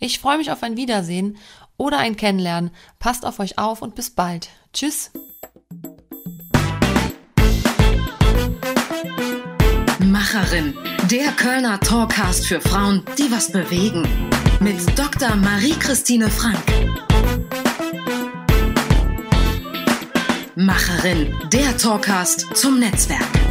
Ich 0.00 0.18
freue 0.18 0.36
mich 0.36 0.50
auf 0.50 0.64
ein 0.64 0.76
Wiedersehen 0.76 1.36
oder 1.76 1.98
ein 1.98 2.16
Kennenlernen. 2.16 2.72
Passt 2.98 3.24
auf 3.24 3.38
euch 3.38 3.56
auf 3.56 3.82
und 3.82 3.94
bis 3.94 4.10
bald. 4.10 4.48
Tschüss. 4.72 5.12
Macherin, 10.00 10.74
der 11.08 11.30
Kölner 11.36 11.78
Talkcast 11.78 12.44
für 12.44 12.60
Frauen, 12.60 13.04
die 13.16 13.30
was 13.30 13.52
bewegen. 13.52 14.02
Mit 14.58 14.98
Dr. 14.98 15.36
Marie-Christine 15.36 16.28
Frank. 16.30 16.58
Macherin, 20.56 21.32
der 21.52 21.76
Talkcast 21.76 22.56
zum 22.56 22.80
Netzwerk. 22.80 23.45